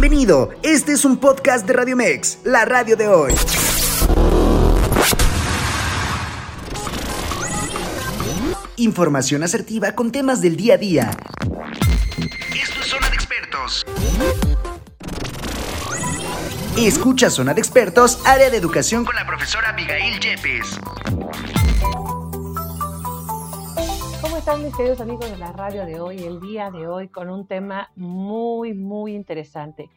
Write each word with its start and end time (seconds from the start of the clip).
Bienvenido, 0.00 0.50
este 0.62 0.92
es 0.92 1.04
un 1.04 1.16
podcast 1.16 1.66
de 1.66 1.72
Radio 1.72 1.96
Mex, 1.96 2.38
la 2.44 2.64
radio 2.64 2.96
de 2.96 3.08
hoy. 3.08 3.34
Información 8.76 9.42
asertiva 9.42 9.96
con 9.96 10.12
temas 10.12 10.40
del 10.40 10.56
día 10.56 10.74
a 10.74 10.76
día. 10.76 11.10
Esto 12.62 12.80
es 12.80 12.86
Zona 12.86 13.08
de 13.08 13.14
Expertos. 13.16 13.86
Escucha 16.76 17.28
Zona 17.28 17.52
de 17.54 17.60
Expertos, 17.60 18.20
área 18.24 18.50
de 18.50 18.56
educación 18.56 19.04
con 19.04 19.16
la 19.16 19.26
profesora 19.26 19.70
Abigail 19.70 20.20
Yepes. 20.20 20.78
Están 24.48 24.64
mis 24.64 24.74
queridos 24.74 25.02
amigos 25.02 25.30
de 25.30 25.36
la 25.36 25.52
radio 25.52 25.84
de 25.84 26.00
hoy? 26.00 26.22
El 26.22 26.40
día 26.40 26.70
de 26.70 26.86
hoy 26.86 27.08
con 27.08 27.28
un 27.28 27.46
tema 27.46 27.90
muy, 27.96 28.72
muy 28.72 29.14
interesante. 29.14 29.90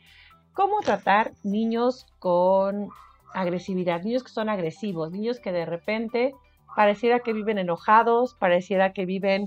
¿Cómo 0.51 0.81
tratar 0.81 1.31
niños 1.41 2.05
con 2.19 2.89
agresividad? 3.33 4.01
Niños 4.03 4.23
que 4.23 4.29
son 4.31 4.49
agresivos, 4.49 5.13
niños 5.13 5.39
que 5.39 5.53
de 5.53 5.65
repente 5.65 6.33
pareciera 6.75 7.19
que 7.19 7.31
viven 7.31 7.59
enojados, 7.59 8.33
pareciera 8.33 8.91
que 8.91 9.05
viven 9.05 9.45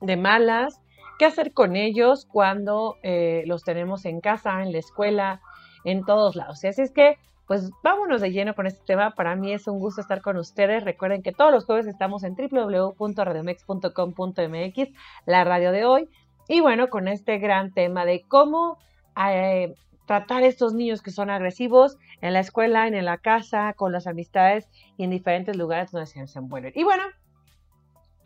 de 0.00 0.16
malas. 0.16 0.80
¿Qué 1.20 1.26
hacer 1.26 1.52
con 1.52 1.76
ellos 1.76 2.26
cuando 2.26 2.96
eh, 3.04 3.44
los 3.46 3.62
tenemos 3.62 4.04
en 4.04 4.20
casa, 4.20 4.64
en 4.64 4.72
la 4.72 4.78
escuela, 4.78 5.42
en 5.84 6.04
todos 6.04 6.34
lados? 6.34 6.64
Así 6.64 6.82
es 6.82 6.90
que, 6.90 7.18
pues 7.46 7.70
vámonos 7.82 8.20
de 8.20 8.32
lleno 8.32 8.54
con 8.54 8.66
este 8.66 8.84
tema. 8.84 9.14
Para 9.14 9.36
mí 9.36 9.52
es 9.52 9.66
un 9.66 9.78
gusto 9.78 10.00
estar 10.00 10.22
con 10.22 10.36
ustedes. 10.36 10.84
Recuerden 10.84 11.22
que 11.22 11.32
todos 11.32 11.52
los 11.52 11.64
jueves 11.64 11.86
estamos 11.86 12.24
en 12.24 12.34
www.radiomex.com.mx, 12.34 14.88
la 15.26 15.44
radio 15.44 15.72
de 15.72 15.84
hoy. 15.84 16.08
Y 16.48 16.60
bueno, 16.60 16.88
con 16.88 17.08
este 17.08 17.38
gran 17.38 17.72
tema 17.72 18.04
de 18.04 18.22
cómo 18.28 18.78
eh, 19.16 19.74
tratar 20.06 20.42
a 20.42 20.46
estos 20.46 20.74
niños 20.74 21.02
que 21.02 21.10
son 21.10 21.30
agresivos 21.30 21.96
en 22.20 22.32
la 22.32 22.40
escuela, 22.40 22.86
en 22.86 23.04
la 23.04 23.18
casa, 23.18 23.72
con 23.74 23.92
las 23.92 24.06
amistades 24.06 24.68
y 24.96 25.04
en 25.04 25.10
diferentes 25.10 25.56
lugares 25.56 25.90
donde 25.90 26.06
se 26.06 26.20
desenvuelven. 26.20 26.72
Y 26.74 26.84
bueno, 26.84 27.02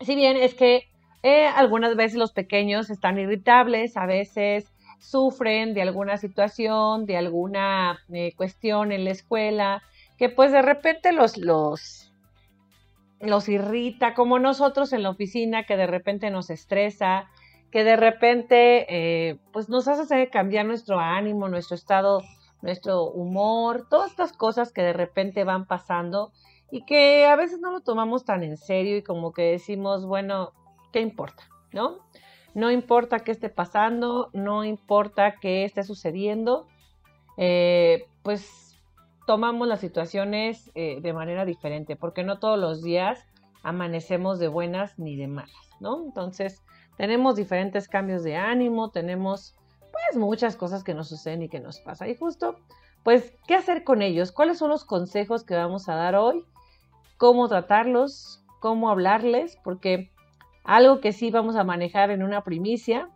si 0.01 0.15
bien 0.15 0.37
es 0.37 0.53
que 0.53 0.89
eh, 1.23 1.45
algunas 1.45 1.95
veces 1.95 2.17
los 2.17 2.31
pequeños 2.31 2.89
están 2.89 3.19
irritables, 3.19 3.97
a 3.97 4.05
veces 4.05 4.71
sufren 4.99 5.73
de 5.73 5.81
alguna 5.81 6.17
situación, 6.17 7.05
de 7.05 7.17
alguna 7.17 7.99
eh, 8.11 8.33
cuestión 8.35 8.91
en 8.91 9.05
la 9.05 9.11
escuela, 9.11 9.81
que 10.17 10.29
pues 10.29 10.51
de 10.51 10.61
repente 10.61 11.13
los, 11.13 11.37
los, 11.37 12.11
los 13.21 13.49
irrita, 13.49 14.13
como 14.13 14.39
nosotros 14.39 14.93
en 14.93 15.03
la 15.03 15.09
oficina, 15.09 15.65
que 15.65 15.77
de 15.77 15.87
repente 15.87 16.29
nos 16.29 16.49
estresa, 16.49 17.29
que 17.71 17.83
de 17.83 17.95
repente 17.95 18.85
eh, 18.89 19.37
pues 19.53 19.69
nos 19.69 19.87
hace 19.87 20.29
cambiar 20.29 20.65
nuestro 20.65 20.99
ánimo, 20.99 21.47
nuestro 21.47 21.75
estado, 21.75 22.21
nuestro 22.61 23.05
humor, 23.05 23.87
todas 23.89 24.11
estas 24.11 24.33
cosas 24.33 24.73
que 24.73 24.81
de 24.81 24.93
repente 24.93 25.43
van 25.43 25.65
pasando 25.65 26.31
y 26.71 26.83
que 26.85 27.25
a 27.25 27.35
veces 27.35 27.59
no 27.59 27.71
lo 27.71 27.81
tomamos 27.81 28.25
tan 28.25 28.43
en 28.43 28.57
serio 28.57 28.97
y 28.97 29.03
como 29.03 29.31
que 29.31 29.43
decimos, 29.43 30.05
bueno, 30.05 30.51
¿qué 30.91 30.99
importa? 30.99 31.43
¿No? 31.71 31.99
No 32.53 32.71
importa 32.71 33.19
qué 33.19 33.31
esté 33.31 33.49
pasando, 33.49 34.29
no 34.33 34.63
importa 34.63 35.35
qué 35.39 35.65
esté 35.65 35.83
sucediendo, 35.83 36.67
eh, 37.37 38.07
pues 38.23 38.75
tomamos 39.25 39.67
las 39.67 39.79
situaciones 39.79 40.71
eh, 40.75 40.99
de 41.01 41.13
manera 41.13 41.45
diferente, 41.45 41.95
porque 41.95 42.23
no 42.23 42.39
todos 42.39 42.57
los 42.57 42.81
días 42.81 43.25
amanecemos 43.63 44.39
de 44.39 44.47
buenas 44.47 44.97
ni 44.97 45.15
de 45.15 45.27
malas, 45.27 45.69
¿no? 45.79 46.03
Entonces, 46.03 46.63
tenemos 46.97 47.35
diferentes 47.35 47.87
cambios 47.87 48.23
de 48.23 48.35
ánimo, 48.35 48.89
tenemos 48.89 49.55
pues 49.91 50.17
muchas 50.17 50.55
cosas 50.55 50.83
que 50.83 50.93
nos 50.93 51.09
suceden 51.09 51.43
y 51.43 51.49
que 51.49 51.59
nos 51.59 51.79
pasa. 51.79 52.07
Y 52.07 52.15
justo, 52.15 52.57
pues, 53.03 53.33
¿qué 53.47 53.55
hacer 53.55 53.83
con 53.83 54.01
ellos? 54.01 54.31
¿Cuáles 54.31 54.57
son 54.57 54.69
los 54.69 54.83
consejos 54.83 55.43
que 55.43 55.55
vamos 55.55 55.89
a 55.89 55.95
dar 55.95 56.15
hoy? 56.15 56.43
¿Cómo 57.17 57.47
tratarlos? 57.47 58.43
¿Cómo 58.59 58.89
hablarles? 58.89 59.57
Porque 59.63 60.11
algo 60.69 61.01
que 61.01 61.13
sí 61.13 61.31
vamos 61.31 61.55
a 61.55 61.63
manejar 61.63 62.11
en 62.11 62.21
una 62.21 62.43
primicia 62.43 63.09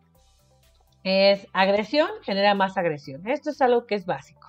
es 1.03 1.46
agresión 1.53 2.09
genera 2.24 2.56
más 2.56 2.78
agresión. 2.78 3.28
Esto 3.28 3.52
es 3.52 3.62
algo 3.62 3.86
que 3.86 3.94
es 3.94 4.08
básico. 4.08 4.47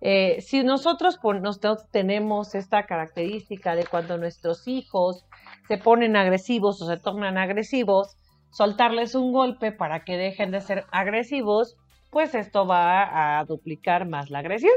Eh, 0.00 0.40
si 0.40 0.64
nosotros, 0.64 1.20
nosotros 1.22 1.88
tenemos 1.92 2.56
esta 2.56 2.84
característica 2.86 3.76
de 3.76 3.86
cuando 3.86 4.18
nuestros 4.18 4.66
hijos 4.66 5.24
se 5.68 5.78
ponen 5.78 6.16
agresivos 6.16 6.82
o 6.82 6.86
se 6.88 6.96
tornan 6.96 7.38
agresivos, 7.38 8.16
soltarles 8.50 9.14
un 9.14 9.32
golpe 9.32 9.70
para 9.70 10.02
que 10.02 10.16
dejen 10.16 10.50
de 10.50 10.62
ser 10.62 10.84
agresivos, 10.90 11.76
pues 12.10 12.34
esto 12.34 12.66
va 12.66 13.38
a 13.38 13.44
duplicar 13.44 14.08
más 14.08 14.30
la 14.30 14.40
agresión. 14.40 14.74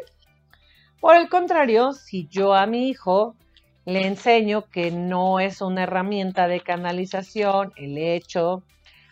Por 1.01 1.15
el 1.15 1.29
contrario, 1.29 1.93
si 1.93 2.27
yo 2.27 2.53
a 2.53 2.67
mi 2.67 2.89
hijo 2.89 3.35
le 3.85 4.07
enseño 4.07 4.65
que 4.69 4.91
no 4.91 5.39
es 5.39 5.61
una 5.61 5.83
herramienta 5.83 6.47
de 6.47 6.59
canalización 6.61 7.71
el 7.75 7.97
hecho 7.97 8.63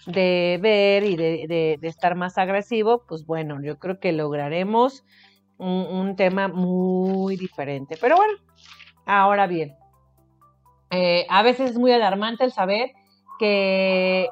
de 0.06 0.60
ver 0.62 1.04
y 1.04 1.16
de, 1.16 1.80
estar 1.82 2.16
más 2.16 2.38
agresivo, 2.38 3.04
pues 3.08 3.26
bueno, 3.26 3.62
yo 3.64 3.78
creo 3.78 4.00
que 4.00 4.12
lograremos 4.12 5.04
un, 5.58 6.16
tema 6.18 6.48
muy 6.48 7.38
diferente. 7.38 7.98
Pero 8.02 8.18
bueno, 8.18 8.34
ahora 9.06 9.48
bien, 9.48 9.76
eh, 10.92 11.26
a 11.30 11.42
veces 11.44 11.72
es 11.72 11.78
muy 11.78 11.92
alarmante 11.92 12.44
el 12.44 12.52
saber 12.52 12.92
que 13.40 14.28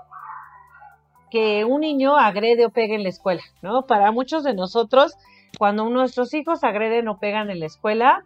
que 1.32 1.66
un 1.66 1.82
niño 1.82 2.18
agrede 2.18 2.66
o 2.66 2.70
pegue 2.70 2.94
en 2.94 3.04
la 3.04 3.10
escuela, 3.10 3.42
¿no? 3.64 3.88
Para 3.88 4.12
muchos 4.12 4.44
de 4.44 4.54
nosotros, 4.54 5.16
cuando 5.58 5.90
nuestros 5.90 6.34
hijos 6.34 6.64
agreden 6.64 7.08
o 7.08 7.18
pegan 7.18 7.50
en 7.50 7.62
la 7.62 7.66
escuela, 7.66 8.26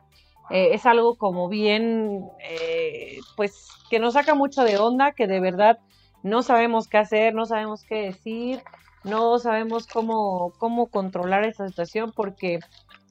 eh, 0.49 0.69
es 0.73 0.85
algo 0.85 1.17
como 1.17 1.49
bien, 1.49 2.27
eh, 2.39 3.19
pues, 3.35 3.67
que 3.89 3.99
nos 3.99 4.13
saca 4.13 4.35
mucho 4.35 4.63
de 4.63 4.77
onda, 4.77 5.11
que 5.11 5.27
de 5.27 5.39
verdad 5.39 5.79
no 6.23 6.43
sabemos 6.43 6.87
qué 6.87 6.97
hacer, 6.97 7.33
no 7.33 7.45
sabemos 7.45 7.83
qué 7.83 7.95
decir, 8.03 8.61
no 9.03 9.37
sabemos 9.39 9.87
cómo, 9.87 10.53
cómo 10.57 10.87
controlar 10.87 11.43
esta 11.43 11.67
situación 11.67 12.11
porque 12.15 12.59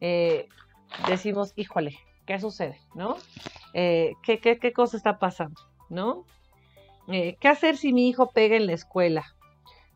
eh, 0.00 0.48
decimos, 1.08 1.52
híjole, 1.56 1.98
¿qué 2.26 2.38
sucede? 2.38 2.80
¿No? 2.94 3.16
¿qué, 3.72 4.38
qué, 4.40 4.58
qué 4.60 4.72
cosa 4.72 4.96
está 4.96 5.18
pasando? 5.18 5.60
¿No? 5.88 6.24
¿Qué 7.08 7.48
hacer 7.48 7.76
si 7.76 7.92
mi 7.92 8.08
hijo 8.08 8.30
pega 8.30 8.56
en 8.56 8.66
la 8.66 8.72
escuela? 8.72 9.24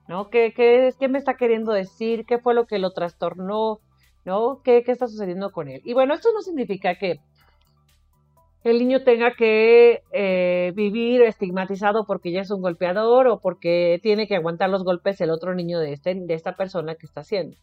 ¿no? 0.09 0.31
¿Qué, 0.31 0.53
qué, 0.54 0.93
qué 0.98 1.06
me 1.06 1.19
está 1.19 1.37
queriendo 1.37 1.72
decir? 1.72 2.25
¿Qué 2.25 2.38
fue 2.38 2.54
lo 2.54 2.66
que 2.66 2.78
lo 2.78 2.91
trastornó? 2.91 3.78
¿Qué, 4.65 4.83
¿Qué 4.84 4.93
está 4.93 5.06
sucediendo 5.06 5.50
con 5.50 5.69
él? 5.69 5.81
Y 5.84 5.94
bueno, 5.94 6.15
esto 6.15 6.31
no 6.33 6.43
significa 6.43 6.97
que 6.97 7.21
el 8.65 8.78
niño 8.78 9.03
tenga 9.03 9.33
que 9.33 10.03
eh, 10.12 10.72
vivir 10.75 11.22
estigmatizado 11.22 12.05
porque 12.05 12.33
ya 12.33 12.41
es 12.41 12.50
un 12.50 12.61
golpeador 12.61 13.28
o 13.28 13.41
porque 13.41 14.00
tiene 14.03 14.27
que 14.27 14.37
aguantar 14.37 14.71
los 14.71 14.84
golpes 14.84 15.21
el 15.21 15.31
otro 15.31 15.55
niño 15.55 15.78
de, 15.78 15.93
este, 15.93 16.15
de 16.15 16.34
esta 16.34 16.56
persona 16.56 16.97
que 16.97 17.06
está 17.06 17.21
haciendo, 17.21 17.56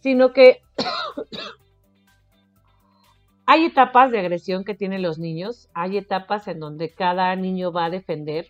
sino 0.00 0.32
que 0.32 0.62
hay 3.46 3.66
etapas 3.66 4.10
de 4.10 4.18
agresión 4.18 4.64
que 4.64 4.74
tienen 4.74 5.02
los 5.02 5.18
niños, 5.18 5.68
hay 5.74 5.98
etapas 5.98 6.48
en 6.48 6.58
donde 6.58 6.92
cada 6.92 7.36
niño 7.36 7.70
va 7.70 7.86
a 7.86 7.90
defender 7.90 8.48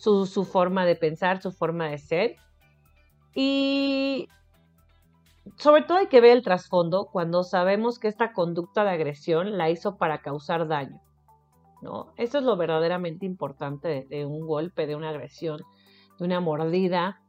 su, 0.00 0.44
forma 0.44 0.86
de 0.86 0.96
pensar, 0.96 1.42
su 1.42 1.52
forma 1.52 1.88
de 1.88 1.98
ser. 1.98 2.36
Y 3.34 4.28
sobre 5.56 5.82
todo 5.82 5.98
hay 5.98 6.06
que 6.06 6.20
ver 6.20 6.32
el 6.32 6.42
trasfondo 6.42 7.06
cuando 7.06 7.42
sabemos 7.42 7.98
que 7.98 8.08
esta 8.08 8.32
conducta 8.32 8.84
de 8.84 8.90
agresión 8.90 9.56
la 9.58 9.70
hizo 9.70 9.96
para 9.96 10.22
causar 10.22 10.68
daño. 10.68 11.00
¿no? 11.82 12.12
Eso 12.16 12.38
es 12.38 12.44
lo 12.44 12.56
verdaderamente 12.56 13.26
importante 13.26 14.06
de, 14.08 14.26
un 14.26 14.46
golpe, 14.46 14.86
de 14.86 14.96
una 14.96 15.10
agresión, 15.10 15.60
de 16.18 16.24
una 16.24 16.40
mordida, 16.40 17.20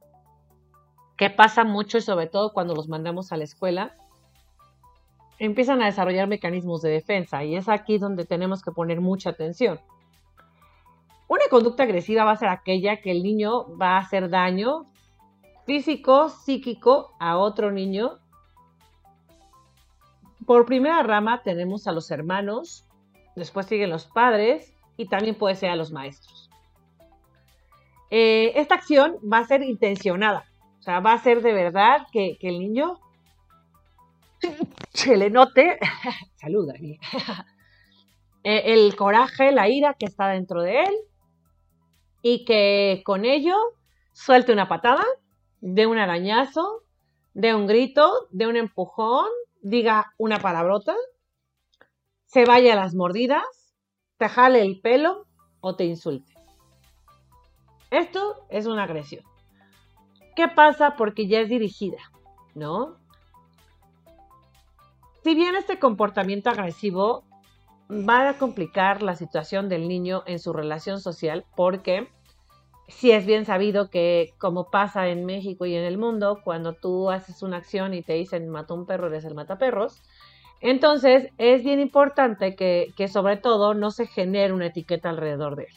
que 1.18 1.30
pasa 1.30 1.64
mucho 1.64 1.98
y 1.98 2.02
sobre 2.02 2.28
todo 2.28 2.52
cuando 2.52 2.74
los 2.74 2.90
mandamos 2.90 3.32
a 3.32 3.38
la 3.38 3.44
escuela, 3.44 3.96
empiezan 5.40 5.82
a 5.82 5.86
desarrollar 5.86 6.28
mecanismos 6.28 6.82
de 6.82 6.90
defensa 6.90 7.44
y 7.44 7.56
es 7.56 7.70
aquí 7.70 7.98
donde 7.98 8.26
tenemos 8.26 8.62
que 8.62 8.72
poner 8.72 9.02
mucha 9.02 9.30
atención. 9.30 9.80
Una 11.28 11.46
conducta 11.50 11.84
agresiva 11.84 12.26
va 12.26 12.32
a 12.32 12.38
ser 12.38 12.50
aquella 12.50 13.02
que 13.02 13.12
el 13.12 13.24
niño 13.24 13.78
va 13.78 13.96
a 13.96 14.00
hacer 14.00 14.30
daño 14.30 14.86
físico, 15.66 16.30
psíquico 16.30 17.16
a 17.20 17.38
otro 17.38 17.72
niño. 17.72 18.20
Por 20.46 20.66
primera 20.66 21.04
rama 21.04 21.44
tenemos 21.44 21.88
a 21.88 21.92
los 21.92 22.10
hermanos, 22.12 22.86
después 23.36 23.68
siguen 23.68 23.90
los 23.90 24.06
padres 24.08 24.74
y 24.98 25.08
también 25.08 25.36
puede 25.36 25.56
ser 25.56 25.70
a 25.70 25.76
los 25.76 25.92
maestros. 25.92 26.50
Eh, 28.10 28.52
esta 28.56 28.76
acción 28.76 29.18
va 29.32 29.40
a 29.40 29.46
ser 29.46 29.64
intencionada, 29.64 30.46
o 30.80 30.82
sea, 30.82 31.00
va 31.00 31.14
a 31.14 31.20
ser 31.20 31.42
de 31.42 31.54
verdad 31.54 32.08
que, 32.12 32.38
el 32.42 32.60
niño 32.60 33.00
se 34.94 35.16
le 35.16 35.30
note, 35.30 35.80
saluda, 36.36 36.74
eh, 38.44 38.64
el 38.66 38.96
coraje, 38.96 39.52
la 39.52 39.70
ira 39.70 39.94
que 39.94 40.08
está 40.08 40.28
dentro 40.28 40.62
de 40.62 40.82
él 40.82 40.96
y 42.22 42.44
que 42.46 43.02
con 43.06 43.26
ello 43.26 43.56
suelte 44.12 44.52
una 44.52 44.68
patada, 44.68 45.06
dé 45.62 45.88
un 45.88 45.98
arañazo, 45.98 46.84
de 47.34 47.56
un 47.56 47.66
grito, 47.66 48.28
de 48.32 48.48
un 48.48 48.58
empujón, 48.58 49.30
diga 49.62 50.14
una 50.18 50.40
palabrota, 50.40 50.96
se 52.26 52.46
vaya 52.46 52.74
a 52.74 52.76
las 52.76 52.96
mordidas, 52.96 53.76
te 54.18 54.30
jale 54.30 54.62
el 54.62 54.80
pelo 54.82 55.28
o 55.60 55.76
te 55.76 55.86
insulte. 55.86 56.34
Esto 57.90 58.46
es 58.50 58.66
una 58.66 58.84
agresión. 58.84 59.24
¿Qué 60.36 60.48
pasa? 60.48 60.96
Porque 60.96 61.28
ya 61.28 61.42
es 61.42 61.50
dirigida, 61.50 62.00
¿no? 62.56 62.98
Si 65.24 65.36
bien 65.36 65.56
este 65.56 65.78
comportamiento 65.78 66.50
agresivo 66.50 67.24
va 67.92 68.30
a 68.30 68.38
complicar 68.38 69.04
la 69.04 69.16
situación 69.16 69.68
del 69.68 69.88
niño 69.88 70.24
en 70.26 70.40
su 70.40 70.54
relación 70.54 71.02
social, 71.02 71.46
porque 71.56 72.10
si 72.92 73.12
es 73.12 73.26
bien 73.26 73.46
sabido 73.46 73.90
que 73.90 74.34
como 74.38 74.70
pasa 74.70 75.08
en 75.08 75.26
México 75.26 75.66
y 75.66 75.76
en 75.76 75.84
el 75.84 75.98
mundo, 75.98 76.42
cuando 76.44 76.74
tú 76.74 77.10
haces 77.10 77.42
una 77.42 77.58
acción 77.58 77.94
y 77.94 78.04
te 78.04 78.14
dicen 78.14 78.50
mata 78.50 78.74
un 78.74 78.86
perro, 78.86 79.08
eres 79.08 79.26
el 79.26 79.34
mataperros, 79.34 80.02
entonces 80.60 81.30
es 81.38 81.64
bien 81.64 81.80
importante 81.80 82.56
que, 82.56 82.94
que 82.96 83.08
sobre 83.08 83.38
todo 83.38 83.74
no 83.74 83.92
se 83.92 84.06
genere 84.06 84.54
una 84.54 84.68
etiqueta 84.68 85.10
alrededor 85.10 85.56
de 85.56 85.64
él. 85.64 85.74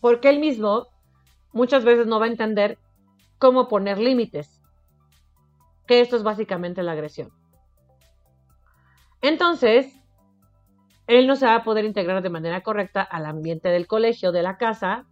Porque 0.00 0.28
él 0.28 0.38
mismo 0.38 0.88
muchas 1.52 1.84
veces 1.84 2.06
no 2.06 2.18
va 2.18 2.26
a 2.26 2.28
entender 2.28 2.78
cómo 3.38 3.68
poner 3.68 3.98
límites, 3.98 4.60
que 5.86 6.00
esto 6.00 6.16
es 6.16 6.22
básicamente 6.22 6.82
la 6.82 6.92
agresión. 6.92 7.30
Entonces, 9.22 9.98
él 11.06 11.26
no 11.26 11.36
se 11.36 11.46
va 11.46 11.56
a 11.56 11.64
poder 11.64 11.84
integrar 11.84 12.22
de 12.22 12.28
manera 12.28 12.62
correcta 12.62 13.02
al 13.02 13.24
ambiente 13.24 13.68
del 13.68 13.86
colegio, 13.86 14.32
de 14.32 14.42
la 14.42 14.58
casa, 14.58 15.06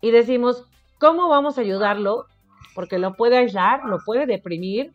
y 0.00 0.10
decimos, 0.10 0.64
¿cómo 0.98 1.28
vamos 1.28 1.58
a 1.58 1.62
ayudarlo? 1.62 2.26
Porque 2.74 2.98
lo 2.98 3.14
puede 3.14 3.38
aislar, 3.38 3.84
lo 3.84 3.98
puede 4.04 4.26
deprimir, 4.26 4.92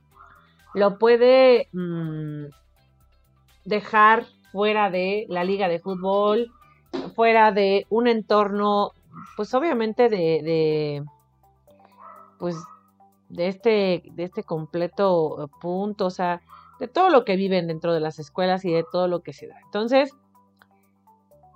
lo 0.74 0.98
puede 0.98 1.68
mm, 1.74 2.46
dejar 3.66 4.26
fuera 4.52 4.90
de 4.90 5.26
la 5.30 5.44
liga 5.44 5.68
de 5.68 5.80
fútbol, 5.80 6.52
fuera 7.16 7.52
de 7.52 7.86
un 7.90 8.08
entorno, 8.08 8.92
pues 9.36 9.54
obviamente 9.54 10.10
de, 10.10 10.42
de 10.44 11.04
pues 12.40 12.56
de 13.30 13.48
este, 13.48 14.04
de 14.12 14.24
este 14.24 14.44
completo 14.44 15.50
punto, 15.60 16.06
o 16.06 16.10
sea, 16.12 16.42
de 16.80 16.88
todo 16.88 17.10
lo 17.10 17.26
que 17.26 17.36
viven 17.36 17.68
dentro 17.68 17.94
de 17.94 18.00
las 18.00 18.20
escuelas 18.20 18.64
y 18.66 18.72
de 18.72 18.86
todo 18.92 19.08
lo 19.08 19.22
que 19.22 19.34
se 19.34 19.48
da. 19.48 19.56
Entonces, 19.66 20.12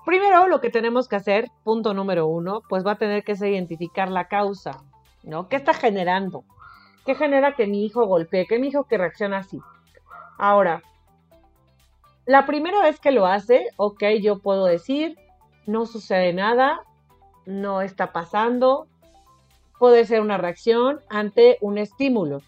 primero 0.08 0.48
lo 0.48 0.62
que 0.62 0.70
tenemos 0.70 1.10
que 1.10 1.18
hacer, 1.18 1.52
punto 1.66 1.94
número 1.94 2.28
uno, 2.28 2.64
pues 2.70 2.88
va 2.88 2.94
a 2.94 2.98
tener 2.98 3.26
que 3.26 3.36
ser 3.36 3.50
identificar 3.50 4.10
la 4.10 4.30
causa, 4.30 4.82
¿no? 5.22 5.50
¿Qué 5.50 5.58
está 5.58 5.74
generando? 5.74 6.46
¿Qué 7.06 7.14
genera 7.14 7.56
que 7.56 7.68
mi 7.68 7.84
hijo 7.84 8.06
golpee? 8.06 8.48
¿Qué 8.48 8.58
mi 8.58 8.70
hijo 8.70 8.86
que 8.86 8.98
reacciona 8.98 9.40
así? 9.40 9.60
Ahora, 10.38 10.82
la 12.26 12.46
primera 12.46 12.82
vez 12.84 13.02
que 13.02 13.12
lo 13.12 13.26
hace, 13.26 13.68
ok, 13.76 14.02
yo 14.22 14.40
puedo 14.40 14.64
decir, 14.64 15.18
no 15.66 15.86
sucede 15.86 16.32
nada, 16.32 16.80
no 17.46 17.82
está 17.82 18.14
pasando, 18.14 18.88
puede 19.78 20.06
ser 20.06 20.22
una 20.22 20.38
reacción 20.38 21.02
ante 21.10 21.58
un 21.60 21.78
estímulo. 21.78 22.44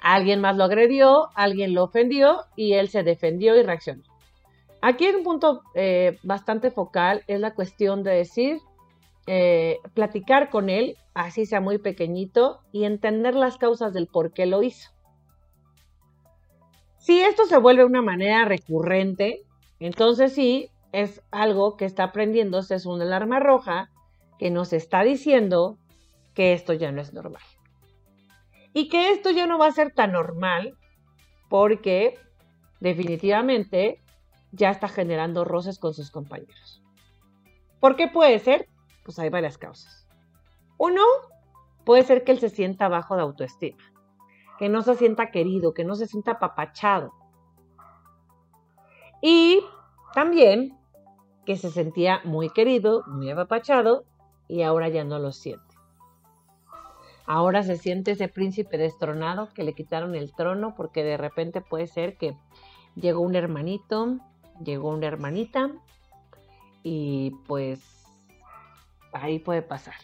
Alguien 0.00 0.40
más 0.40 0.56
lo 0.56 0.64
agredió, 0.64 1.28
alguien 1.36 1.72
lo 1.72 1.84
ofendió 1.84 2.46
y 2.56 2.72
él 2.72 2.88
se 2.88 3.04
defendió 3.04 3.54
y 3.54 3.62
reaccionó. 3.62 4.09
Aquí 4.82 5.08
un 5.08 5.22
punto 5.22 5.62
eh, 5.74 6.18
bastante 6.22 6.70
focal 6.70 7.22
es 7.26 7.38
la 7.38 7.54
cuestión 7.54 8.02
de 8.02 8.12
decir, 8.12 8.58
eh, 9.26 9.78
platicar 9.94 10.48
con 10.48 10.70
él, 10.70 10.96
así 11.14 11.44
sea 11.44 11.60
muy 11.60 11.78
pequeñito, 11.78 12.60
y 12.72 12.84
entender 12.84 13.34
las 13.34 13.58
causas 13.58 13.92
del 13.92 14.06
por 14.06 14.32
qué 14.32 14.46
lo 14.46 14.62
hizo. 14.62 14.90
Si 16.98 17.20
esto 17.20 17.44
se 17.46 17.58
vuelve 17.58 17.84
una 17.84 18.02
manera 18.02 18.44
recurrente, 18.44 19.42
entonces 19.80 20.34
sí, 20.34 20.70
es 20.92 21.22
algo 21.30 21.76
que 21.76 21.84
está 21.84 22.04
aprendiéndose, 22.04 22.74
es 22.74 22.86
una 22.86 23.04
alarma 23.04 23.38
roja 23.38 23.90
que 24.38 24.50
nos 24.50 24.72
está 24.72 25.02
diciendo 25.02 25.78
que 26.34 26.52
esto 26.52 26.72
ya 26.72 26.90
no 26.92 27.00
es 27.00 27.12
normal. 27.12 27.42
Y 28.72 28.88
que 28.88 29.10
esto 29.10 29.30
ya 29.30 29.46
no 29.46 29.58
va 29.58 29.66
a 29.66 29.72
ser 29.72 29.92
tan 29.92 30.12
normal 30.12 30.76
porque 31.48 32.14
definitivamente 32.80 34.00
ya 34.52 34.70
está 34.70 34.88
generando 34.88 35.44
roces 35.44 35.78
con 35.78 35.94
sus 35.94 36.10
compañeros. 36.10 36.82
¿Por 37.80 37.96
qué 37.96 38.08
puede 38.08 38.38
ser? 38.38 38.68
Pues 39.04 39.18
hay 39.18 39.30
varias 39.30 39.58
causas. 39.58 40.06
Uno, 40.78 41.02
puede 41.84 42.02
ser 42.02 42.24
que 42.24 42.32
él 42.32 42.38
se 42.38 42.50
sienta 42.50 42.88
bajo 42.88 43.16
de 43.16 43.22
autoestima, 43.22 43.82
que 44.58 44.68
no 44.68 44.82
se 44.82 44.94
sienta 44.96 45.30
querido, 45.30 45.74
que 45.74 45.84
no 45.84 45.94
se 45.94 46.06
sienta 46.06 46.32
apapachado. 46.32 47.12
Y 49.22 49.60
también 50.14 50.78
que 51.44 51.56
se 51.56 51.70
sentía 51.70 52.20
muy 52.24 52.50
querido, 52.50 53.02
muy 53.06 53.30
apapachado 53.30 54.04
y 54.48 54.62
ahora 54.62 54.88
ya 54.88 55.04
no 55.04 55.18
lo 55.18 55.32
siente. 55.32 55.74
Ahora 57.26 57.62
se 57.62 57.76
siente 57.76 58.12
ese 58.12 58.28
príncipe 58.28 58.76
destronado 58.76 59.48
que 59.54 59.62
le 59.62 59.74
quitaron 59.74 60.14
el 60.14 60.34
trono 60.34 60.74
porque 60.76 61.04
de 61.04 61.16
repente 61.16 61.60
puede 61.60 61.86
ser 61.86 62.16
que 62.16 62.36
llegó 62.96 63.20
un 63.20 63.36
hermanito, 63.36 64.18
llegó 64.64 64.90
una 64.90 65.06
hermanita 65.06 65.70
y 66.82 67.32
pues 67.46 67.80
ahí 69.12 69.38
puede 69.38 69.62
pasar. 69.62 69.94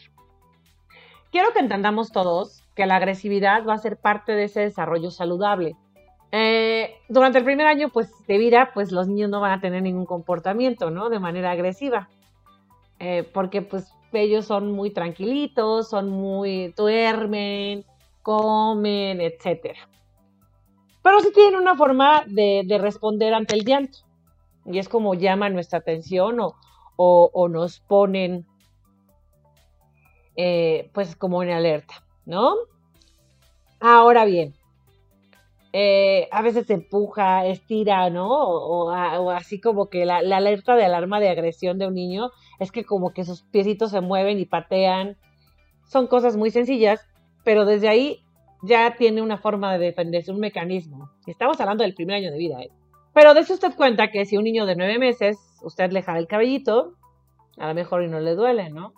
Quiero 1.31 1.53
que 1.53 1.61
entendamos 1.61 2.13
todos 2.13 2.63
que 2.75 2.87
la 2.87 2.97
agresividad 2.97 3.65
va 3.67 3.75
a 3.75 3.79
ser 3.79 3.97
parte 3.97 4.33
de 4.33 4.45
ese 4.45 4.61
desarrollo 4.61 5.11
saludable. 5.11 5.77
Eh, 6.33 6.95
durante 7.09 7.39
el 7.39 7.45
primer 7.45 7.67
año 7.67 7.89
pues, 7.89 8.13
de 8.27 8.39
vida, 8.39 8.71
pues 8.75 8.93
los 8.93 9.09
niños 9.09 9.31
no 9.31 9.41
van 9.41 9.53
a 9.53 9.61
tener 9.61 9.83
ningún 9.83 10.07
comportamiento, 10.07 10.91
¿no? 10.91 11.09
De 11.09 11.19
manera 11.19 11.51
agresiva. 11.51 12.09
Eh, 12.99 13.29
porque 13.33 13.63
pues 13.63 13.93
ellos 14.13 14.47
son 14.47 14.73
muy 14.73 14.91
tranquilitos, 14.91 15.91
son 15.91 16.09
muy, 16.09 16.73
duermen, 16.77 17.85
comen, 18.23 19.21
etc. 19.21 19.77
Pero 21.03 21.21
sí 21.21 21.31
tienen 21.33 21.61
una 21.61 21.77
forma 21.77 22.25
de, 22.27 22.79
responder 22.81 23.35
ante 23.35 23.55
el 23.55 23.65
llanto. 23.65 23.99
Y 24.67 24.79
es 24.79 24.89
como 24.89 25.15
llaman 25.15 25.55
nuestra 25.55 25.79
atención 25.79 26.39
o, 26.97 27.49
nos 27.49 27.81
ponen 27.81 28.47
eh, 30.37 30.91
pues 30.93 31.17
como 31.17 31.43
en 31.43 31.51
alerta, 31.51 32.05
¿no? 32.25 32.55
Ahora 33.81 34.25
bien, 34.25 34.55
eh, 35.73 36.29
a 36.33 36.41
veces 36.41 36.71
empuja, 36.71 37.47
estira, 37.47 38.09
¿no? 38.09 38.29
O, 38.31 38.91
así 39.31 39.61
como 39.61 39.91
que 39.91 40.07
la, 40.07 40.17
alerta 40.19 40.75
de 40.75 40.85
alarma 40.85 41.21
de 41.21 41.29
agresión 41.29 41.79
de 41.79 41.87
un 41.87 41.95
niño 41.95 42.31
es 42.59 42.73
que 42.73 42.85
como 42.85 43.13
que 43.13 43.25
sus 43.25 43.43
piecitos 43.43 43.91
se 43.91 44.01
mueven 44.01 44.39
y 44.39 44.47
patean. 44.47 45.19
Son 45.85 46.07
cosas 46.07 46.37
muy 46.37 46.51
sencillas, 46.51 47.07
pero 47.45 47.67
desde 47.67 47.89
ahí 47.89 48.25
ya 48.63 48.97
tiene 48.97 49.21
una 49.21 49.37
forma 49.37 49.73
de 49.77 49.85
defenderse, 49.85 50.33
un 50.33 50.41
mecanismo. 50.41 51.11
Estamos 51.27 51.61
hablando 51.61 51.85
del 51.85 51.95
primer 51.95 52.17
año 52.17 52.33
de 52.33 52.39
vida, 52.39 52.63
¿eh? 52.63 52.71
Pero 53.17 53.33
dése 53.33 53.55
usted 53.55 53.75
cuenta 53.75 54.11
que 54.11 54.27
si 54.27 54.37
un 54.37 54.45
niño 54.45 54.67
de 54.67 54.77
nueve 54.77 54.99
meses, 54.99 55.39
usted 55.63 55.91
le 55.91 56.03
jala 56.03 56.19
el 56.19 56.27
cabellito, 56.27 56.93
a 57.57 57.69
lo 57.69 57.75
mejor 57.75 58.03
y 58.05 58.09
no 58.09 58.21
le 58.21 58.35
duele, 58.35 58.69
¿no? 58.69 58.93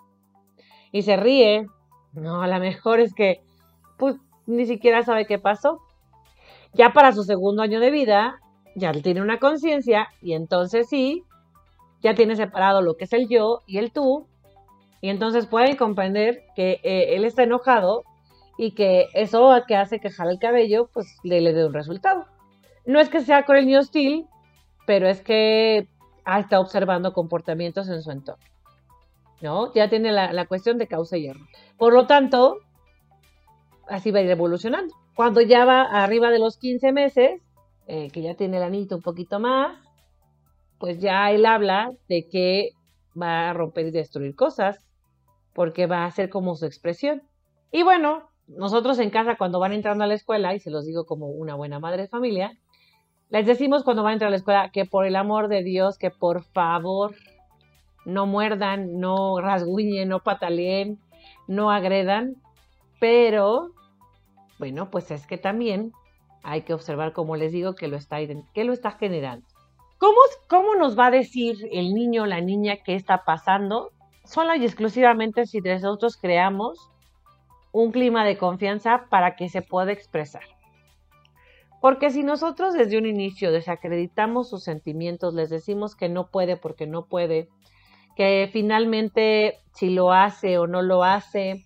Y 0.91 1.03
se 1.03 1.15
ríe, 1.15 1.67
no, 2.11 2.41
a 2.41 2.47
lo 2.49 2.59
mejor 2.59 2.99
es 2.99 3.13
que, 3.13 3.41
pues, 3.97 4.17
ni 4.45 4.65
siquiera 4.65 5.03
sabe 5.03 5.25
qué 5.25 5.39
pasó. 5.39 5.79
Ya 6.73 6.89
para 6.89 7.13
su 7.13 7.23
segundo 7.23 7.61
año 7.61 7.79
de 7.79 7.91
vida, 7.91 8.41
ya 8.75 8.91
tiene 8.91 9.21
una 9.21 9.39
conciencia 9.39 10.09
y 10.21 10.33
entonces 10.33 10.89
sí, 10.89 11.23
ya 12.01 12.13
tiene 12.13 12.35
separado 12.35 12.81
lo 12.81 12.97
que 12.97 13.05
es 13.05 13.13
el 13.13 13.29
yo 13.29 13.61
y 13.67 13.77
el 13.77 13.93
tú, 13.93 14.27
y 14.99 15.11
entonces 15.11 15.47
pueden 15.47 15.77
comprender 15.77 16.43
que 16.57 16.81
eh, 16.83 17.15
él 17.15 17.23
está 17.23 17.43
enojado 17.43 18.03
y 18.57 18.71
que 18.71 19.07
eso 19.13 19.49
que 19.65 19.77
hace 19.77 20.01
que 20.01 20.09
jale 20.09 20.31
el 20.33 20.39
cabello, 20.39 20.89
pues 20.93 21.07
le, 21.23 21.39
le 21.39 21.53
dé 21.53 21.65
un 21.65 21.73
resultado. 21.73 22.25
No 22.89 22.99
es 22.99 23.09
que 23.09 23.21
sea 23.21 23.45
con 23.45 23.55
el 23.55 23.67
niño 23.67 23.81
hostil, 23.81 24.25
pero 24.87 25.07
es 25.07 25.21
que 25.21 25.87
está 26.25 26.59
observando 26.59 27.13
comportamientos 27.13 27.87
en 27.87 28.01
su 28.01 28.09
entorno. 28.09 28.43
¿No? 29.41 29.71
Ya 29.75 29.89
tiene 29.89 30.11
la, 30.11 30.33
la 30.33 30.47
cuestión 30.47 30.79
de 30.79 30.87
causa 30.87 31.15
y 31.15 31.27
error. 31.27 31.45
Por 31.77 31.93
lo 31.93 32.07
tanto, 32.07 32.57
así 33.87 34.09
va 34.09 34.17
a 34.17 34.21
ir 34.23 34.31
evolucionando. 34.31 34.91
Cuando 35.13 35.39
ya 35.39 35.65
va 35.65 35.83
arriba 35.83 36.31
de 36.31 36.39
los 36.39 36.57
15 36.57 36.91
meses, 36.91 37.39
eh, 37.85 38.09
que 38.09 38.23
ya 38.23 38.33
tiene 38.33 38.57
el 38.57 38.63
anito 38.63 38.95
un 38.95 39.03
poquito 39.03 39.39
más, 39.39 39.77
pues 40.79 40.99
ya 40.99 41.29
él 41.29 41.45
habla 41.45 41.91
de 42.07 42.27
que 42.27 42.71
va 43.21 43.51
a 43.51 43.53
romper 43.53 43.85
y 43.85 43.91
destruir 43.91 44.35
cosas, 44.35 44.83
porque 45.53 45.85
va 45.85 46.05
a 46.05 46.11
ser 46.11 46.31
como 46.31 46.55
su 46.55 46.65
expresión. 46.65 47.21
Y 47.71 47.83
bueno, 47.83 48.31
nosotros 48.47 48.97
en 48.97 49.11
casa 49.11 49.35
cuando 49.37 49.59
van 49.59 49.73
entrando 49.73 50.05
a 50.05 50.07
la 50.07 50.15
escuela, 50.15 50.55
y 50.55 50.59
se 50.59 50.71
los 50.71 50.87
digo 50.87 51.05
como 51.05 51.27
una 51.27 51.53
buena 51.53 51.79
madre 51.79 52.01
de 52.01 52.07
familia, 52.07 52.57
les 53.29 53.45
decimos 53.45 53.83
cuando 53.83 54.03
van 54.03 54.11
a 54.11 54.13
entrar 54.13 54.27
a 54.29 54.31
la 54.31 54.37
escuela 54.37 54.71
que 54.71 54.85
por 54.85 55.05
el 55.05 55.15
amor 55.15 55.47
de 55.47 55.63
Dios, 55.63 55.97
que 55.97 56.11
por 56.11 56.43
favor 56.43 57.15
no 58.05 58.25
muerdan, 58.25 58.99
no 58.99 59.39
rasguñen, 59.41 60.09
no 60.09 60.19
pataleen, 60.21 60.99
no 61.47 61.71
agredan, 61.71 62.35
pero 62.99 63.71
Bueno, 64.59 64.89
pues 64.91 65.11
es 65.11 65.25
que 65.25 65.37
también 65.37 65.93
hay 66.43 66.63
que 66.63 66.73
observar, 66.73 67.13
como 67.13 67.35
les 67.37 67.51
digo, 67.51 67.75
que 67.75 67.87
lo 67.87 67.97
está, 67.97 68.17
que 68.53 68.63
lo 68.63 68.73
está 68.73 68.91
generando. 68.91 69.47
¿Cómo, 69.97 70.17
¿Cómo 70.49 70.75
nos 70.75 70.97
va 70.97 71.07
a 71.07 71.11
decir 71.11 71.57
el 71.71 71.93
niño 71.93 72.23
o 72.23 72.25
la 72.25 72.41
niña 72.41 72.77
qué 72.83 72.95
está 72.95 73.23
pasando? 73.25 73.91
Solo 74.25 74.55
y 74.55 74.65
exclusivamente 74.65 75.45
si 75.45 75.61
nosotros 75.61 76.17
creamos 76.17 76.89
un 77.71 77.91
clima 77.91 78.25
de 78.25 78.37
confianza 78.37 79.05
para 79.09 79.35
que 79.35 79.49
se 79.49 79.61
pueda 79.61 79.91
expresar. 79.91 80.43
Porque 81.81 82.09
si 82.09 82.23
nosotros 82.23 82.73
desde 82.73 82.97
un 82.97 83.05
inicio 83.05 83.51
desacreditamos 83.51 84.49
sus 84.49 84.63
sentimientos, 84.63 85.33
les 85.33 85.49
decimos 85.49 85.95
que 85.95 86.09
no 86.09 86.27
puede 86.27 86.57
porque 86.57 86.87
no 86.87 87.05
puede, 87.05 87.47
que 88.15 88.49
finalmente 88.51 89.59
si 89.73 89.89
lo 89.89 90.11
hace 90.11 90.57
o 90.57 90.67
no 90.67 90.81
lo 90.81 91.05
hace, 91.05 91.63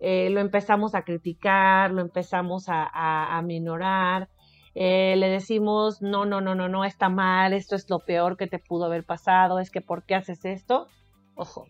eh, 0.00 0.28
lo 0.28 0.40
empezamos 0.40 0.94
a 0.94 1.02
criticar, 1.02 1.90
lo 1.92 2.02
empezamos 2.02 2.66
a, 2.68 3.40
minorar, 3.42 4.28
eh, 4.74 5.14
le 5.16 5.30
decimos, 5.30 6.02
no, 6.02 6.26
no, 6.26 6.42
no, 6.42 6.54
no, 6.54 6.68
no, 6.68 6.84
está 6.84 7.08
mal, 7.08 7.54
esto 7.54 7.74
es 7.74 7.88
lo 7.88 8.00
peor 8.00 8.36
que 8.36 8.46
te 8.46 8.58
pudo 8.58 8.84
haber 8.84 9.04
pasado, 9.04 9.60
es 9.60 9.70
que 9.70 9.80
¿por 9.80 10.04
qué 10.04 10.14
haces 10.14 10.44
esto? 10.44 10.88
Ojo, 11.36 11.66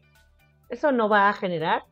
eso 0.68 0.90
no 0.90 1.08
va 1.08 1.28
a 1.28 1.32
generar 1.32 1.84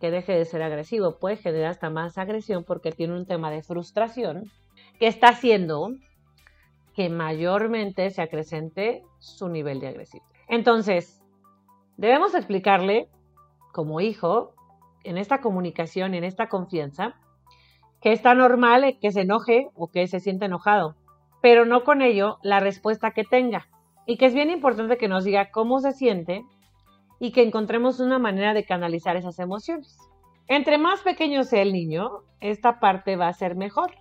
que 0.00 0.12
deje 0.12 0.32
de 0.32 0.44
ser 0.44 0.62
agresivo, 0.62 1.18
puede 1.18 1.36
generar 1.36 1.72
hasta 1.72 1.90
más 1.90 2.18
agresión 2.18 2.62
porque 2.62 2.92
tiene 2.92 3.14
un 3.14 3.26
tema 3.26 3.50
de 3.50 3.62
frustración 3.62 4.44
que 5.00 5.06
está 5.06 5.30
haciendo 5.30 5.94
que 6.94 7.08
mayormente 7.08 8.10
se 8.10 8.20
acrecente 8.20 9.02
su 9.18 9.48
nivel 9.48 9.80
de 9.80 9.88
agresividad. 9.88 10.28
Entonces, 10.46 11.22
debemos 11.96 12.34
explicarle 12.34 13.08
como 13.72 14.00
hijo 14.02 14.54
en 15.02 15.16
esta 15.16 15.40
comunicación, 15.40 16.14
en 16.14 16.24
esta 16.24 16.48
confianza, 16.48 17.14
que 18.02 18.12
está 18.12 18.34
normal 18.34 18.98
que 19.00 19.10
se 19.10 19.22
enoje 19.22 19.68
o 19.74 19.88
que 19.88 20.06
se 20.06 20.20
sienta 20.20 20.46
enojado, 20.46 20.96
pero 21.40 21.64
no 21.64 21.82
con 21.84 22.02
ello 22.02 22.38
la 22.42 22.60
respuesta 22.60 23.12
que 23.12 23.24
tenga. 23.24 23.68
Y 24.06 24.18
que 24.18 24.26
es 24.26 24.34
bien 24.34 24.50
importante 24.50 24.98
que 24.98 25.08
nos 25.08 25.24
diga 25.24 25.50
cómo 25.50 25.80
se 25.80 25.92
siente 25.92 26.44
y 27.18 27.32
que 27.32 27.42
encontremos 27.42 28.00
una 28.00 28.18
manera 28.18 28.52
de 28.52 28.64
canalizar 28.64 29.16
esas 29.16 29.38
emociones. 29.38 29.96
Entre 30.48 30.78
más 30.78 31.00
pequeño 31.02 31.44
sea 31.44 31.62
el 31.62 31.72
niño, 31.72 32.10
esta 32.40 32.80
parte 32.80 33.16
va 33.16 33.28
a 33.28 33.32
ser 33.32 33.54
mejor, 33.54 33.92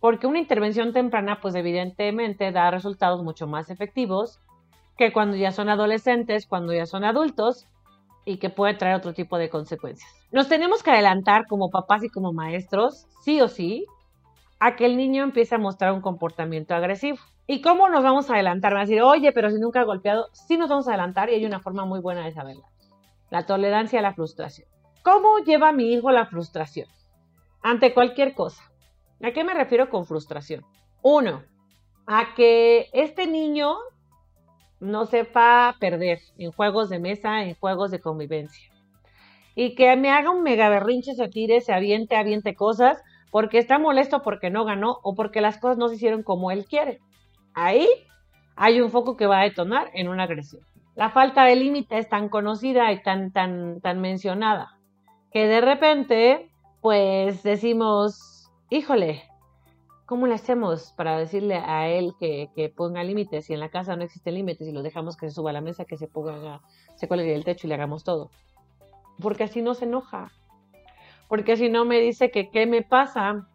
porque 0.00 0.26
una 0.26 0.38
intervención 0.38 0.92
temprana, 0.92 1.40
pues 1.40 1.54
evidentemente 1.54 2.52
da 2.52 2.70
resultados 2.70 3.22
mucho 3.22 3.46
más 3.46 3.70
efectivos 3.70 4.40
que 4.96 5.12
cuando 5.12 5.36
ya 5.36 5.52
son 5.52 5.68
adolescentes, 5.68 6.46
cuando 6.46 6.72
ya 6.72 6.86
son 6.86 7.04
adultos 7.04 7.68
y 8.24 8.38
que 8.38 8.50
puede 8.50 8.74
traer 8.74 8.96
otro 8.96 9.14
tipo 9.14 9.38
de 9.38 9.48
consecuencias. 9.48 10.10
Nos 10.32 10.48
tenemos 10.48 10.82
que 10.82 10.90
adelantar 10.90 11.46
como 11.46 11.70
papás 11.70 12.04
y 12.04 12.10
como 12.10 12.32
maestros, 12.32 13.06
sí 13.22 13.40
o 13.40 13.48
sí, 13.48 13.86
a 14.60 14.76
que 14.76 14.86
el 14.86 14.96
niño 14.96 15.22
empiece 15.22 15.54
a 15.54 15.58
mostrar 15.58 15.92
un 15.92 16.00
comportamiento 16.00 16.74
agresivo. 16.74 17.18
¿Y 17.46 17.62
cómo 17.62 17.88
nos 17.88 18.02
vamos 18.02 18.28
a 18.28 18.34
adelantar? 18.34 18.72
Van 18.72 18.82
a 18.82 18.84
decir, 18.84 19.00
oye, 19.00 19.32
pero 19.32 19.50
si 19.50 19.58
nunca 19.58 19.80
ha 19.80 19.84
golpeado, 19.84 20.26
sí 20.32 20.58
nos 20.58 20.68
vamos 20.68 20.86
a 20.86 20.90
adelantar 20.90 21.30
y 21.30 21.34
hay 21.34 21.46
una 21.46 21.60
forma 21.60 21.86
muy 21.86 22.00
buena 22.00 22.24
de 22.24 22.32
saberla. 22.32 22.68
La 23.30 23.46
tolerancia 23.46 24.00
a 24.00 24.02
la 24.02 24.12
frustración. 24.12 24.68
¿Cómo 25.02 25.38
lleva 25.38 25.72
mi 25.72 25.92
hijo 25.92 26.10
la 26.10 26.26
frustración? 26.26 26.88
Ante 27.62 27.94
cualquier 27.94 28.34
cosa. 28.34 28.62
¿A 29.22 29.32
qué 29.32 29.44
me 29.44 29.54
refiero 29.54 29.90
con 29.90 30.06
frustración? 30.06 30.64
Uno, 31.02 31.42
a 32.06 32.34
que 32.34 32.88
este 32.92 33.26
niño 33.26 33.76
no 34.80 35.06
sepa 35.06 35.76
perder 35.80 36.20
en 36.38 36.52
juegos 36.52 36.88
de 36.88 37.00
mesa, 37.00 37.42
en 37.42 37.54
juegos 37.54 37.90
de 37.90 38.00
convivencia. 38.00 38.70
Y 39.54 39.74
que 39.74 39.96
me 39.96 40.10
haga 40.10 40.30
un 40.30 40.42
mega 40.42 40.68
berrinche, 40.68 41.14
se 41.14 41.28
tire, 41.28 41.60
se 41.60 41.72
aviente, 41.72 42.16
aviente 42.16 42.54
cosas, 42.54 43.02
porque 43.30 43.58
está 43.58 43.78
molesto 43.78 44.22
porque 44.22 44.50
no 44.50 44.64
ganó 44.64 44.98
o 45.02 45.14
porque 45.14 45.40
las 45.40 45.58
cosas 45.58 45.78
no 45.78 45.88
se 45.88 45.96
hicieron 45.96 46.22
como 46.22 46.50
él 46.50 46.64
quiere. 46.64 47.00
Ahí 47.54 47.88
hay 48.54 48.80
un 48.80 48.90
foco 48.90 49.16
que 49.16 49.26
va 49.26 49.40
a 49.40 49.44
detonar 49.44 49.90
en 49.94 50.08
una 50.08 50.24
agresión. 50.24 50.62
La 50.94 51.10
falta 51.10 51.44
de 51.44 51.56
límite 51.56 51.98
es 51.98 52.08
tan 52.08 52.28
conocida 52.28 52.90
y 52.92 53.02
tan, 53.02 53.32
tan, 53.32 53.80
tan 53.80 54.00
mencionada 54.00 54.78
que 55.32 55.46
de 55.46 55.60
repente, 55.60 56.50
pues 56.80 57.42
decimos, 57.42 58.37
híjole, 58.70 59.22
¿cómo 60.06 60.26
le 60.26 60.34
hacemos 60.34 60.92
para 60.96 61.18
decirle 61.18 61.56
a 61.56 61.88
él 61.88 62.14
que, 62.18 62.72
ponga 62.76 63.02
límites? 63.02 63.46
Si 63.46 63.54
en 63.54 63.60
la 63.60 63.70
casa 63.70 63.96
no 63.96 64.04
existen 64.04 64.34
límites 64.34 64.68
y 64.68 64.72
lo 64.72 64.82
dejamos 64.82 65.16
que 65.16 65.28
se 65.28 65.34
suba 65.34 65.50
a 65.50 65.54
la 65.54 65.60
mesa, 65.60 65.84
que 65.84 65.96
se 65.96 66.08
ponga, 66.08 66.60
se 66.96 67.08
cuelgue 67.08 67.34
el 67.34 67.44
techo 67.44 67.66
y 67.66 67.68
le 67.68 67.74
hagamos 67.74 68.04
todo. 68.04 68.30
Porque 69.20 69.44
así 69.44 69.62
no 69.62 69.74
se 69.74 69.84
enoja. 69.84 70.32
Porque 71.28 71.56
si 71.56 71.68
no 71.68 71.84
me 71.84 72.00
dice 72.00 72.30
que 72.30 72.50
qué 72.50 72.66
me 72.66 72.82
pasa. 72.82 73.48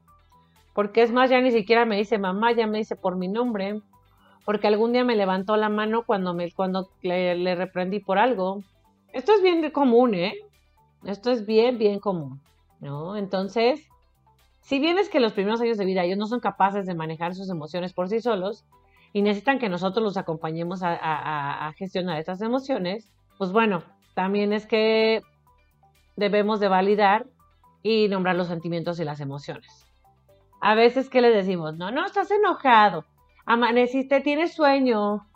Porque 0.73 1.03
es 1.03 1.11
más, 1.11 1.29
ya 1.29 1.39
ni 1.39 1.51
siquiera 1.51 1.85
me 1.85 1.97
dice 1.97 2.17
mamá, 2.17 2.51
ya 2.51 2.67
me 2.67 2.79
dice 2.79 2.95
por 2.95 3.15
mi 3.15 3.27
nombre. 3.27 3.81
Porque 4.45 4.67
algún 4.67 4.91
día 4.91 5.03
me 5.03 5.15
levantó 5.15 5.55
la 5.55 5.69
mano 5.69 6.03
cuando, 6.05 6.33
me, 6.33 6.51
cuando 6.51 6.89
le, 7.01 7.35
le 7.35 7.55
reprendí 7.55 7.99
por 7.99 8.17
algo. 8.17 8.61
Esto 9.13 9.33
es 9.33 9.41
bien 9.41 9.69
común, 9.71 10.15
¿eh? 10.15 10.33
Esto 11.05 11.31
es 11.31 11.45
bien, 11.45 11.77
bien 11.77 11.99
común, 11.99 12.41
¿no? 12.79 13.15
Entonces, 13.15 13.87
si 14.63 14.79
bien 14.79 14.97
es 14.97 15.09
que 15.09 15.19
los 15.19 15.33
primeros 15.33 15.59
años 15.59 15.77
de 15.77 15.85
vida 15.85 16.03
ellos 16.03 16.17
no 16.17 16.25
son 16.25 16.39
capaces 16.39 16.85
de 16.85 16.95
manejar 16.95 17.35
sus 17.35 17.49
emociones 17.49 17.93
por 17.93 18.07
sí 18.07 18.21
solos 18.21 18.65
y 19.11 19.21
necesitan 19.21 19.59
que 19.59 19.67
nosotros 19.67 20.03
los 20.03 20.17
acompañemos 20.17 20.79
a, 20.83 21.71
gestionar 21.77 22.17
estas 22.17 22.41
emociones, 22.41 23.11
pues 23.37 23.51
bueno, 23.51 23.83
también 24.15 24.53
es 24.53 24.65
que 24.65 25.21
debemos 26.15 26.61
de 26.61 26.69
validar 26.69 27.27
y 27.83 28.07
nombrar 28.07 28.37
los 28.37 28.47
sentimientos 28.47 28.99
y 29.01 29.03
las 29.03 29.19
emociones. 29.19 29.85
A 30.61 30.75
veces 30.75 31.09
que 31.09 31.21
le 31.21 31.29
decimos, 31.29 31.75
no, 31.75 31.91
no, 31.91 32.05
estás 32.05 32.31
enojado, 32.31 33.03
amaneciste, 33.45 34.21
tienes 34.21 34.53
sueño, 34.53 35.27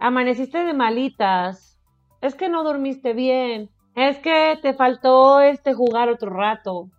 amaneciste 0.00 0.64
de 0.64 0.74
malitas, 0.74 1.78
es 2.20 2.34
que 2.34 2.48
no 2.48 2.64
dormiste 2.64 3.12
bien, 3.12 3.70
es 3.94 4.18
que 4.18 4.58
te 4.60 4.74
faltó 4.74 5.40
este 5.40 5.74
jugar 5.74 6.08
otro 6.08 6.30
rato, 6.30 6.90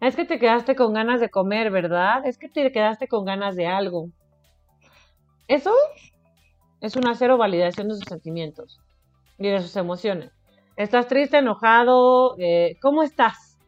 es 0.00 0.16
que 0.16 0.24
te 0.24 0.38
quedaste 0.38 0.76
con 0.76 0.92
ganas 0.92 1.20
de 1.20 1.30
comer, 1.30 1.70
¿verdad? 1.70 2.26
Es 2.26 2.38
que 2.38 2.48
te 2.48 2.70
quedaste 2.70 3.08
con 3.08 3.24
ganas 3.24 3.56
de 3.56 3.66
algo. 3.66 4.10
Eso 5.48 5.72
es 6.80 6.96
una 6.96 7.14
cero 7.14 7.38
validación 7.38 7.88
de 7.88 7.94
sus 7.94 8.08
sentimientos 8.08 8.80
y 9.38 9.48
de 9.48 9.60
sus 9.60 9.76
emociones. 9.76 10.32
¿Estás 10.76 11.08
triste, 11.08 11.38
enojado? 11.38 12.36
Eh, 12.38 12.76
¿Cómo 12.82 13.02
estás? 13.02 13.58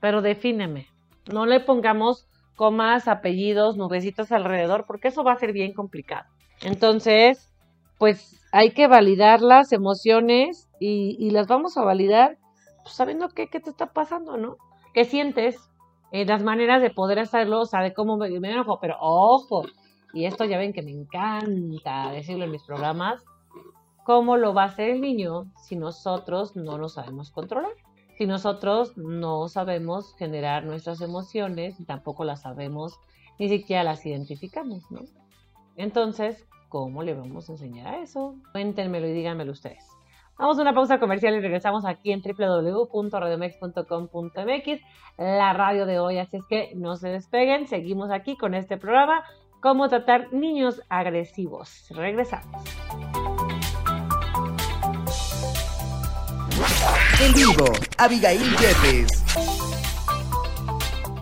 Pero 0.00 0.22
defíneme. 0.22 0.88
No 1.32 1.46
le 1.46 1.60
pongamos 1.60 2.26
comas, 2.56 3.08
apellidos, 3.08 3.76
nubecitas 3.76 4.32
alrededor, 4.32 4.84
porque 4.86 5.08
eso 5.08 5.22
va 5.22 5.32
a 5.32 5.38
ser 5.38 5.52
bien 5.52 5.72
complicado. 5.72 6.28
Entonces, 6.62 7.52
pues 7.98 8.40
hay 8.52 8.72
que 8.72 8.86
validar 8.86 9.40
las 9.40 9.72
emociones 9.72 10.68
y, 10.80 11.30
las 11.30 11.46
vamos 11.46 11.76
a 11.76 11.84
validar 11.84 12.38
pues, 12.82 12.94
sabiendo 12.94 13.28
qué, 13.28 13.48
qué 13.48 13.60
te 13.60 13.70
está 13.70 13.86
pasando, 13.86 14.36
¿no? 14.36 14.56
Qué 14.94 15.04
sientes, 15.04 15.58
eh, 16.12 16.24
las 16.24 16.42
maneras 16.42 16.80
de 16.80 16.90
poder 16.90 17.18
hacerlo, 17.18 17.62
o 17.62 17.66
sea, 17.66 17.80
de 17.80 17.92
cómo 17.92 18.16
me, 18.16 18.28
enojo, 18.28 18.78
pero 18.80 18.96
ojo, 19.00 19.66
y 20.12 20.26
esto 20.26 20.44
ya 20.44 20.56
ven 20.56 20.72
que 20.72 20.82
me 20.82 20.92
encanta 20.92 22.10
decirlo 22.12 22.44
en 22.44 22.52
mis 22.52 22.62
programas, 22.62 23.22
¿cómo 24.04 24.36
lo 24.36 24.54
va 24.54 24.62
a 24.62 24.66
hacer 24.66 24.90
el 24.90 25.00
niño 25.00 25.52
si 25.60 25.74
nosotros 25.74 26.54
no 26.54 26.78
lo 26.78 26.88
sabemos 26.88 27.32
controlar? 27.32 27.72
Si 28.16 28.26
nosotros 28.26 28.96
no 28.96 29.48
sabemos 29.48 30.14
generar 30.16 30.64
nuestras 30.64 31.00
emociones 31.00 31.76
tampoco 31.84 32.24
las 32.24 32.42
sabemos, 32.42 33.00
ni 33.40 33.48
siquiera 33.48 33.82
las 33.82 34.06
identificamos, 34.06 34.88
¿no? 34.92 35.00
Entonces, 35.76 36.46
¿cómo 36.68 37.02
le 37.02 37.14
vamos 37.14 37.48
a 37.48 37.52
enseñar 37.52 37.88
a 37.92 37.98
eso? 37.98 38.36
Cuéntenmelo 38.52 39.08
y 39.08 39.12
díganmelo 39.14 39.50
ustedes. 39.50 39.93
Vamos 40.36 40.58
a 40.58 40.62
una 40.62 40.74
pausa 40.74 40.98
comercial 40.98 41.36
y 41.36 41.40
regresamos 41.40 41.84
aquí 41.84 42.10
en 42.10 42.20
www.radiomex.com.mx, 42.20 44.80
la 45.18 45.52
radio 45.52 45.86
de 45.86 46.00
hoy. 46.00 46.18
Así 46.18 46.38
es 46.38 46.44
que 46.46 46.72
no 46.74 46.96
se 46.96 47.08
despeguen, 47.08 47.68
seguimos 47.68 48.10
aquí 48.10 48.36
con 48.36 48.54
este 48.54 48.76
programa, 48.76 49.22
cómo 49.60 49.88
tratar 49.88 50.32
niños 50.32 50.82
agresivos. 50.88 51.86
Regresamos. 51.90 52.64
En 57.20 57.32
vivo, 57.32 57.66
Abigail 57.98 58.42
Jeffes. 58.58 59.22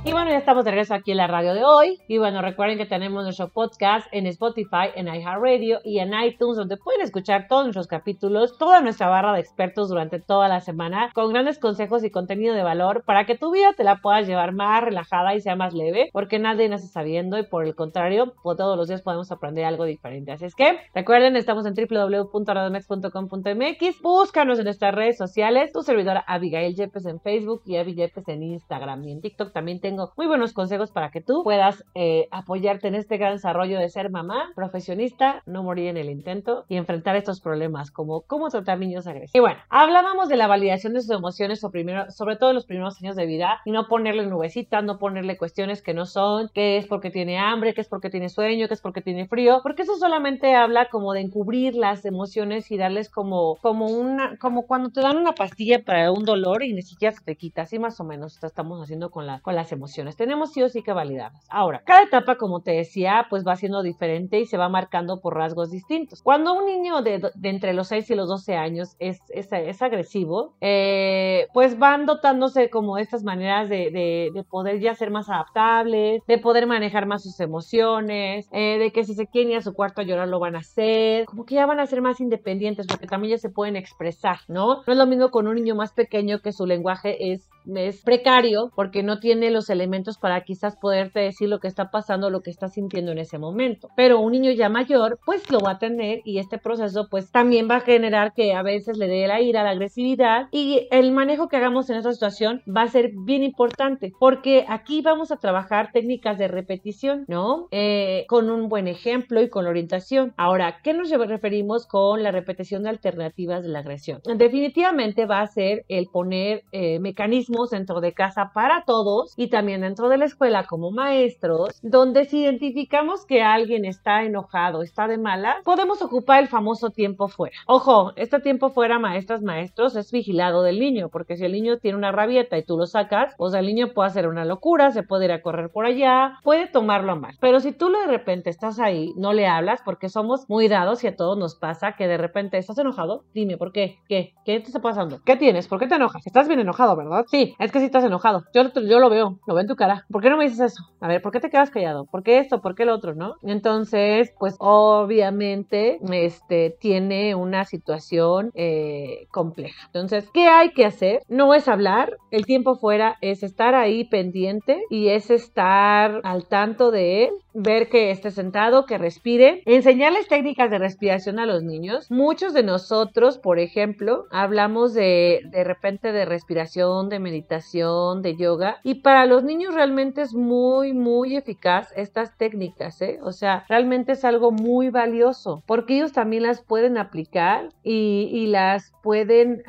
Y 0.04 0.10
bueno, 0.10 0.32
ya 0.32 0.38
estamos 0.38 0.64
de 0.64 0.72
regreso 0.72 0.94
aquí 0.94 1.12
en 1.12 1.18
la 1.18 1.28
radio 1.28 1.54
de 1.54 1.64
hoy. 1.64 2.00
Y 2.08 2.18
bueno, 2.18 2.42
recuerden 2.42 2.76
que 2.76 2.86
tenemos 2.86 3.22
nuestro 3.22 3.50
podcast 3.50 4.08
en 4.10 4.26
Spotify, 4.26 4.88
en 4.96 5.06
iHeartRadio 5.06 5.78
y 5.84 6.00
en 6.00 6.12
iTunes, 6.12 6.56
donde 6.56 6.76
pueden 6.76 7.02
escuchar 7.02 7.46
todos 7.48 7.66
nuestros 7.66 7.86
capítulos, 7.86 8.58
toda 8.58 8.80
nuestra 8.80 9.08
barra 9.08 9.32
de 9.32 9.38
expertos 9.38 9.88
durante 9.88 10.18
toda 10.18 10.48
la 10.48 10.58
semana, 10.58 11.12
con 11.14 11.32
grandes 11.32 11.60
consejos 11.60 12.02
y 12.02 12.10
contenido 12.10 12.52
de 12.52 12.64
valor 12.64 13.04
para 13.06 13.26
que 13.26 13.38
tu 13.38 13.52
vida 13.52 13.74
te 13.76 13.84
la 13.84 13.98
puedas 13.98 14.26
llevar 14.26 14.52
más 14.52 14.82
relajada 14.82 15.36
y 15.36 15.40
sea 15.40 15.54
más 15.54 15.72
leve, 15.72 16.10
porque 16.12 16.40
nadie 16.40 16.68
nace 16.68 16.88
sabiendo 16.88 17.38
y 17.38 17.44
por 17.44 17.64
el 17.64 17.76
contrario, 17.76 18.34
pues 18.42 18.56
todos 18.56 18.76
los 18.76 18.88
días 18.88 19.02
podemos 19.02 19.30
aprender 19.30 19.64
algo 19.64 19.84
diferente. 19.84 20.32
Así 20.32 20.46
es 20.46 20.56
que 20.56 20.80
recuerden, 20.96 21.36
estamos 21.36 21.64
en 21.64 21.74
www.radiomex.com.mx, 21.74 24.02
búscanos 24.02 24.58
en 24.58 24.64
nuestras 24.64 24.96
redes 24.96 25.16
sociales, 25.16 25.70
tu 25.70 25.82
servidora 25.82 26.24
Abigail 26.26 26.74
Yepes 26.74 27.06
en 27.06 27.20
Facebook 27.20 27.62
y 27.66 27.76
Abby 27.76 27.94
Yepes 27.94 28.26
en 28.26 28.42
Instagram 28.42 29.04
y 29.04 29.12
en 29.12 29.20
TikTok 29.20 29.52
también 29.52 29.80
tengo 29.80 29.91
tengo 29.92 30.10
muy 30.16 30.26
buenos 30.26 30.54
consejos 30.54 30.90
para 30.90 31.10
que 31.10 31.20
tú 31.20 31.42
puedas 31.44 31.84
eh, 31.94 32.26
apoyarte 32.30 32.88
en 32.88 32.94
este 32.94 33.18
gran 33.18 33.34
desarrollo 33.34 33.78
de 33.78 33.90
ser 33.90 34.10
mamá, 34.10 34.50
profesionista, 34.54 35.42
no 35.44 35.62
morir 35.62 35.88
en 35.88 35.98
el 35.98 36.08
intento 36.08 36.64
y 36.66 36.76
enfrentar 36.76 37.14
estos 37.14 37.42
problemas 37.42 37.90
como 37.90 38.22
cómo 38.22 38.48
tratar 38.48 38.78
niños 38.78 39.06
agresivos. 39.06 39.34
Y 39.34 39.40
bueno, 39.40 39.58
hablábamos 39.68 40.30
de 40.30 40.38
la 40.38 40.46
validación 40.46 40.94
de 40.94 41.02
sus 41.02 41.10
emociones 41.10 41.62
o 41.62 41.70
primero, 41.70 42.10
sobre 42.10 42.36
todo 42.36 42.50
en 42.50 42.54
los 42.56 42.64
primeros 42.64 42.98
años 43.02 43.16
de 43.16 43.26
vida 43.26 43.60
y 43.66 43.70
no 43.70 43.86
ponerle 43.86 44.24
nubecitas, 44.24 44.82
no 44.82 44.98
ponerle 44.98 45.36
cuestiones 45.36 45.82
que 45.82 45.92
no 45.92 46.06
son, 46.06 46.48
que 46.54 46.78
es 46.78 46.86
porque 46.86 47.10
tiene 47.10 47.38
hambre, 47.38 47.74
que 47.74 47.82
es 47.82 47.88
porque 47.88 48.08
tiene 48.08 48.30
sueño, 48.30 48.68
que 48.68 48.74
es 48.74 48.80
porque 48.80 49.02
tiene 49.02 49.28
frío, 49.28 49.60
porque 49.62 49.82
eso 49.82 49.96
solamente 49.96 50.54
habla 50.54 50.88
como 50.88 51.12
de 51.12 51.20
encubrir 51.20 51.74
las 51.74 52.06
emociones 52.06 52.70
y 52.70 52.78
darles 52.78 53.10
como, 53.10 53.56
como 53.56 53.88
una, 53.88 54.38
como 54.38 54.66
cuando 54.66 54.88
te 54.88 55.02
dan 55.02 55.18
una 55.18 55.32
pastilla 55.32 55.84
para 55.84 56.10
un 56.12 56.24
dolor 56.24 56.62
y 56.62 56.72
ni 56.72 56.80
siquiera 56.80 57.14
se 57.14 57.22
te 57.22 57.36
quita, 57.36 57.62
así 57.62 57.78
más 57.78 58.00
o 58.00 58.04
menos 58.04 58.42
estamos 58.42 58.82
haciendo 58.82 59.10
con, 59.10 59.26
la, 59.26 59.40
con 59.40 59.54
las 59.54 59.70
emociones. 59.70 59.81
Tenemos 60.16 60.52
sí 60.52 60.62
o 60.62 60.68
sí 60.68 60.82
que 60.82 60.92
validarlas. 60.92 61.46
Ahora, 61.50 61.82
cada 61.84 62.02
etapa, 62.02 62.36
como 62.36 62.60
te 62.60 62.72
decía, 62.72 63.26
pues 63.30 63.46
va 63.46 63.56
siendo 63.56 63.82
diferente 63.82 64.40
y 64.40 64.46
se 64.46 64.56
va 64.56 64.68
marcando 64.68 65.20
por 65.20 65.34
rasgos 65.34 65.70
distintos. 65.70 66.22
Cuando 66.22 66.54
un 66.54 66.66
niño 66.66 67.02
de, 67.02 67.30
entre 67.42 67.72
los 67.72 67.88
6 67.88 68.10
y 68.10 68.14
los 68.14 68.28
12 68.28 68.56
años 68.56 68.96
es, 68.98 69.20
es, 69.30 69.82
agresivo, 69.82 70.54
eh, 70.60 71.48
pues 71.52 71.78
van 71.78 72.06
dotándose 72.06 72.70
como 72.70 72.98
estas 72.98 73.24
maneras 73.24 73.68
de, 73.68 73.90
de, 73.90 74.44
poder 74.44 74.80
ya 74.80 74.94
ser 74.94 75.10
más 75.10 75.28
adaptables, 75.28 76.22
de 76.26 76.38
poder 76.38 76.66
manejar 76.66 77.06
más 77.06 77.22
sus 77.22 77.38
emociones, 77.40 78.48
eh, 78.52 78.78
de 78.78 78.92
que 78.92 79.04
si 79.04 79.14
se 79.14 79.26
quieren 79.26 79.52
ir 79.52 79.58
a 79.58 79.62
su 79.62 79.72
cuarto 79.72 80.00
a 80.00 80.04
llorar 80.04 80.28
lo 80.28 80.40
van 80.40 80.56
a 80.56 80.60
hacer, 80.60 81.24
como 81.26 81.44
que 81.44 81.54
ya 81.54 81.66
van 81.66 81.80
a 81.80 81.86
ser 81.86 82.02
más 82.02 82.20
independientes 82.20 82.86
porque 82.86 83.06
también 83.06 83.32
ya 83.32 83.38
se 83.38 83.50
pueden 83.50 83.76
expresar, 83.76 84.38
¿no? 84.48 84.82
No 84.86 84.92
es 84.92 84.96
lo 84.96 85.06
mismo 85.06 85.30
con 85.30 85.46
un 85.46 85.54
niño 85.54 85.74
más 85.74 85.92
pequeño 85.92 86.40
que 86.40 86.52
su 86.52 86.66
lenguaje 86.66 87.32
es 87.32 87.48
es 87.74 88.02
precario 88.02 88.70
porque 88.74 89.02
no 89.02 89.18
tiene 89.20 89.50
los 89.50 89.70
elementos 89.70 90.18
para 90.18 90.42
quizás 90.42 90.76
poderte 90.76 91.20
decir 91.20 91.48
lo 91.48 91.60
que 91.60 91.68
está 91.68 91.90
pasando, 91.90 92.30
lo 92.30 92.40
que 92.40 92.50
está 92.50 92.68
sintiendo 92.68 93.12
en 93.12 93.18
ese 93.18 93.38
momento. 93.38 93.88
Pero 93.96 94.20
un 94.20 94.32
niño 94.32 94.50
ya 94.52 94.68
mayor, 94.68 95.18
pues 95.24 95.50
lo 95.50 95.60
va 95.60 95.72
a 95.72 95.78
tener 95.78 96.20
y 96.24 96.38
este 96.38 96.58
proceso 96.58 97.08
pues 97.10 97.30
también 97.30 97.68
va 97.70 97.76
a 97.76 97.80
generar 97.80 98.32
que 98.34 98.54
a 98.54 98.62
veces 98.62 98.96
le 98.98 99.08
dé 99.08 99.26
la 99.26 99.40
ira, 99.40 99.62
la 99.62 99.70
agresividad 99.70 100.48
y 100.50 100.88
el 100.90 101.12
manejo 101.12 101.48
que 101.48 101.56
hagamos 101.56 101.90
en 101.90 101.96
esta 101.96 102.12
situación 102.12 102.62
va 102.68 102.82
a 102.82 102.88
ser 102.88 103.12
bien 103.24 103.42
importante 103.42 104.12
porque 104.18 104.64
aquí 104.68 105.02
vamos 105.02 105.30
a 105.30 105.36
trabajar 105.36 105.90
técnicas 105.92 106.38
de 106.38 106.48
repetición, 106.48 107.24
¿no? 107.28 107.68
Eh, 107.70 108.24
con 108.28 108.50
un 108.50 108.68
buen 108.68 108.88
ejemplo 108.88 109.42
y 109.42 109.48
con 109.48 109.66
orientación. 109.66 110.34
Ahora, 110.36 110.78
¿qué 110.82 110.94
nos 110.94 111.10
referimos 111.10 111.86
con 111.86 112.22
la 112.22 112.30
repetición 112.30 112.82
de 112.82 112.90
alternativas 112.90 113.62
de 113.62 113.68
la 113.68 113.80
agresión? 113.80 114.20
Definitivamente 114.36 115.26
va 115.26 115.40
a 115.40 115.46
ser 115.46 115.84
el 115.88 116.06
poner 116.06 116.64
eh, 116.72 116.98
mecanismos 116.98 117.51
dentro 117.70 118.00
de 118.00 118.12
casa 118.12 118.50
para 118.54 118.84
todos 118.84 119.34
y 119.36 119.48
también 119.48 119.82
dentro 119.82 120.08
de 120.08 120.16
la 120.16 120.24
escuela 120.24 120.66
como 120.66 120.90
maestros, 120.90 121.78
donde 121.82 122.24
si 122.24 122.40
identificamos 122.42 123.26
que 123.26 123.42
alguien 123.42 123.84
está 123.84 124.24
enojado, 124.24 124.82
está 124.82 125.06
de 125.06 125.18
mala, 125.18 125.56
podemos 125.64 126.02
ocupar 126.02 126.42
el 126.42 126.48
famoso 126.48 126.90
tiempo 126.90 127.28
fuera. 127.28 127.56
Ojo, 127.66 128.12
este 128.16 128.40
tiempo 128.40 128.70
fuera, 128.70 128.98
maestras, 128.98 129.42
maestros, 129.42 129.96
es 129.96 130.10
vigilado 130.10 130.62
del 130.62 130.80
niño, 130.80 131.08
porque 131.10 131.36
si 131.36 131.44
el 131.44 131.52
niño 131.52 131.78
tiene 131.78 131.98
una 131.98 132.12
rabieta 132.12 132.56
y 132.56 132.64
tú 132.64 132.76
lo 132.76 132.86
sacas, 132.86 133.34
pues 133.36 133.54
el 133.54 133.66
niño 133.66 133.92
puede 133.94 134.08
hacer 134.08 134.28
una 134.28 134.44
locura, 134.44 134.90
se 134.90 135.02
puede 135.02 135.26
ir 135.26 135.32
a 135.32 135.42
correr 135.42 135.70
por 135.70 135.84
allá, 135.84 136.38
puede 136.42 136.66
tomarlo 136.66 137.16
mal. 137.16 137.36
Pero 137.40 137.60
si 137.60 137.72
tú 137.72 137.90
de 137.90 138.06
repente 138.06 138.50
estás 138.50 138.78
ahí, 138.78 139.12
no 139.16 139.32
le 139.32 139.46
hablas, 139.46 139.80
porque 139.84 140.08
somos 140.08 140.48
muy 140.48 140.68
dados 140.68 141.04
y 141.04 141.08
a 141.08 141.16
todos 141.16 141.36
nos 141.36 141.54
pasa 141.54 141.92
que 141.92 142.08
de 142.08 142.16
repente 142.16 142.58
estás 142.58 142.78
enojado, 142.78 143.24
dime, 143.34 143.56
¿por 143.56 143.72
qué? 143.72 143.98
¿Qué? 144.08 144.34
¿Qué 144.44 144.60
te 144.60 144.66
está 144.66 144.80
pasando? 144.80 145.20
¿Qué 145.24 145.36
tienes? 145.36 145.68
¿Por 145.68 145.78
qué 145.78 145.86
te 145.86 145.96
enojas? 145.96 146.26
Estás 146.26 146.48
bien 146.48 146.60
enojado, 146.60 146.96
¿verdad? 146.96 147.24
Sí, 147.28 147.41
es 147.58 147.72
que 147.72 147.78
si 147.78 147.86
estás 147.86 148.04
enojado. 148.04 148.44
Yo, 148.54 148.62
yo 148.72 148.98
lo 148.98 149.10
veo, 149.10 149.38
lo 149.46 149.54
veo 149.54 149.62
en 149.62 149.68
tu 149.68 149.76
cara. 149.76 150.06
¿Por 150.10 150.22
qué 150.22 150.30
no 150.30 150.36
me 150.36 150.44
dices 150.44 150.72
eso? 150.72 150.82
A 151.00 151.08
ver, 151.08 151.22
¿por 151.22 151.32
qué 151.32 151.40
te 151.40 151.50
quedas 151.50 151.70
callado? 151.70 152.06
¿Por 152.06 152.22
qué 152.22 152.38
esto? 152.38 152.60
¿Por 152.60 152.74
qué 152.74 152.84
el 152.84 152.90
otro? 152.90 153.14
¿No? 153.14 153.34
Entonces, 153.42 154.32
pues 154.38 154.56
obviamente, 154.58 155.98
este, 156.12 156.76
tiene 156.80 157.34
una 157.34 157.64
situación 157.64 158.50
eh, 158.54 159.26
compleja. 159.30 159.86
Entonces, 159.86 160.28
¿qué 160.32 160.48
hay 160.48 160.72
que 160.72 160.84
hacer? 160.84 161.22
No 161.28 161.54
es 161.54 161.68
hablar, 161.68 162.16
el 162.30 162.46
tiempo 162.46 162.76
fuera 162.76 163.16
es 163.20 163.42
estar 163.42 163.74
ahí 163.74 164.04
pendiente 164.04 164.82
y 164.90 165.08
es 165.08 165.30
estar 165.30 166.20
al 166.24 166.46
tanto 166.46 166.90
de 166.90 167.24
él, 167.24 167.30
ver 167.54 167.88
que 167.88 168.10
esté 168.10 168.30
sentado, 168.30 168.86
que 168.86 168.98
respire, 168.98 169.62
enseñarles 169.66 170.28
técnicas 170.28 170.70
de 170.70 170.78
respiración 170.78 171.38
a 171.38 171.46
los 171.46 171.62
niños. 171.62 172.10
Muchos 172.10 172.54
de 172.54 172.62
nosotros, 172.62 173.38
por 173.38 173.58
ejemplo, 173.58 174.26
hablamos 174.30 174.94
de 174.94 175.40
de 175.44 175.64
repente 175.64 176.12
de 176.12 176.24
respiración, 176.24 177.08
de 177.08 177.18
meditación, 177.18 178.22
de 178.22 178.36
yoga. 178.36 178.78
Y 178.82 178.96
para 178.96 179.26
los 179.26 179.44
niños 179.44 179.74
realmente 179.74 180.22
es 180.22 180.34
muy, 180.34 180.92
muy 180.92 181.36
eficaz 181.36 181.92
estas 181.96 182.36
técnicas, 182.36 183.00
¿eh? 183.02 183.18
O 183.22 183.32
sea, 183.32 183.64
realmente 183.68 184.12
es 184.12 184.24
algo 184.24 184.50
muy 184.50 184.90
valioso 184.90 185.62
porque 185.66 185.96
ellos 185.96 186.12
también 186.12 186.44
las 186.44 186.62
pueden 186.62 186.98
aplicar 186.98 187.68
y, 187.82 188.46
las 188.52 188.92
pueden 189.02 189.62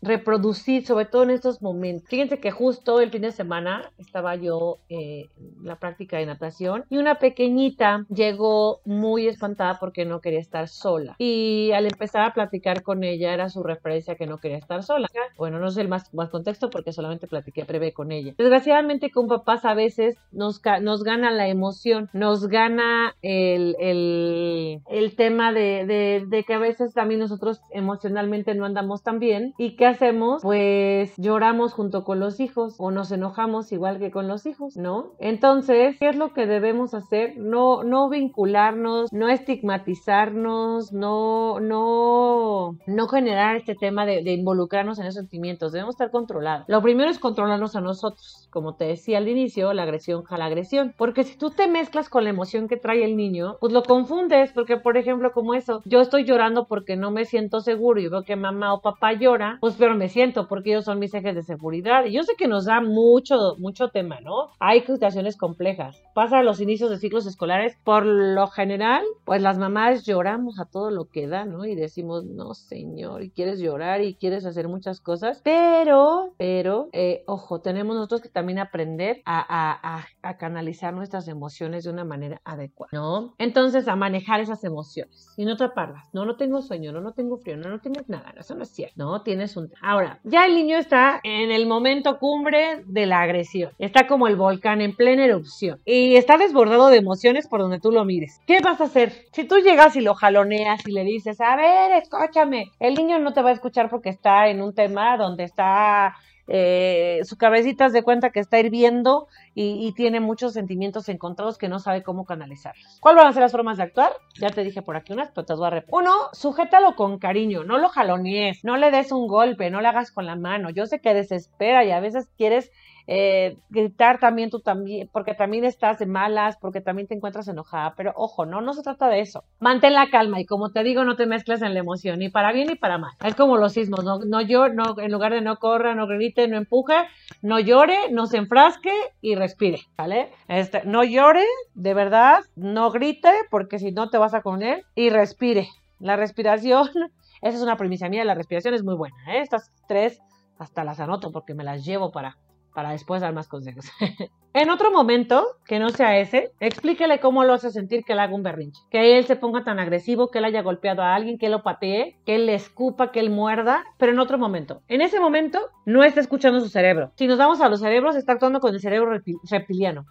reproducir, 0.00 0.86
sobre 0.86 1.06
todo 1.06 1.24
en 1.24 1.30
estos 1.30 1.60
momentos. 1.60 2.08
Fíjense 2.08 2.38
que 2.38 2.50
justo 2.50 3.00
el 3.00 3.10
fin 3.10 3.22
de 3.22 3.32
semana 3.32 3.90
estaba 3.98 4.36
yo 4.36 4.78
eh, 4.88 5.28
en 5.38 5.66
la 5.66 5.76
práctica 5.76 6.18
de 6.18 6.26
natación 6.26 6.84
y 6.88 6.95
una 6.98 7.16
pequeñita 7.16 8.06
llegó 8.08 8.80
muy 8.84 9.26
espantada 9.26 9.78
porque 9.78 10.04
no 10.04 10.20
quería 10.20 10.40
estar 10.40 10.68
sola. 10.68 11.16
Y 11.18 11.72
al 11.72 11.86
empezar 11.86 12.22
a 12.22 12.34
platicar 12.34 12.82
con 12.82 13.04
ella 13.04 13.32
era 13.32 13.48
su 13.48 13.62
referencia 13.62 14.14
que 14.16 14.26
no 14.26 14.38
quería 14.38 14.58
estar 14.58 14.82
sola. 14.82 15.08
Bueno, 15.36 15.58
no 15.58 15.70
sé 15.70 15.82
el 15.82 15.88
más, 15.88 16.12
más 16.14 16.30
contexto 16.30 16.70
porque 16.70 16.92
solamente 16.92 17.26
platiqué 17.26 17.64
breve 17.64 17.92
con 17.92 18.12
ella. 18.12 18.34
Desgraciadamente 18.36 19.10
con 19.10 19.28
papás 19.28 19.64
a 19.64 19.74
veces 19.74 20.16
nos, 20.32 20.60
nos 20.82 21.04
gana 21.04 21.30
la 21.30 21.48
emoción, 21.48 22.08
nos 22.12 22.48
gana 22.48 23.14
el, 23.22 23.76
el, 23.78 24.80
el 24.88 25.16
tema 25.16 25.52
de, 25.52 25.84
de, 25.86 26.24
de, 26.26 26.44
que 26.44 26.54
a 26.54 26.58
veces 26.58 26.94
también 26.94 27.20
nosotros 27.20 27.60
emocionalmente 27.70 28.54
no 28.54 28.64
andamos 28.64 29.02
tan 29.02 29.18
bien. 29.18 29.54
¿Y 29.58 29.76
qué 29.76 29.86
hacemos? 29.86 30.42
Pues 30.42 31.14
lloramos 31.16 31.72
junto 31.72 32.04
con 32.04 32.20
los 32.20 32.40
hijos 32.40 32.74
o 32.78 32.90
nos 32.90 33.10
enojamos 33.12 33.72
igual 33.72 33.98
que 33.98 34.10
con 34.10 34.28
los 34.28 34.46
hijos, 34.46 34.76
¿no? 34.76 35.12
Entonces, 35.18 35.96
¿qué 35.98 36.08
es 36.08 36.16
lo 36.16 36.32
que 36.32 36.46
debemos 36.46 36.85
hacer? 36.94 37.36
No, 37.36 37.84
no 37.84 38.08
vincularnos, 38.08 39.12
no 39.12 39.28
estigmatizarnos, 39.28 40.92
no, 40.92 41.60
no, 41.60 42.78
no 42.86 43.08
generar 43.08 43.56
este 43.56 43.74
tema 43.74 44.06
de, 44.06 44.20
involucrarnos 44.32 44.98
en 44.98 45.06
esos 45.06 45.16
sentimientos. 45.16 45.72
Debemos 45.72 45.94
estar 45.94 46.10
controlados. 46.10 46.66
Lo 46.68 46.82
primero 46.82 47.10
es 47.10 47.18
controlarnos 47.18 47.76
a 47.76 47.80
nosotros. 47.80 48.48
Como 48.50 48.74
te 48.74 48.84
decía 48.86 49.18
al 49.18 49.28
inicio, 49.28 49.72
la 49.72 49.82
agresión 49.82 50.22
jala 50.24 50.46
agresión. 50.46 50.94
Porque 50.96 51.24
si 51.24 51.36
tú 51.36 51.50
te 51.50 51.68
mezclas 51.68 52.08
con 52.08 52.24
la 52.24 52.30
emoción 52.30 52.68
que 52.68 52.76
trae 52.76 53.04
el 53.04 53.16
niño, 53.16 53.56
pues 53.60 53.72
lo 53.72 53.82
confundes. 53.82 54.52
Porque, 54.52 54.76
por 54.76 54.96
ejemplo, 54.96 55.32
como 55.32 55.54
eso, 55.54 55.82
yo 55.84 56.00
estoy 56.00 56.24
llorando 56.24 56.66
porque 56.66 56.96
no 56.96 57.10
me 57.10 57.24
siento 57.24 57.60
seguro 57.60 58.00
y 58.00 58.08
veo 58.08 58.22
que 58.22 58.36
mamá 58.36 58.74
o 58.74 58.80
papá 58.80 59.12
llora, 59.12 59.58
pues 59.60 59.74
pero 59.78 59.94
me 59.94 60.08
siento 60.08 60.48
porque 60.48 60.70
ellos 60.70 60.84
son 60.84 60.98
mis 60.98 61.14
ejes 61.14 61.34
de 61.34 61.42
seguridad. 61.42 62.04
Y 62.04 62.12
yo 62.12 62.22
sé 62.22 62.34
que 62.36 62.48
nos 62.48 62.64
da 62.66 62.80
mucho, 62.80 63.56
mucho 63.58 63.88
tema, 63.88 64.20
¿no? 64.20 64.48
Hay 64.58 64.80
situaciones 64.80 65.36
complejas. 65.36 66.02
Pasa 66.14 66.38
a 66.38 66.42
los 66.42 66.60
inicios 66.60 66.75
de 66.76 66.98
ciclos 66.98 67.26
escolares, 67.26 67.78
por 67.82 68.04
lo 68.04 68.46
general, 68.48 69.02
pues 69.24 69.40
las 69.40 69.58
mamás 69.58 70.04
lloramos 70.04 70.60
a 70.60 70.66
todo 70.66 70.90
lo 70.90 71.06
que 71.06 71.26
da, 71.26 71.46
¿no? 71.46 71.64
Y 71.64 71.74
decimos, 71.74 72.24
no, 72.24 72.54
señor, 72.54 73.22
y 73.22 73.30
quieres 73.30 73.58
llorar 73.58 74.02
y 74.02 74.14
quieres 74.14 74.44
hacer 74.44 74.68
muchas 74.68 75.00
cosas, 75.00 75.40
pero, 75.42 76.34
pero, 76.36 76.90
eh, 76.92 77.24
ojo, 77.26 77.60
tenemos 77.60 77.96
nosotros 77.96 78.20
que 78.20 78.28
también 78.28 78.58
aprender 78.58 79.22
a, 79.24 80.04
canalizar 80.38 80.92
nuestras 80.92 81.28
emociones 81.28 81.84
de 81.84 81.90
una 81.90 82.04
manera 82.04 82.40
adecuada, 82.44 82.90
¿no? 82.92 83.34
Entonces, 83.38 83.88
a 83.88 83.96
manejar 83.96 84.40
esas 84.40 84.62
emociones 84.64 85.32
y 85.36 85.44
no 85.44 85.56
taparlas. 85.56 86.08
No, 86.12 86.26
no 86.26 86.36
tengo 86.36 86.60
sueño, 86.60 86.92
no, 86.92 87.00
no 87.00 87.12
tengo 87.12 87.38
frío, 87.38 87.56
no, 87.56 87.70
no 87.70 87.80
tienes 87.80 88.08
nada, 88.08 88.32
no, 88.34 88.40
eso 88.40 88.54
no 88.54 88.64
es 88.64 88.70
cierto, 88.70 88.94
¿no? 88.96 89.22
Tienes 89.22 89.56
un... 89.56 89.72
Ahora, 89.80 90.20
ya 90.24 90.46
el 90.46 90.54
niño 90.54 90.76
está 90.76 91.20
en 91.22 91.50
el 91.50 91.66
momento 91.66 92.18
cumbre 92.18 92.84
de 92.86 93.06
la 93.06 93.22
agresión. 93.22 93.72
Está 93.78 94.06
como 94.06 94.28
el 94.28 94.36
volcán 94.36 94.80
en 94.80 94.94
plena 94.94 95.24
erupción 95.24 95.80
y 95.84 96.16
está 96.16 96.36
desbordado 96.36 96.65
de 96.66 96.96
emociones 96.96 97.46
por 97.46 97.60
donde 97.60 97.80
tú 97.80 97.90
lo 97.90 98.04
mires. 98.04 98.40
¿Qué 98.46 98.60
vas 98.60 98.80
a 98.80 98.84
hacer? 98.84 99.12
Si 99.32 99.44
tú 99.44 99.58
llegas 99.58 99.96
y 99.96 100.00
lo 100.00 100.14
jaloneas 100.14 100.86
y 100.86 100.92
le 100.92 101.04
dices, 101.04 101.40
a 101.40 101.56
ver, 101.56 101.92
escúchame, 102.02 102.72
el 102.80 102.94
niño 102.94 103.18
no 103.18 103.32
te 103.32 103.42
va 103.42 103.50
a 103.50 103.52
escuchar 103.52 103.88
porque 103.88 104.10
está 104.10 104.48
en 104.48 104.60
un 104.62 104.74
tema 104.74 105.16
donde 105.16 105.44
está 105.44 106.16
eh, 106.48 107.20
su 107.24 107.36
cabecita 107.36 107.88
de 107.88 108.02
cuenta 108.02 108.30
que 108.30 108.40
está 108.40 108.58
hirviendo 108.58 109.28
y, 109.58 109.90
tiene 109.92 110.20
muchos 110.20 110.52
sentimientos 110.52 111.08
encontrados 111.08 111.56
que 111.56 111.68
no 111.68 111.78
sabe 111.78 112.02
cómo 112.02 112.26
canalizar. 112.26 112.74
¿Cuáles 113.00 113.22
van 113.22 113.30
a 113.30 113.32
ser 113.32 113.40
las 113.40 113.52
formas 113.52 113.78
de 113.78 113.84
actuar? 113.84 114.12
Ya 114.38 114.50
te 114.50 114.62
dije 114.62 114.82
por 114.82 114.96
aquí 114.96 115.14
unas, 115.14 115.30
pero 115.30 115.46
te 115.46 115.54
voy 115.54 115.66
a 115.66 115.70
repetir. 115.70 115.94
Uno, 115.94 116.12
sujétalo 116.32 116.94
con 116.94 117.18
cariño, 117.18 117.64
no 117.64 117.78
lo 117.78 117.88
jalonees, 117.88 118.62
no 118.64 118.76
le 118.76 118.90
des 118.90 119.12
un 119.12 119.26
golpe, 119.26 119.70
no 119.70 119.80
le 119.80 119.88
hagas 119.88 120.12
con 120.12 120.26
la 120.26 120.36
mano. 120.36 120.68
Yo 120.68 120.84
sé 120.84 121.00
que 121.00 121.14
desespera 121.14 121.84
y 121.84 121.90
a 121.90 122.00
veces 122.00 122.28
quieres 122.36 122.70
eh, 123.08 123.56
gritar 123.70 124.18
también 124.18 124.50
tú 124.50 124.58
también, 124.60 125.08
porque 125.12 125.34
también 125.34 125.64
estás 125.64 126.00
de 126.00 126.06
malas, 126.06 126.56
porque 126.56 126.80
también 126.80 127.06
te 127.06 127.14
encuentras 127.14 127.46
enojada, 127.46 127.94
pero 127.96 128.12
ojo, 128.16 128.46
no, 128.46 128.60
no 128.60 128.72
se 128.72 128.82
trata 128.82 129.08
de 129.08 129.20
eso. 129.20 129.44
Mantén 129.60 129.94
la 129.94 130.10
calma 130.10 130.40
y 130.40 130.44
como 130.44 130.70
te 130.70 130.82
digo, 130.82 131.04
no 131.04 131.14
te 131.14 131.26
mezcles 131.26 131.62
en 131.62 131.72
la 131.74 131.80
emoción, 131.80 132.18
ni 132.18 132.30
para 132.30 132.52
bien 132.52 132.66
ni 132.66 132.74
para 132.74 132.98
mal. 132.98 133.12
Es 133.24 133.36
como 133.36 133.58
los 133.58 133.74
sismos, 133.74 134.04
no, 134.04 134.18
no 134.18 134.40
yo, 134.40 134.68
no, 134.70 134.98
en 134.98 135.12
lugar 135.12 135.32
de 135.32 135.40
no 135.40 135.56
corra, 135.58 135.94
no 135.94 136.08
grite, 136.08 136.48
no 136.48 136.56
empuje, 136.56 136.96
no 137.42 137.60
llore, 137.60 138.10
no 138.10 138.26
se 138.26 138.38
enfrasque 138.38 138.92
y 139.20 139.36
respire, 139.46 139.80
¿vale? 139.96 140.30
Este, 140.48 140.84
no 140.84 141.04
llore, 141.04 141.44
de 141.74 141.94
verdad, 141.94 142.40
no 142.56 142.90
grite, 142.90 143.30
porque 143.50 143.78
si 143.78 143.92
no 143.92 144.10
te 144.10 144.18
vas 144.18 144.34
a 144.34 144.40
poner 144.40 144.84
y 144.94 145.10
respire. 145.10 145.68
La 145.98 146.16
respiración, 146.16 146.88
esa 147.42 147.56
es 147.56 147.62
una 147.62 147.76
premisa 147.76 148.08
mía, 148.08 148.24
la 148.24 148.34
respiración 148.34 148.74
es 148.74 148.82
muy 148.82 148.96
buena, 148.96 149.16
¿eh? 149.28 149.40
Estas 149.40 149.70
tres 149.86 150.20
hasta 150.58 150.84
las 150.84 151.00
anoto 151.00 151.30
porque 151.30 151.54
me 151.54 151.64
las 151.64 151.84
llevo 151.84 152.10
para 152.10 152.36
para 152.76 152.90
después 152.90 153.22
dar 153.22 153.32
más 153.32 153.48
consejos. 153.48 153.86
en 154.52 154.68
otro 154.68 154.90
momento, 154.90 155.46
que 155.64 155.78
no 155.78 155.88
sea 155.88 156.18
ese, 156.18 156.52
explíquele 156.60 157.20
cómo 157.20 157.42
lo 157.42 157.54
hace 157.54 157.70
sentir 157.70 158.04
que 158.04 158.12
él 158.12 158.18
haga 158.18 158.34
un 158.34 158.42
berrinche. 158.42 158.82
Que 158.90 159.16
él 159.16 159.24
se 159.24 159.34
ponga 159.34 159.64
tan 159.64 159.78
agresivo, 159.78 160.28
que 160.28 160.40
él 160.40 160.44
haya 160.44 160.60
golpeado 160.60 161.00
a 161.00 161.14
alguien, 161.14 161.38
que 161.38 161.46
él 161.46 161.52
lo 161.52 161.62
patee, 161.62 162.18
que 162.26 162.34
él 162.34 162.44
le 162.44 162.52
escupa, 162.52 163.12
que 163.12 163.20
él 163.20 163.30
muerda, 163.30 163.82
pero 163.96 164.12
en 164.12 164.18
otro 164.18 164.36
momento. 164.36 164.82
En 164.88 165.00
ese 165.00 165.18
momento, 165.18 165.58
no 165.86 166.04
está 166.04 166.20
escuchando 166.20 166.60
su 166.60 166.68
cerebro. 166.68 167.12
Si 167.14 167.26
nos 167.26 167.38
vamos 167.38 167.62
a 167.62 167.70
los 167.70 167.80
cerebros, 167.80 168.14
está 168.14 168.32
actuando 168.32 168.60
con 168.60 168.74
el 168.74 168.80
cerebro 168.80 169.18
reptiliano. 169.50 170.04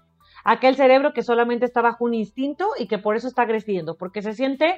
Aquel 0.44 0.76
cerebro 0.76 1.14
que 1.14 1.22
solamente 1.22 1.66
está 1.66 1.84
bajo 1.84 2.04
un 2.04 2.16
instinto 2.16 2.70
y 2.80 2.88
que 2.88 2.98
por 2.98 3.16
eso 3.16 3.28
está 3.28 3.44
agrediendo, 3.44 3.96
porque 3.96 4.24
se 4.24 4.34
siente 4.34 4.76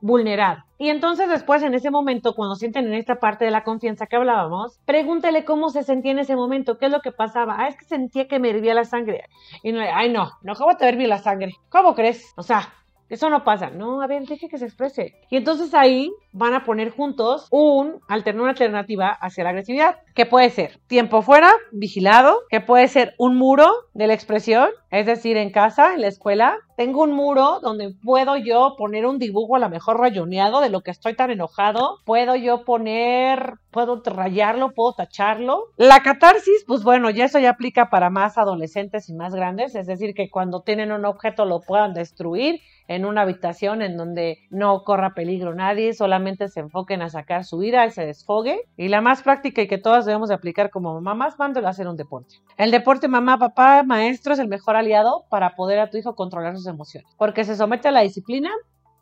vulnerado. 0.00 0.62
Y 0.78 0.90
entonces 0.90 1.28
después, 1.28 1.62
en 1.62 1.74
ese 1.74 1.90
momento, 1.90 2.34
cuando 2.34 2.56
sienten 2.56 2.86
en 2.86 2.94
esta 2.94 3.16
parte 3.16 3.44
de 3.44 3.50
la 3.50 3.64
confianza 3.64 4.06
que 4.06 4.16
hablábamos, 4.16 4.78
pregúntele 4.84 5.44
cómo 5.44 5.70
se 5.70 5.82
sentía 5.82 6.12
en 6.12 6.18
ese 6.18 6.36
momento, 6.36 6.78
qué 6.78 6.86
es 6.86 6.92
lo 6.92 7.00
que 7.00 7.12
pasaba. 7.12 7.56
Ah, 7.58 7.68
es 7.68 7.76
que 7.76 7.84
sentía 7.84 8.28
que 8.28 8.38
me 8.38 8.50
hervía 8.50 8.74
la 8.74 8.84
sangre. 8.84 9.24
Y 9.62 9.72
no, 9.72 9.80
ay, 9.80 10.12
no, 10.12 10.30
no, 10.42 10.54
¿cómo 10.54 10.76
te 10.76 10.88
hervía 10.88 11.08
la 11.08 11.18
sangre? 11.18 11.54
¿Cómo 11.70 11.94
crees? 11.94 12.32
O 12.36 12.42
sea, 12.42 12.72
eso 13.08 13.30
no 13.30 13.44
pasa. 13.44 13.70
No, 13.70 14.02
a 14.02 14.06
ver, 14.06 14.22
deje 14.24 14.48
que 14.48 14.58
se 14.58 14.64
exprese. 14.64 15.14
Y 15.30 15.36
entonces 15.36 15.74
ahí 15.74 16.10
van 16.32 16.54
a 16.54 16.64
poner 16.64 16.90
juntos 16.90 17.46
un, 17.50 18.00
una 18.08 18.50
alternativa 18.50 19.10
hacia 19.10 19.44
la 19.44 19.50
agresividad, 19.50 19.96
que 20.14 20.26
puede 20.26 20.50
ser 20.50 20.80
tiempo 20.86 21.22
fuera, 21.22 21.50
vigilado, 21.70 22.40
que 22.50 22.60
puede 22.60 22.88
ser 22.88 23.14
un 23.18 23.36
muro 23.36 23.68
de 23.92 24.06
la 24.06 24.14
expresión, 24.14 24.68
es 24.90 25.06
decir, 25.06 25.36
en 25.36 25.50
casa, 25.50 25.94
en 25.94 26.00
la 26.00 26.08
escuela, 26.08 26.58
tengo 26.76 27.02
un 27.02 27.12
muro 27.12 27.60
donde 27.60 27.94
puedo 28.02 28.36
yo 28.36 28.74
poner 28.76 29.06
un 29.06 29.18
dibujo 29.18 29.54
a 29.54 29.60
lo 29.60 29.68
mejor 29.68 30.00
rayoneado 30.00 30.60
de 30.60 30.70
lo 30.70 30.80
que 30.80 30.90
estoy 30.90 31.14
tan 31.14 31.30
enojado, 31.30 31.98
puedo 32.04 32.34
yo 32.34 32.64
poner, 32.64 33.54
puedo 33.70 34.02
rayarlo, 34.04 34.72
puedo 34.72 34.92
tacharlo. 34.92 35.66
La 35.76 36.02
catarsis, 36.02 36.64
pues 36.66 36.82
bueno, 36.82 37.10
ya 37.10 37.26
eso 37.26 37.38
ya 37.38 37.50
aplica 37.50 37.90
para 37.90 38.10
más 38.10 38.38
adolescentes 38.38 39.08
y 39.08 39.14
más 39.14 39.34
grandes, 39.34 39.74
es 39.74 39.86
decir, 39.86 40.14
que 40.14 40.30
cuando 40.30 40.62
tienen 40.62 40.90
un 40.90 41.04
objeto 41.04 41.44
lo 41.44 41.60
puedan 41.60 41.94
destruir 41.94 42.60
en 42.88 43.04
una 43.04 43.22
habitación 43.22 43.82
en 43.82 43.96
donde 43.96 44.38
no 44.50 44.84
corra 44.84 45.14
peligro 45.14 45.54
nadie, 45.54 45.94
solamente 45.94 46.48
se 46.48 46.60
enfoquen 46.60 47.02
a 47.02 47.10
sacar 47.10 47.44
su 47.44 47.62
ira 47.62 47.86
y 47.86 47.90
se 47.90 48.04
desfogue. 48.04 48.62
Y 48.76 48.88
la 48.88 49.00
más 49.00 49.22
práctica 49.22 49.62
y 49.62 49.68
que 49.68 49.78
todas 49.78 50.04
debemos 50.04 50.28
de 50.28 50.34
aplicar 50.34 50.70
como 50.70 51.00
mamás, 51.00 51.38
mándalo 51.38 51.66
a 51.66 51.70
hacer 51.70 51.88
un 51.88 51.96
deporte. 51.96 52.36
El 52.56 52.70
deporte, 52.70 53.08
mamá, 53.08 53.38
papá, 53.38 53.82
maestro, 53.82 54.34
es 54.34 54.38
el 54.38 54.48
mejor 54.48 54.76
aliado 54.76 55.24
para 55.30 55.54
poder 55.54 55.78
a 55.78 55.90
tu 55.90 55.96
hijo 55.96 56.14
controlar 56.14 56.56
sus 56.56 56.66
emociones. 56.66 57.10
Porque 57.16 57.44
se 57.44 57.56
somete 57.56 57.88
a 57.88 57.92
la 57.92 58.00
disciplina, 58.00 58.50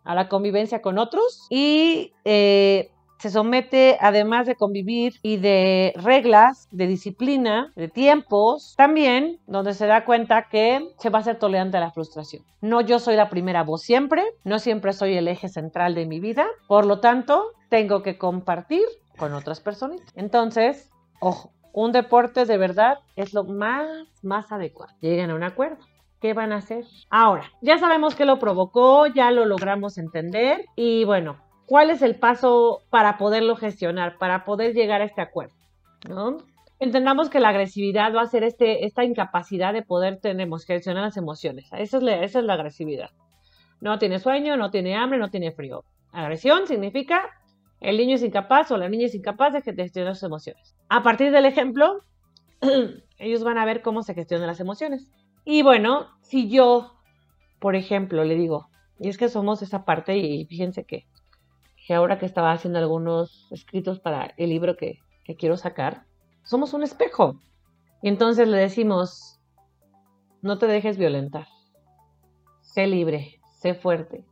a 0.04 0.14
la 0.14 0.28
convivencia 0.28 0.82
con 0.82 0.98
otros 0.98 1.46
y 1.50 2.12
eh, 2.24 2.90
se 3.22 3.30
somete, 3.30 3.96
además 4.00 4.48
de 4.48 4.56
convivir 4.56 5.14
y 5.22 5.36
de 5.36 5.92
reglas, 5.94 6.66
de 6.72 6.88
disciplina, 6.88 7.72
de 7.76 7.86
tiempos, 7.86 8.74
también 8.76 9.38
donde 9.46 9.74
se 9.74 9.86
da 9.86 10.04
cuenta 10.04 10.48
que 10.50 10.92
se 10.98 11.08
va 11.08 11.20
a 11.20 11.22
ser 11.22 11.38
tolerante 11.38 11.76
a 11.76 11.80
la 11.80 11.92
frustración. 11.92 12.42
No 12.60 12.80
yo 12.80 12.98
soy 12.98 13.14
la 13.14 13.30
primera 13.30 13.62
voz 13.62 13.82
siempre, 13.82 14.24
no 14.42 14.58
siempre 14.58 14.92
soy 14.92 15.16
el 15.16 15.28
eje 15.28 15.48
central 15.48 15.94
de 15.94 16.04
mi 16.04 16.18
vida, 16.18 16.48
por 16.66 16.84
lo 16.84 16.98
tanto, 16.98 17.44
tengo 17.68 18.02
que 18.02 18.18
compartir 18.18 18.82
con 19.16 19.34
otras 19.34 19.60
personas. 19.60 20.00
Entonces, 20.16 20.90
ojo, 21.20 21.52
un 21.72 21.92
deporte 21.92 22.44
de 22.44 22.58
verdad 22.58 22.98
es 23.14 23.34
lo 23.34 23.44
más, 23.44 23.86
más 24.24 24.50
adecuado. 24.50 24.92
Lleguen 25.00 25.30
a 25.30 25.36
un 25.36 25.44
acuerdo. 25.44 25.78
¿Qué 26.20 26.34
van 26.34 26.50
a 26.50 26.56
hacer? 26.56 26.86
Ahora, 27.08 27.44
ya 27.60 27.78
sabemos 27.78 28.16
que 28.16 28.24
lo 28.24 28.40
provocó, 28.40 29.06
ya 29.06 29.30
lo 29.30 29.44
logramos 29.44 29.96
entender 29.96 30.64
y 30.74 31.04
bueno, 31.04 31.36
cuál 31.72 31.88
es 31.88 32.02
el 32.02 32.16
paso 32.16 32.82
para 32.90 33.16
poderlo 33.16 33.56
gestionar, 33.56 34.18
para 34.18 34.44
poder 34.44 34.74
llegar 34.74 35.00
a 35.00 35.06
este 35.06 35.22
acuerdo, 35.22 35.54
¿no? 36.06 36.36
Entendamos 36.78 37.30
que 37.30 37.40
la 37.40 37.48
agresividad 37.48 38.14
va 38.14 38.20
a 38.20 38.26
ser 38.26 38.44
este, 38.44 38.84
esta 38.84 39.04
incapacidad 39.04 39.72
de 39.72 39.80
poder 39.80 40.20
tener, 40.20 40.50
gestionar 40.66 41.02
las 41.02 41.16
emociones. 41.16 41.70
Esa 41.72 41.96
es, 41.96 42.02
la, 42.02 42.22
esa 42.22 42.40
es 42.40 42.44
la 42.44 42.52
agresividad. 42.52 43.08
No 43.80 43.98
tiene 43.98 44.18
sueño, 44.18 44.58
no 44.58 44.70
tiene 44.70 44.96
hambre, 44.96 45.18
no 45.18 45.30
tiene 45.30 45.50
frío. 45.50 45.82
Agresión 46.12 46.66
significa 46.66 47.30
el 47.80 47.96
niño 47.96 48.16
es 48.16 48.22
incapaz 48.22 48.70
o 48.70 48.76
la 48.76 48.90
niña 48.90 49.06
es 49.06 49.14
incapaz 49.14 49.54
de 49.54 49.62
gestionar 49.62 50.14
sus 50.14 50.24
emociones. 50.24 50.76
A 50.90 51.02
partir 51.02 51.32
del 51.32 51.46
ejemplo, 51.46 52.00
ellos 53.18 53.44
van 53.44 53.56
a 53.56 53.64
ver 53.64 53.80
cómo 53.80 54.02
se 54.02 54.12
gestionan 54.12 54.46
las 54.46 54.60
emociones. 54.60 55.08
Y 55.46 55.62
bueno, 55.62 56.08
si 56.20 56.50
yo, 56.50 56.92
por 57.60 57.76
ejemplo, 57.76 58.24
le 58.24 58.34
digo, 58.34 58.68
y 58.98 59.08
es 59.08 59.16
que 59.16 59.30
somos 59.30 59.62
esa 59.62 59.86
parte 59.86 60.18
y 60.18 60.44
fíjense 60.44 60.84
que 60.84 61.06
que 61.86 61.94
ahora 61.94 62.18
que 62.18 62.26
estaba 62.26 62.52
haciendo 62.52 62.78
algunos 62.78 63.48
escritos 63.50 63.98
para 63.98 64.34
el 64.36 64.50
libro 64.50 64.76
que, 64.76 64.98
quiero 65.38 65.56
sacar, 65.56 66.04
somos 66.44 66.74
un 66.74 66.82
espejo. 66.82 67.40
Y 68.02 68.08
entonces 68.08 68.46
le 68.46 68.58
decimos, 68.58 69.40
no 70.42 70.58
te 70.58 70.66
dejes 70.66 70.98
violentar, 70.98 71.46
sé 72.60 72.86
libre, 72.86 73.40
sé 73.58 73.74
fuerte. 73.74 74.26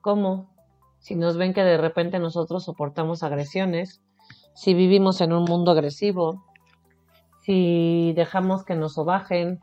¿Cómo? 0.00 0.54
Si 0.98 1.16
nos 1.16 1.36
ven 1.36 1.52
que 1.52 1.62
de 1.62 1.78
repente 1.78 2.18
nosotros 2.18 2.64
soportamos 2.64 3.22
agresiones, 3.22 4.02
si 4.54 4.74
vivimos 4.74 5.20
en 5.20 5.32
un 5.32 5.44
mundo 5.44 5.72
agresivo, 5.72 6.44
si 7.42 8.12
dejamos 8.14 8.64
que 8.64 8.76
nos 8.76 8.94
sobajen, 8.94 9.60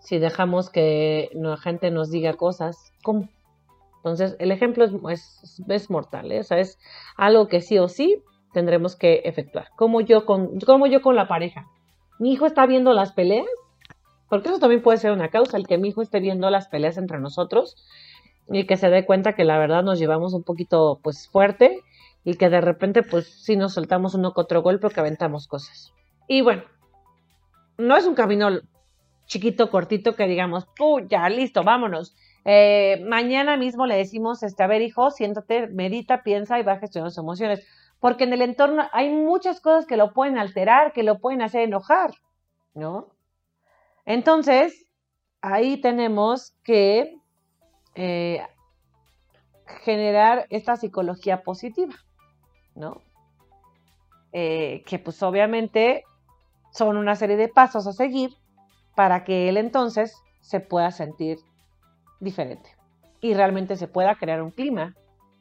si 0.00 0.18
dejamos 0.18 0.70
que 0.70 1.28
la 1.34 1.56
gente 1.56 1.90
nos 1.90 2.10
diga 2.10 2.34
cosas, 2.34 2.92
¿cómo? 3.02 3.28
Entonces, 4.02 4.34
el 4.40 4.50
ejemplo 4.50 4.84
es, 5.10 5.62
es, 5.68 5.88
mortal, 5.88 6.32
¿eh? 6.32 6.40
o 6.40 6.42
sea, 6.42 6.58
es 6.58 6.76
algo 7.16 7.46
que 7.46 7.60
sí 7.60 7.78
o 7.78 7.86
sí 7.86 8.20
tendremos 8.52 8.96
que 8.96 9.22
efectuar. 9.24 9.68
Como 9.76 10.00
yo, 10.00 10.26
con, 10.26 10.58
como 10.58 10.88
yo 10.88 11.02
con 11.02 11.14
la 11.14 11.28
pareja. 11.28 11.68
Mi 12.18 12.32
hijo 12.32 12.44
está 12.46 12.66
viendo 12.66 12.94
las 12.94 13.12
peleas, 13.12 13.46
porque 14.28 14.48
eso 14.48 14.58
también 14.58 14.82
puede 14.82 14.98
ser 14.98 15.12
una 15.12 15.28
causa, 15.28 15.56
el 15.56 15.68
que 15.68 15.78
mi 15.78 15.90
hijo 15.90 16.02
esté 16.02 16.18
viendo 16.18 16.50
las 16.50 16.66
peleas 16.66 16.96
entre 16.96 17.20
nosotros 17.20 17.76
y 18.50 18.66
que 18.66 18.76
se 18.76 18.90
dé 18.90 19.06
cuenta 19.06 19.34
que 19.34 19.44
la 19.44 19.56
verdad 19.56 19.84
nos 19.84 20.00
llevamos 20.00 20.34
un 20.34 20.42
poquito 20.42 20.98
pues 21.00 21.28
fuerte 21.28 21.80
y 22.24 22.34
que 22.34 22.50
de 22.50 22.60
repente 22.60 23.04
pues 23.04 23.26
sí 23.26 23.56
nos 23.56 23.74
soltamos 23.74 24.14
uno 24.14 24.32
con 24.32 24.44
otro 24.44 24.62
golpe 24.62 24.88
o 24.88 24.90
que 24.90 24.98
aventamos 24.98 25.46
cosas. 25.46 25.92
Y 26.26 26.40
bueno, 26.40 26.64
no 27.78 27.96
es 27.96 28.04
un 28.04 28.16
camino 28.16 28.50
chiquito, 29.26 29.70
cortito 29.70 30.16
que 30.16 30.26
digamos, 30.26 30.66
ya, 31.08 31.28
listo, 31.28 31.62
vámonos 31.62 32.16
eh, 32.44 33.04
mañana 33.08 33.56
mismo 33.56 33.86
le 33.86 33.96
decimos, 33.96 34.42
este, 34.42 34.62
a 34.62 34.66
ver, 34.66 34.82
hijo, 34.82 35.10
siéntate, 35.10 35.68
medita, 35.68 36.22
piensa 36.22 36.58
y 36.58 36.62
va 36.62 36.72
a 36.72 36.78
gestionar 36.78 37.10
sus 37.10 37.18
emociones. 37.18 37.66
Porque 38.00 38.24
en 38.24 38.32
el 38.32 38.42
entorno 38.42 38.88
hay 38.92 39.10
muchas 39.10 39.60
cosas 39.60 39.86
que 39.86 39.96
lo 39.96 40.12
pueden 40.12 40.38
alterar, 40.38 40.92
que 40.92 41.04
lo 41.04 41.20
pueden 41.20 41.42
hacer 41.42 41.62
enojar, 41.62 42.12
¿no? 42.74 43.08
Entonces, 44.04 44.86
ahí 45.40 45.80
tenemos 45.80 46.54
que 46.64 47.16
eh, 47.94 48.44
generar 49.84 50.46
esta 50.50 50.76
psicología 50.76 51.42
positiva, 51.42 51.94
¿no? 52.74 53.02
Eh, 54.32 54.82
que 54.86 54.98
pues 54.98 55.22
obviamente 55.22 56.04
son 56.72 56.96
una 56.96 57.14
serie 57.16 57.36
de 57.36 57.48
pasos 57.48 57.86
a 57.86 57.92
seguir 57.92 58.30
para 58.96 59.24
que 59.24 59.48
él 59.48 59.58
entonces 59.58 60.16
se 60.40 60.58
pueda 60.58 60.90
sentir 60.90 61.38
diferente 62.22 62.70
y 63.20 63.34
realmente 63.34 63.76
se 63.76 63.88
pueda 63.88 64.14
crear 64.14 64.42
un 64.42 64.50
clima 64.50 64.94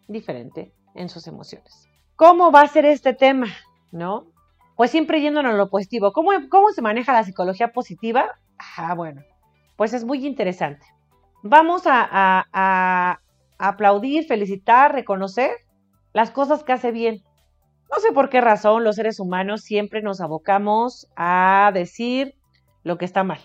diferente 0.07 0.73
en 0.95 1.09
sus 1.09 1.27
emociones. 1.27 1.87
¿Cómo 2.15 2.51
va 2.51 2.61
a 2.61 2.67
ser 2.67 2.85
este 2.85 3.13
tema? 3.13 3.47
¿No? 3.91 4.27
Pues 4.75 4.91
siempre 4.91 5.21
yéndonos 5.21 5.53
a 5.53 5.57
lo 5.57 5.69
positivo. 5.69 6.11
¿Cómo, 6.11 6.31
¿Cómo 6.49 6.71
se 6.71 6.81
maneja 6.81 7.13
la 7.13 7.23
psicología 7.23 7.71
positiva? 7.71 8.35
Ah, 8.77 8.93
bueno, 8.93 9.21
pues 9.75 9.93
es 9.93 10.03
muy 10.03 10.25
interesante. 10.25 10.85
Vamos 11.43 11.83
a, 11.85 12.45
a 12.51 13.19
aplaudir, 13.57 14.25
felicitar, 14.25 14.93
reconocer 14.93 15.51
las 16.13 16.31
cosas 16.31 16.63
que 16.63 16.73
hace 16.73 16.91
bien. 16.91 17.23
No 17.91 17.99
sé 17.99 18.11
por 18.13 18.29
qué 18.29 18.41
razón 18.41 18.83
los 18.83 18.95
seres 18.95 19.19
humanos 19.19 19.61
siempre 19.61 20.01
nos 20.01 20.21
abocamos 20.21 21.07
a 21.15 21.71
decir 21.73 22.35
lo 22.83 22.97
que 22.97 23.05
está 23.05 23.23
mal. 23.23 23.41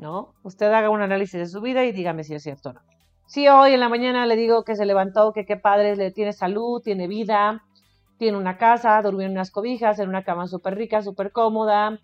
¿No? 0.00 0.34
Usted 0.42 0.72
haga 0.72 0.90
un 0.90 1.02
análisis 1.02 1.38
de 1.38 1.46
su 1.46 1.60
vida 1.60 1.84
y 1.84 1.92
dígame 1.92 2.24
si 2.24 2.34
es 2.34 2.42
cierto 2.42 2.70
o 2.70 2.72
no. 2.72 2.80
Si 3.26 3.46
hoy 3.46 3.74
en 3.74 3.80
la 3.80 3.88
mañana 3.88 4.26
le 4.26 4.34
digo 4.34 4.64
que 4.64 4.74
se 4.74 4.86
levantó, 4.86 5.32
que 5.32 5.44
qué 5.44 5.56
padre, 5.56 5.94
le 5.94 6.10
tiene 6.10 6.32
salud, 6.32 6.82
tiene 6.82 7.06
vida, 7.06 7.62
tiene 8.18 8.36
una 8.36 8.56
casa, 8.56 9.00
durmió 9.02 9.26
en 9.26 9.32
unas 9.32 9.50
cobijas, 9.50 9.98
en 9.98 10.08
una 10.08 10.24
cama 10.24 10.48
súper 10.48 10.74
rica, 10.74 11.02
súper 11.02 11.30
cómoda, 11.32 12.00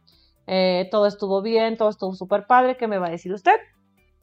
eh, 0.46 0.88
todo 0.90 1.06
estuvo 1.06 1.42
bien, 1.42 1.76
todo 1.76 1.88
estuvo 1.88 2.14
súper 2.14 2.46
padre, 2.46 2.76
¿qué 2.76 2.86
me 2.86 2.98
va 2.98 3.08
a 3.08 3.10
decir 3.10 3.32
usted? 3.32 3.56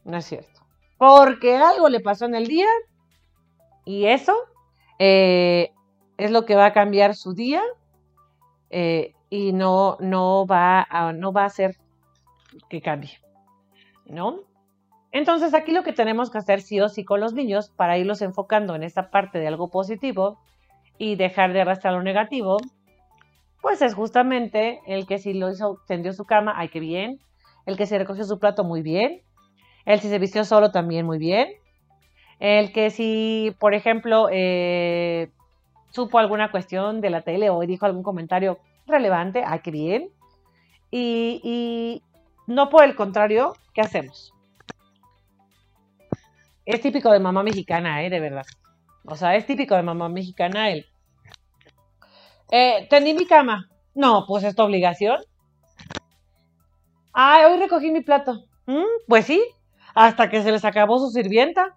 No 0.06 0.18
es 0.18 0.26
cierto. 0.26 0.62
Porque 0.98 1.58
algo 1.58 1.90
le 1.90 2.00
pasó 2.00 2.26
en 2.26 2.36
el 2.36 2.48
día 2.48 2.68
y 3.86 4.06
eso 4.06 4.36
eh, 5.00 5.72
es 6.18 6.32
lo 6.32 6.46
que 6.46 6.56
va 6.56 6.68
a 6.68 6.74
cambiar 6.74 7.16
su 7.16 7.34
día 7.34 7.62
eh, 8.70 9.14
y 9.30 9.52
no, 9.52 9.98
no, 10.00 10.46
va 10.46 10.88
a, 10.90 11.12
no 11.12 11.34
va 11.34 11.44
a 11.44 11.48
hacer 11.48 11.76
que 12.70 12.82
cambie, 12.82 13.20
¿no? 14.06 14.40
Entonces 15.12 15.54
aquí 15.54 15.72
lo 15.72 15.84
que 15.84 15.94
tenemos 15.94 16.32
que 16.32 16.40
hacer 16.40 16.62
sí 16.62 16.82
o 16.82 16.90
sí 16.90 17.06
con 17.06 17.20
los 17.20 17.34
niños 17.34 17.70
para 17.70 17.98
irlos 17.98 18.22
enfocando 18.24 18.74
en 18.76 18.82
esta 18.84 19.12
parte 19.12 19.40
de 19.40 19.48
algo 19.48 19.70
positivo 19.70 20.40
y 20.98 21.16
dejar 21.16 21.54
de 21.54 21.62
arrastrar 21.62 21.94
lo 21.94 22.02
negativo, 22.02 22.58
pues 23.62 23.82
es 23.82 23.94
justamente 23.94 24.82
el 24.88 25.06
que 25.06 25.20
si 25.20 25.34
lo 25.34 25.52
hizo, 25.52 25.80
tendió 25.88 26.14
su 26.14 26.26
cama, 26.26 26.54
ay, 26.56 26.70
qué 26.70 26.80
bien. 26.80 27.20
El 27.66 27.78
que 27.78 27.86
se 27.86 27.98
recogió 27.98 28.24
su 28.24 28.40
plato, 28.40 28.64
muy 28.64 28.82
bien. 28.82 29.22
El 29.86 30.00
si 30.00 30.10
se 30.10 30.20
vistió 30.20 30.44
solo, 30.46 30.72
también 30.72 31.06
muy 31.06 31.20
bien. 31.20 31.48
El 32.40 32.74
que 32.74 32.90
si, 32.90 33.56
por 33.60 33.74
ejemplo, 33.74 34.28
eh, 34.32 35.32
supo 35.92 36.18
alguna 36.18 36.52
cuestión 36.52 37.02
de 37.02 37.10
la 37.10 37.22
tele 37.22 37.52
o 37.52 37.60
dijo 37.62 37.86
algún 37.86 38.04
comentario 38.04 38.58
relevante, 38.88 39.44
ay, 39.46 39.60
qué 39.64 39.72
bien. 39.72 40.10
Y 40.92 42.02
no 42.48 42.70
por 42.70 42.84
el 42.84 42.96
contrario, 42.96 43.54
¿qué 43.74 43.82
hacemos? 43.82 44.34
Es 46.66 46.82
típico 46.82 47.12
de 47.12 47.20
mamá 47.20 47.44
mexicana, 47.44 48.04
¿eh? 48.04 48.10
De 48.10 48.20
verdad. 48.20 48.46
O 49.06 49.16
sea, 49.16 49.36
es 49.36 49.46
típico 49.46 49.76
de 49.76 49.84
mamá 49.84 50.10
mexicana 50.10 50.70
el... 50.70 50.86
Eh, 52.52 52.88
tendí 52.90 53.14
mi 53.14 53.26
cama. 53.26 53.70
No, 53.96 54.26
pues 54.28 54.44
es 54.44 54.56
tu 54.56 54.64
obligación. 54.64 55.18
Ay, 57.12 57.46
hoy 57.46 57.60
recogí 57.60 57.92
mi 57.92 58.02
plato. 58.02 58.46
Mm, 58.66 58.84
pues 59.08 59.26
sí, 59.26 59.42
hasta 59.94 60.30
que 60.30 60.42
se 60.42 60.52
les 60.52 60.66
acabó 60.66 60.98
su 61.00 61.10
sirvienta. 61.10 61.76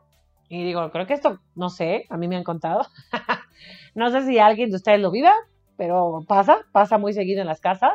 Y 0.48 0.64
digo, 0.64 0.90
creo 0.90 1.06
que 1.06 1.14
esto, 1.14 1.40
no 1.54 1.68
sé, 1.68 2.06
a 2.08 2.16
mí 2.16 2.28
me 2.28 2.36
han 2.36 2.44
contado. 2.44 2.86
no 3.94 4.10
sé 4.10 4.22
si 4.22 4.38
alguien 4.38 4.70
de 4.70 4.76
ustedes 4.76 5.00
lo 5.00 5.10
viva, 5.10 5.32
pero 5.76 6.20
pasa, 6.28 6.58
pasa 6.72 6.98
muy 6.98 7.12
seguido 7.12 7.40
en 7.40 7.48
las 7.48 7.60
casas. 7.60 7.92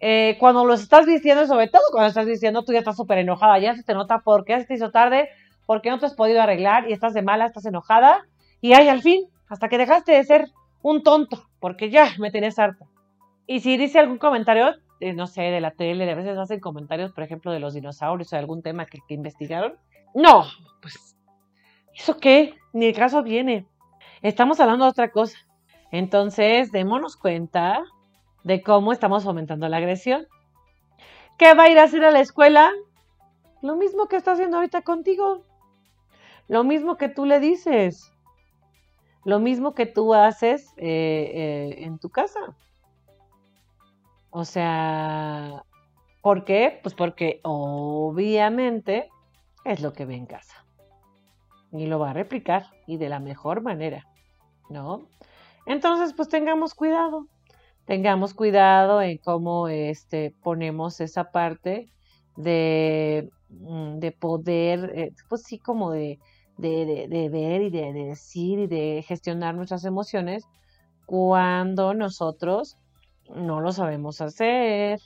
Eh, 0.00 0.36
cuando 0.38 0.64
los 0.64 0.82
estás 0.82 1.06
vistiendo, 1.06 1.46
sobre 1.46 1.68
todo 1.68 1.82
cuando 1.90 2.08
estás 2.08 2.26
diciendo, 2.26 2.64
tú 2.64 2.72
ya 2.72 2.80
estás 2.80 2.96
súper 2.96 3.18
enojada, 3.18 3.58
ya 3.58 3.74
se 3.74 3.82
te 3.82 3.94
nota 3.94 4.20
porque 4.20 4.58
se 4.58 4.66
te 4.66 4.74
hizo 4.74 4.90
tarde, 4.90 5.30
porque 5.64 5.90
no 5.90 5.98
te 5.98 6.06
has 6.06 6.14
podido 6.14 6.42
arreglar 6.42 6.88
y 6.88 6.92
estás 6.92 7.14
de 7.14 7.22
mala, 7.22 7.46
estás 7.46 7.66
enojada. 7.66 8.26
Y 8.60 8.74
ay, 8.74 8.88
al 8.88 9.02
fin, 9.02 9.26
hasta 9.48 9.68
que 9.68 9.78
dejaste 9.78 10.12
de 10.12 10.24
ser 10.24 10.48
un 10.82 11.02
tonto, 11.02 11.44
porque 11.60 11.90
ya 11.90 12.08
me 12.18 12.30
tienes 12.30 12.58
harta. 12.58 12.86
Y 13.46 13.60
si 13.60 13.76
dice 13.76 13.98
algún 13.98 14.18
comentario, 14.18 14.74
eh, 15.00 15.12
no 15.12 15.26
sé, 15.26 15.42
de 15.42 15.60
la 15.60 15.70
tele, 15.70 16.10
a 16.10 16.14
veces 16.14 16.36
hacen 16.38 16.60
comentarios, 16.60 17.12
por 17.12 17.24
ejemplo, 17.24 17.52
de 17.52 17.60
los 17.60 17.74
dinosaurios 17.74 18.32
o 18.32 18.36
de 18.36 18.40
algún 18.40 18.62
tema 18.62 18.86
que, 18.86 18.98
que 19.06 19.14
investigaron. 19.14 19.76
No, 20.14 20.44
pues, 20.80 21.16
¿eso 21.94 22.18
qué? 22.18 22.54
Ni 22.72 22.86
el 22.86 22.94
caso 22.94 23.22
viene. 23.22 23.66
Estamos 24.22 24.60
hablando 24.60 24.84
de 24.84 24.90
otra 24.90 25.10
cosa. 25.10 25.38
Entonces, 25.92 26.72
démonos 26.72 27.16
cuenta 27.16 27.82
de 28.46 28.62
cómo 28.62 28.92
estamos 28.92 29.24
fomentando 29.24 29.68
la 29.68 29.78
agresión. 29.78 30.28
¿Qué 31.36 31.52
va 31.54 31.64
a 31.64 31.68
ir 31.68 31.80
a 31.80 31.82
hacer 31.82 32.04
a 32.04 32.12
la 32.12 32.20
escuela? 32.20 32.70
Lo 33.60 33.74
mismo 33.74 34.06
que 34.06 34.14
está 34.14 34.32
haciendo 34.32 34.58
ahorita 34.58 34.82
contigo. 34.82 35.42
Lo 36.46 36.62
mismo 36.62 36.96
que 36.96 37.08
tú 37.08 37.26
le 37.26 37.40
dices. 37.40 38.12
Lo 39.24 39.40
mismo 39.40 39.74
que 39.74 39.86
tú 39.86 40.14
haces 40.14 40.72
eh, 40.76 41.32
eh, 41.34 41.84
en 41.84 41.98
tu 41.98 42.08
casa. 42.08 42.38
O 44.30 44.44
sea, 44.44 45.64
¿por 46.22 46.44
qué? 46.44 46.78
Pues 46.84 46.94
porque 46.94 47.40
obviamente 47.42 49.10
es 49.64 49.80
lo 49.80 49.92
que 49.92 50.06
ve 50.06 50.14
en 50.14 50.26
casa. 50.26 50.64
Y 51.72 51.86
lo 51.86 51.98
va 51.98 52.10
a 52.10 52.12
replicar 52.12 52.66
y 52.86 52.96
de 52.96 53.08
la 53.08 53.18
mejor 53.18 53.60
manera, 53.60 54.06
¿no? 54.70 55.08
Entonces, 55.66 56.14
pues 56.14 56.28
tengamos 56.28 56.76
cuidado. 56.76 57.26
Tengamos 57.86 58.34
cuidado 58.34 59.00
en 59.00 59.18
cómo 59.18 59.68
este, 59.68 60.34
ponemos 60.42 61.00
esa 61.00 61.30
parte 61.30 61.88
de, 62.36 63.30
mm, 63.48 63.98
de 63.98 64.12
poder, 64.12 64.92
eh, 64.94 65.12
pues 65.28 65.42
sí, 65.44 65.58
como 65.58 65.92
de, 65.92 66.18
de, 66.58 67.06
de, 67.08 67.28
ver 67.28 67.62
y 67.62 67.70
de, 67.70 67.92
decir 67.92 68.58
y 68.58 68.66
de 68.66 69.04
gestionar 69.06 69.54
nuestras 69.54 69.84
emociones 69.84 70.44
cuando 71.06 71.94
nosotros 71.94 72.76
no 73.34 73.60
lo 73.60 73.72
sabemos 73.72 74.20
hacer, 74.20 75.00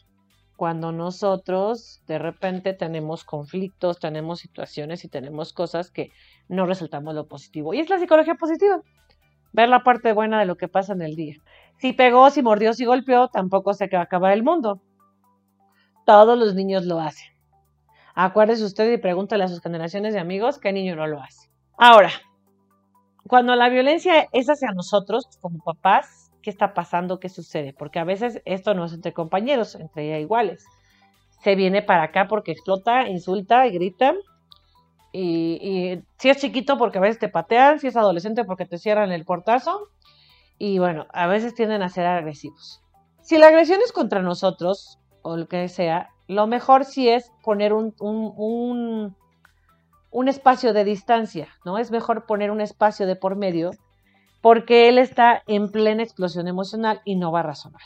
cuando 0.56 0.92
nosotros 0.92 2.02
de 2.06 2.18
repente 2.18 2.74
tenemos 2.74 3.24
conflictos, 3.24 3.98
tenemos 3.98 4.40
situaciones 4.40 5.04
y 5.04 5.08
tenemos 5.08 5.52
cosas 5.52 5.90
que 5.90 6.10
no 6.48 6.66
resultamos 6.66 7.14
lo 7.14 7.26
positivo. 7.26 7.74
Y 7.74 7.80
es 7.80 7.90
la 7.90 7.98
psicología 7.98 8.34
positiva, 8.34 8.80
ver 9.52 9.68
la 9.68 9.82
parte 9.82 10.12
buena 10.12 10.38
de 10.38 10.46
lo 10.46 10.56
que 10.56 10.68
pasa 10.68 10.92
en 10.92 11.02
el 11.02 11.16
día. 11.16 11.36
Si 11.80 11.94
pegó, 11.94 12.28
si 12.30 12.42
mordió, 12.42 12.74
si 12.74 12.84
golpeó, 12.84 13.28
tampoco 13.28 13.72
se 13.72 13.88
va 13.88 14.00
a 14.00 14.02
acabar 14.02 14.32
el 14.32 14.42
mundo. 14.42 14.82
Todos 16.04 16.38
los 16.38 16.54
niños 16.54 16.84
lo 16.84 17.00
hacen. 17.00 17.28
Acuérdese 18.14 18.64
usted 18.64 18.92
y 18.92 18.98
pregúntale 18.98 19.44
a 19.44 19.48
sus 19.48 19.62
generaciones 19.62 20.12
de 20.12 20.20
amigos 20.20 20.58
qué 20.58 20.72
niño 20.72 20.94
no 20.94 21.06
lo 21.06 21.22
hace. 21.22 21.48
Ahora, 21.78 22.10
cuando 23.26 23.56
la 23.56 23.70
violencia 23.70 24.28
es 24.32 24.50
hacia 24.50 24.72
nosotros 24.72 25.24
como 25.40 25.58
papás, 25.64 26.30
¿qué 26.42 26.50
está 26.50 26.74
pasando? 26.74 27.18
¿Qué 27.18 27.30
sucede? 27.30 27.72
Porque 27.72 27.98
a 27.98 28.04
veces 28.04 28.42
esto 28.44 28.74
no 28.74 28.84
es 28.84 28.92
entre 28.92 29.14
compañeros, 29.14 29.74
entre 29.74 30.20
iguales. 30.20 30.66
Se 31.42 31.54
viene 31.54 31.80
para 31.80 32.02
acá 32.02 32.28
porque 32.28 32.52
explota, 32.52 33.08
insulta 33.08 33.66
y 33.66 33.70
grita. 33.72 34.14
Y, 35.12 35.98
si 36.18 36.28
es 36.28 36.36
chiquito 36.36 36.76
porque 36.76 36.98
a 36.98 37.00
veces 37.00 37.18
te 37.18 37.30
patean, 37.30 37.78
si 37.78 37.86
es 37.86 37.96
adolescente 37.96 38.44
porque 38.44 38.66
te 38.66 38.76
cierran 38.76 39.12
el 39.12 39.24
portazo. 39.24 39.88
Y 40.62 40.78
bueno, 40.78 41.06
a 41.14 41.26
veces 41.26 41.54
tienden 41.54 41.80
a 41.80 41.88
ser 41.88 42.04
agresivos. 42.04 42.82
Si 43.22 43.38
la 43.38 43.46
agresión 43.46 43.80
es 43.82 43.92
contra 43.92 44.20
nosotros, 44.20 44.98
o 45.22 45.38
lo 45.38 45.48
que 45.48 45.66
sea, 45.68 46.10
lo 46.28 46.46
mejor 46.46 46.84
sí 46.84 47.08
es 47.08 47.32
poner 47.42 47.72
un, 47.72 47.94
un, 47.98 49.16
un, 50.10 50.28
espacio 50.28 50.74
de 50.74 50.84
distancia, 50.84 51.48
¿no? 51.64 51.78
Es 51.78 51.90
mejor 51.90 52.26
poner 52.26 52.50
un 52.50 52.60
espacio 52.60 53.06
de 53.06 53.16
por 53.16 53.36
medio 53.36 53.70
porque 54.42 54.90
él 54.90 54.98
está 54.98 55.42
en 55.46 55.72
plena 55.72 56.02
explosión 56.02 56.46
emocional 56.46 57.00
y 57.06 57.16
no 57.16 57.32
va 57.32 57.40
a 57.40 57.44
razonar. 57.44 57.80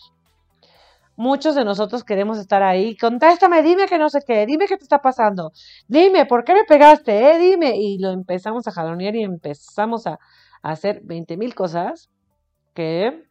Muchos 1.14 1.54
de 1.54 1.64
nosotros 1.64 2.02
queremos 2.02 2.38
estar 2.38 2.64
ahí, 2.64 2.96
contéstame, 2.96 3.62
dime 3.62 3.87
que 3.87 3.98
no 3.98 4.10
sé 4.10 4.18
qué, 4.26 4.46
dime 4.46 4.66
qué 4.66 4.76
te 4.76 4.82
está 4.82 4.98
pasando, 4.98 5.52
dime, 5.87 6.26
¿por 6.26 6.42
qué 6.42 6.54
me 6.54 6.64
pegaste? 6.64 7.30
Eh? 7.30 7.38
Dime. 7.38 7.76
Y 7.76 7.98
lo 7.98 8.10
empezamos 8.10 8.66
a 8.66 8.72
jalonear 8.72 9.14
y 9.14 9.22
empezamos 9.22 10.08
a, 10.08 10.18
a 10.60 10.70
hacer 10.72 11.02
20 11.04 11.37
mil 11.37 11.54
cosas 11.54 12.10
que, 12.74 13.24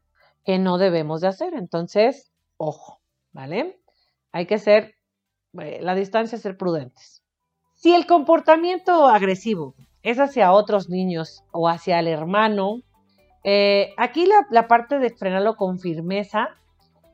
que 0.45 0.60
no 0.60 0.77
debemos 0.77 1.21
de 1.21 1.27
hacer. 1.27 1.53
Entonces, 1.53 2.32
ojo, 2.58 3.01
¿vale? 3.32 3.79
Hay 4.32 4.45
que 4.45 4.58
ser 4.58 4.95
eh, 5.60 5.79
la 5.82 5.95
distancia, 5.95 6.38
ser 6.38 6.58
prudentes. 6.58 7.23
Si 7.75 7.93
el 7.93 8.06
comportamiento 8.06 9.08
agresivo 9.08 9.75
es 10.01 10.19
hacia 10.19 10.51
otros 10.51 10.89
niños 10.89 11.43
o 11.51 11.69
hacia 11.69 11.99
el 11.99 12.08
hermano, 12.08 12.82
eh, 13.43 13.93
aquí 13.97 14.27
la, 14.49 14.67
parte 14.67 14.99
de 14.99 15.10
frenarlo 15.10 15.56
con 15.56 15.79
firmeza 15.79 16.49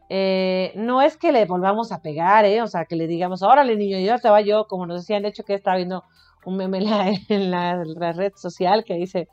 eh, 0.09 0.71
no 0.75 1.01
es 1.01 1.17
que 1.17 1.31
le 1.31 1.45
volvamos 1.45 1.91
a 1.91 2.01
pegar, 2.01 2.45
o 2.61 2.67
sea, 2.67 2.85
que 2.85 2.95
le 2.95 3.07
digamos, 3.07 3.41
órale 3.41 3.75
niño, 3.75 3.99
ya 3.99 4.19
te 4.19 4.29
va 4.29 4.41
yo, 4.41 4.67
como 4.67 4.85
nos 4.85 5.01
decían, 5.01 5.23
de 5.23 5.29
hecho 5.29 5.43
que 5.43 5.55
estaba 5.55 5.77
viendo 5.77 6.03
un 6.45 6.57
meme 6.57 6.79
en 7.29 7.51
la, 7.51 7.83
red 8.13 8.33
social 8.35 8.83
que 8.83 8.95
dice, 8.95 9.27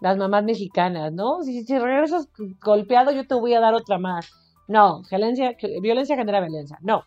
las 0.00 0.16
mamás 0.16 0.44
mexicanas, 0.44 1.12
¿no? 1.12 1.42
Si, 1.42 1.64
si 1.64 1.78
regresas 1.78 2.28
golpeado, 2.62 3.12
yo 3.12 3.26
te 3.26 3.34
voy 3.34 3.54
a 3.54 3.60
dar 3.60 3.74
otra 3.74 3.98
más. 3.98 4.30
No, 4.68 5.02
violencia, 5.10 5.56
violencia 5.82 6.16
genera 6.16 6.40
violencia. 6.40 6.78
No, 6.80 7.04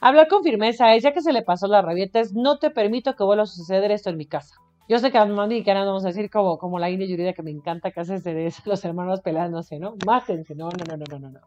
Hablar 0.00 0.28
con 0.28 0.42
firmeza 0.42 0.94
es, 0.94 1.02
ya 1.02 1.12
que 1.12 1.22
se 1.22 1.32
le 1.32 1.42
pasó 1.42 1.66
la 1.66 1.82
rabieta, 1.82 2.20
es 2.20 2.34
no 2.34 2.58
te 2.58 2.70
permito 2.70 3.14
que 3.16 3.24
vuelva 3.24 3.44
a 3.44 3.46
suceder 3.46 3.90
esto 3.90 4.10
en 4.10 4.16
mi 4.16 4.26
casa. 4.26 4.56
Yo 4.88 4.98
sé 4.98 5.10
que 5.10 5.18
a 5.18 5.24
mamá 5.24 5.46
mexicana 5.46 5.84
vamos 5.84 6.04
a 6.04 6.08
decir 6.08 6.30
como, 6.30 6.58
como 6.58 6.78
la 6.78 6.90
India 6.90 7.08
Yurida 7.08 7.32
que 7.32 7.42
me 7.42 7.50
encanta 7.50 7.90
que 7.90 8.00
haces 8.00 8.22
de 8.22 8.52
los 8.66 8.84
hermanos 8.84 9.20
peleándose, 9.20 9.78
¿no? 9.78 9.94
Mátense, 10.06 10.54
no, 10.54 10.68
no, 10.68 10.96
no, 10.96 10.96
no, 10.96 11.18
no, 11.18 11.30
no. 11.30 11.40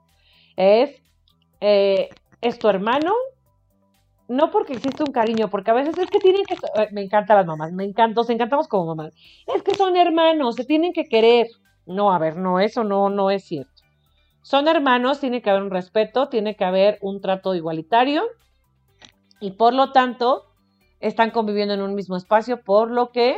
Es, 0.58 1.02
eh, 1.62 2.10
es 2.42 2.60
tu 2.60 2.68
hermano, 2.68 3.14
no 4.30 4.52
porque 4.52 4.74
existe 4.74 5.04
un 5.04 5.12
cariño, 5.12 5.50
porque 5.50 5.72
a 5.72 5.74
veces 5.74 5.98
es 5.98 6.10
que 6.10 6.20
tienen 6.20 6.44
que, 6.46 6.54
eh, 6.54 6.88
me 6.92 7.02
encantan 7.02 7.38
las 7.38 7.48
mamás, 7.48 7.74
me 7.74 7.84
encantan, 7.84 8.14
nos 8.14 8.30
encantamos 8.30 8.68
como 8.68 8.96
mamás, 8.96 9.14
es 9.48 9.64
que 9.64 9.74
son 9.74 9.98
hermanos, 9.98 10.56
se 10.56 10.66
tienen 10.66 10.94
que 10.94 11.06
querer. 11.06 11.48
No, 11.88 12.14
a 12.14 12.20
ver, 12.20 12.38
no, 12.38 12.60
eso 12.60 12.84
no, 12.84 13.10
no 13.10 13.32
es 13.32 13.44
cierto. 13.44 13.82
Son 14.44 14.68
hermanos, 14.68 15.20
tiene 15.20 15.42
que 15.42 15.50
haber 15.50 15.64
un 15.64 15.72
respeto, 15.72 16.30
tiene 16.30 16.56
que 16.56 16.64
haber 16.64 17.00
un 17.02 17.22
trato 17.22 17.56
igualitario 17.56 18.24
y 19.40 19.52
por 19.52 19.74
lo 19.74 19.92
tanto 19.92 20.46
están 21.00 21.32
conviviendo 21.32 21.74
en 21.74 21.82
un 21.82 21.96
mismo 21.96 22.16
espacio, 22.16 22.62
por 22.64 22.92
lo 22.92 23.10
que 23.12 23.36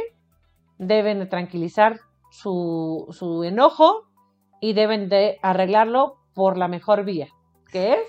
deben 0.77 1.19
de 1.19 1.25
tranquilizar 1.25 2.01
su, 2.31 3.07
su 3.11 3.43
enojo 3.43 4.03
y 4.59 4.73
deben 4.73 5.07
de 5.07 5.39
arreglarlo 5.41 6.17
por 6.33 6.57
la 6.57 6.67
mejor 6.67 7.05
vía, 7.05 7.29
que 7.71 7.93
es 7.93 7.99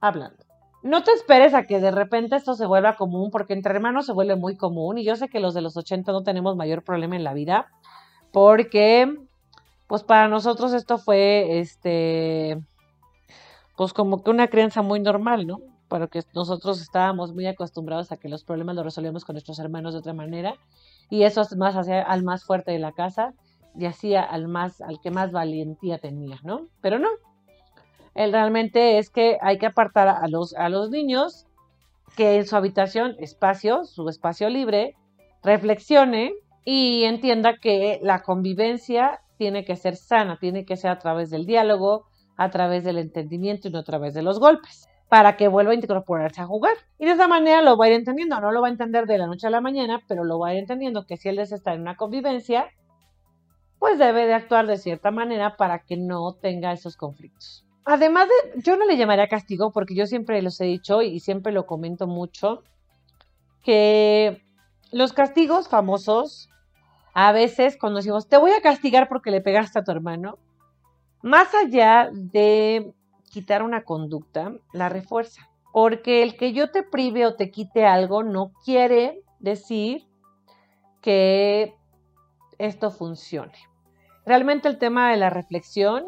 hablando. 0.00 0.41
No 0.82 1.04
te 1.04 1.12
esperes 1.12 1.54
a 1.54 1.64
que 1.64 1.80
de 1.80 1.92
repente 1.92 2.34
esto 2.34 2.54
se 2.54 2.66
vuelva 2.66 2.96
común, 2.96 3.30
porque 3.30 3.52
entre 3.52 3.72
hermanos 3.72 4.06
se 4.06 4.12
vuelve 4.12 4.34
muy 4.34 4.56
común 4.56 4.98
y 4.98 5.04
yo 5.04 5.14
sé 5.14 5.28
que 5.28 5.38
los 5.38 5.54
de 5.54 5.62
los 5.62 5.76
80 5.76 6.10
no 6.10 6.22
tenemos 6.24 6.56
mayor 6.56 6.82
problema 6.82 7.14
en 7.14 7.22
la 7.22 7.34
vida, 7.34 7.68
porque 8.32 9.16
pues 9.86 10.02
para 10.02 10.26
nosotros 10.26 10.72
esto 10.72 10.98
fue, 10.98 11.60
este, 11.60 12.58
pues 13.76 13.92
como 13.92 14.22
que 14.24 14.30
una 14.30 14.48
crianza 14.48 14.82
muy 14.82 14.98
normal, 15.00 15.46
¿no? 15.46 15.60
Pero 15.88 16.08
que 16.08 16.22
nosotros 16.34 16.80
estábamos 16.80 17.32
muy 17.34 17.46
acostumbrados 17.46 18.10
a 18.10 18.16
que 18.16 18.28
los 18.28 18.42
problemas 18.42 18.74
los 18.74 18.84
resolvíamos 18.84 19.24
con 19.24 19.34
nuestros 19.34 19.58
hermanos 19.58 19.92
de 19.92 20.00
otra 20.00 20.14
manera 20.14 20.54
y 21.10 21.24
eso 21.24 21.42
es 21.42 21.54
más 21.56 21.76
hacia 21.76 22.02
al 22.02 22.22
más 22.24 22.44
fuerte 22.44 22.72
de 22.72 22.78
la 22.78 22.92
casa 22.92 23.34
y 23.78 23.84
hacía 23.84 24.22
al 24.22 24.48
más 24.48 24.80
al 24.80 25.00
que 25.00 25.10
más 25.10 25.30
valentía 25.30 25.98
tenía, 25.98 26.40
¿no? 26.42 26.66
Pero 26.80 26.98
no. 26.98 27.08
Él 28.14 28.32
realmente 28.32 28.98
es 28.98 29.10
que 29.10 29.38
hay 29.40 29.58
que 29.58 29.66
apartar 29.66 30.08
a 30.08 30.26
los 30.28 30.54
a 30.54 30.68
los 30.68 30.90
niños 30.90 31.46
que 32.16 32.36
en 32.36 32.46
su 32.46 32.56
habitación, 32.56 33.16
espacio, 33.18 33.84
su 33.84 34.08
espacio 34.08 34.48
libre, 34.50 34.96
reflexione 35.42 36.34
y 36.64 37.04
entienda 37.04 37.56
que 37.56 37.98
la 38.02 38.22
convivencia 38.22 39.20
tiene 39.38 39.64
que 39.64 39.76
ser 39.76 39.96
sana, 39.96 40.38
tiene 40.38 40.64
que 40.64 40.76
ser 40.76 40.90
a 40.90 40.98
través 40.98 41.30
del 41.30 41.46
diálogo, 41.46 42.06
a 42.36 42.50
través 42.50 42.84
del 42.84 42.98
entendimiento 42.98 43.68
y 43.68 43.70
no 43.70 43.78
a 43.78 43.84
través 43.84 44.14
de 44.14 44.22
los 44.22 44.38
golpes, 44.38 44.88
para 45.08 45.36
que 45.36 45.48
vuelva 45.48 45.72
a 45.72 45.74
incorporarse 45.74 46.40
a 46.40 46.46
jugar. 46.46 46.76
Y 46.98 47.06
de 47.06 47.12
esa 47.12 47.28
manera 47.28 47.62
lo 47.62 47.76
va 47.76 47.86
a 47.86 47.88
ir 47.88 47.94
entendiendo, 47.94 48.40
no 48.40 48.52
lo 48.52 48.60
va 48.60 48.68
a 48.68 48.70
entender 48.70 49.06
de 49.06 49.18
la 49.18 49.26
noche 49.26 49.46
a 49.46 49.50
la 49.50 49.60
mañana, 49.60 50.00
pero 50.06 50.24
lo 50.24 50.38
va 50.38 50.48
a 50.48 50.52
ir 50.54 50.60
entendiendo 50.60 51.06
que 51.06 51.16
si 51.16 51.28
él 51.28 51.36
desea 51.36 51.56
estar 51.56 51.74
en 51.74 51.80
una 51.80 51.96
convivencia, 51.96 52.68
pues 53.78 53.98
debe 53.98 54.26
de 54.26 54.34
actuar 54.34 54.66
de 54.66 54.76
cierta 54.76 55.10
manera 55.10 55.56
para 55.56 55.80
que 55.80 55.96
no 55.96 56.34
tenga 56.34 56.72
esos 56.72 56.96
conflictos. 56.96 57.66
Además 57.84 58.28
de, 58.28 58.62
yo 58.62 58.76
no 58.76 58.84
le 58.84 58.96
llamaría 58.96 59.26
castigo 59.28 59.72
porque 59.72 59.94
yo 59.94 60.06
siempre 60.06 60.40
los 60.42 60.60
he 60.60 60.64
dicho 60.64 61.02
y 61.02 61.20
siempre 61.20 61.52
lo 61.52 61.66
comento 61.66 62.06
mucho, 62.06 62.62
que 63.62 64.42
los 64.92 65.12
castigos 65.12 65.68
famosos, 65.68 66.48
a 67.14 67.32
veces 67.32 67.76
cuando 67.76 67.98
decimos, 67.98 68.28
te 68.28 68.36
voy 68.36 68.52
a 68.52 68.60
castigar 68.60 69.08
porque 69.08 69.30
le 69.30 69.40
pegaste 69.40 69.78
a 69.78 69.84
tu 69.84 69.90
hermano, 69.90 70.38
más 71.22 71.54
allá 71.54 72.10
de 72.12 72.92
quitar 73.30 73.62
una 73.62 73.84
conducta, 73.84 74.52
la 74.72 74.88
refuerza. 74.88 75.48
Porque 75.72 76.22
el 76.22 76.36
que 76.36 76.52
yo 76.52 76.70
te 76.70 76.82
prive 76.82 77.26
o 77.26 77.34
te 77.34 77.50
quite 77.50 77.86
algo 77.86 78.22
no 78.22 78.52
quiere 78.64 79.22
decir 79.38 80.06
que 81.00 81.74
esto 82.58 82.90
funcione. 82.90 83.54
Realmente 84.26 84.68
el 84.68 84.78
tema 84.78 85.10
de 85.10 85.16
la 85.16 85.30
reflexión 85.30 86.04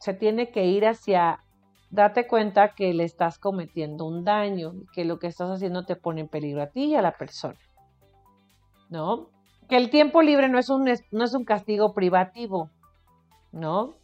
se 0.00 0.14
tiene 0.14 0.50
que 0.50 0.64
ir 0.64 0.86
hacia 0.86 1.40
date 1.90 2.26
cuenta 2.26 2.74
que 2.74 2.94
le 2.94 3.04
estás 3.04 3.38
cometiendo 3.38 4.06
un 4.06 4.24
daño, 4.24 4.72
que 4.94 5.04
lo 5.04 5.18
que 5.18 5.26
estás 5.26 5.50
haciendo 5.50 5.84
te 5.84 5.94
pone 5.94 6.22
en 6.22 6.28
peligro 6.28 6.62
a 6.62 6.68
ti 6.68 6.86
y 6.86 6.94
a 6.94 7.02
la 7.02 7.12
persona. 7.12 7.58
¿No? 8.88 9.28
Que 9.68 9.76
el 9.76 9.90
tiempo 9.90 10.22
libre 10.22 10.48
no 10.48 10.58
es 10.58 10.70
un, 10.70 10.84
no 11.10 11.24
es 11.24 11.34
un 11.34 11.44
castigo 11.44 11.92
privativo, 11.92 12.70
¿no? 13.52 13.94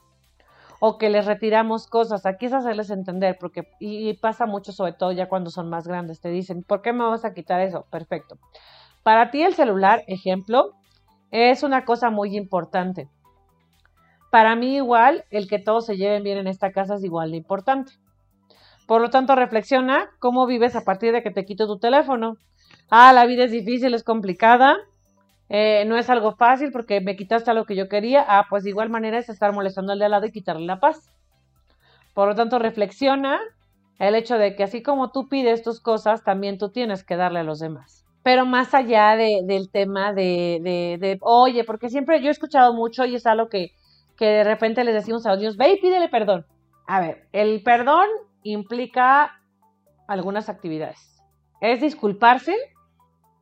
O 0.80 0.98
que 0.98 1.08
les 1.08 1.24
retiramos 1.24 1.86
cosas. 1.86 2.26
Aquí 2.26 2.46
es 2.46 2.52
hacerles 2.52 2.90
entender, 2.90 3.38
porque, 3.40 3.62
y, 3.80 4.08
y 4.08 4.14
pasa 4.14 4.46
mucho, 4.46 4.72
sobre 4.72 4.92
todo 4.92 5.12
ya 5.12 5.28
cuando 5.28 5.50
son 5.50 5.70
más 5.70 5.88
grandes, 5.88 6.20
te 6.20 6.28
dicen, 6.28 6.62
¿por 6.62 6.82
qué 6.82 6.92
me 6.92 7.04
vas 7.04 7.24
a 7.24 7.32
quitar 7.32 7.60
eso? 7.62 7.86
Perfecto. 7.90 8.36
Para 9.02 9.30
ti 9.30 9.42
el 9.42 9.54
celular, 9.54 10.02
ejemplo, 10.06 10.72
es 11.30 11.62
una 11.62 11.84
cosa 11.84 12.10
muy 12.10 12.36
importante. 12.36 13.08
Para 14.36 14.54
mí 14.54 14.76
igual, 14.76 15.24
el 15.30 15.48
que 15.48 15.58
todos 15.58 15.86
se 15.86 15.96
lleven 15.96 16.22
bien 16.22 16.36
en 16.36 16.46
esta 16.46 16.70
casa 16.70 16.96
es 16.96 17.04
igual 17.04 17.30
de 17.30 17.38
importante. 17.38 17.92
Por 18.86 19.00
lo 19.00 19.08
tanto, 19.08 19.34
reflexiona 19.34 20.10
cómo 20.18 20.46
vives 20.46 20.76
a 20.76 20.84
partir 20.84 21.14
de 21.14 21.22
que 21.22 21.30
te 21.30 21.46
quito 21.46 21.66
tu 21.66 21.78
teléfono. 21.78 22.36
Ah, 22.90 23.14
la 23.14 23.24
vida 23.24 23.44
es 23.44 23.50
difícil, 23.50 23.94
es 23.94 24.04
complicada, 24.04 24.76
eh, 25.48 25.86
no 25.86 25.96
es 25.96 26.10
algo 26.10 26.36
fácil 26.36 26.70
porque 26.70 27.00
me 27.00 27.16
quitaste 27.16 27.54
lo 27.54 27.64
que 27.64 27.76
yo 27.76 27.88
quería. 27.88 28.26
Ah, 28.28 28.44
pues 28.50 28.64
de 28.64 28.68
igual 28.68 28.90
manera 28.90 29.16
es 29.16 29.30
estar 29.30 29.54
molestando 29.54 29.92
al 29.92 30.00
de 30.00 30.04
al 30.04 30.10
lado 30.10 30.26
y 30.26 30.32
quitarle 30.32 30.66
la 30.66 30.80
paz. 30.80 31.08
Por 32.12 32.28
lo 32.28 32.34
tanto, 32.34 32.58
reflexiona 32.58 33.40
el 33.98 34.14
hecho 34.14 34.36
de 34.36 34.54
que 34.54 34.64
así 34.64 34.82
como 34.82 35.12
tú 35.12 35.30
pides 35.30 35.62
tus 35.62 35.80
cosas, 35.80 36.24
también 36.24 36.58
tú 36.58 36.68
tienes 36.68 37.04
que 37.04 37.16
darle 37.16 37.38
a 37.38 37.42
los 37.42 37.58
demás. 37.58 38.04
Pero 38.22 38.44
más 38.44 38.74
allá 38.74 39.16
de, 39.16 39.40
del 39.44 39.70
tema 39.70 40.12
de, 40.12 40.60
de, 40.62 40.98
de, 41.00 41.18
oye, 41.22 41.64
porque 41.64 41.88
siempre 41.88 42.20
yo 42.20 42.28
he 42.28 42.32
escuchado 42.32 42.74
mucho 42.74 43.06
y 43.06 43.14
es 43.14 43.24
algo 43.24 43.48
que, 43.48 43.70
que 44.16 44.26
de 44.26 44.44
repente 44.44 44.84
les 44.84 44.94
decimos 44.94 45.26
a 45.26 45.30
los 45.30 45.38
niños, 45.38 45.56
ve 45.56 45.72
y 45.72 45.80
pídele 45.80 46.08
perdón. 46.08 46.46
A 46.86 47.00
ver, 47.00 47.28
el 47.32 47.62
perdón 47.62 48.08
implica 48.42 49.32
algunas 50.08 50.48
actividades. 50.48 51.22
Es 51.60 51.80
disculparse, 51.80 52.54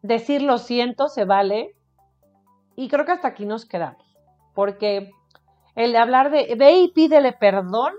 decir 0.03 0.43
lo 0.43 0.59
siento, 0.59 1.09
se 1.09 1.25
vale. 1.25 1.75
Y 2.77 2.89
creo 2.89 3.05
que 3.05 3.13
hasta 3.13 3.29
aquí 3.29 3.47
nos 3.47 3.67
quedamos. 3.67 4.03
Porque 4.55 5.11
el 5.75 5.95
hablar 5.97 6.31
de 6.31 6.55
ve 6.57 6.79
y 6.79 6.93
pídele 6.93 7.33
perdón, 7.33 7.93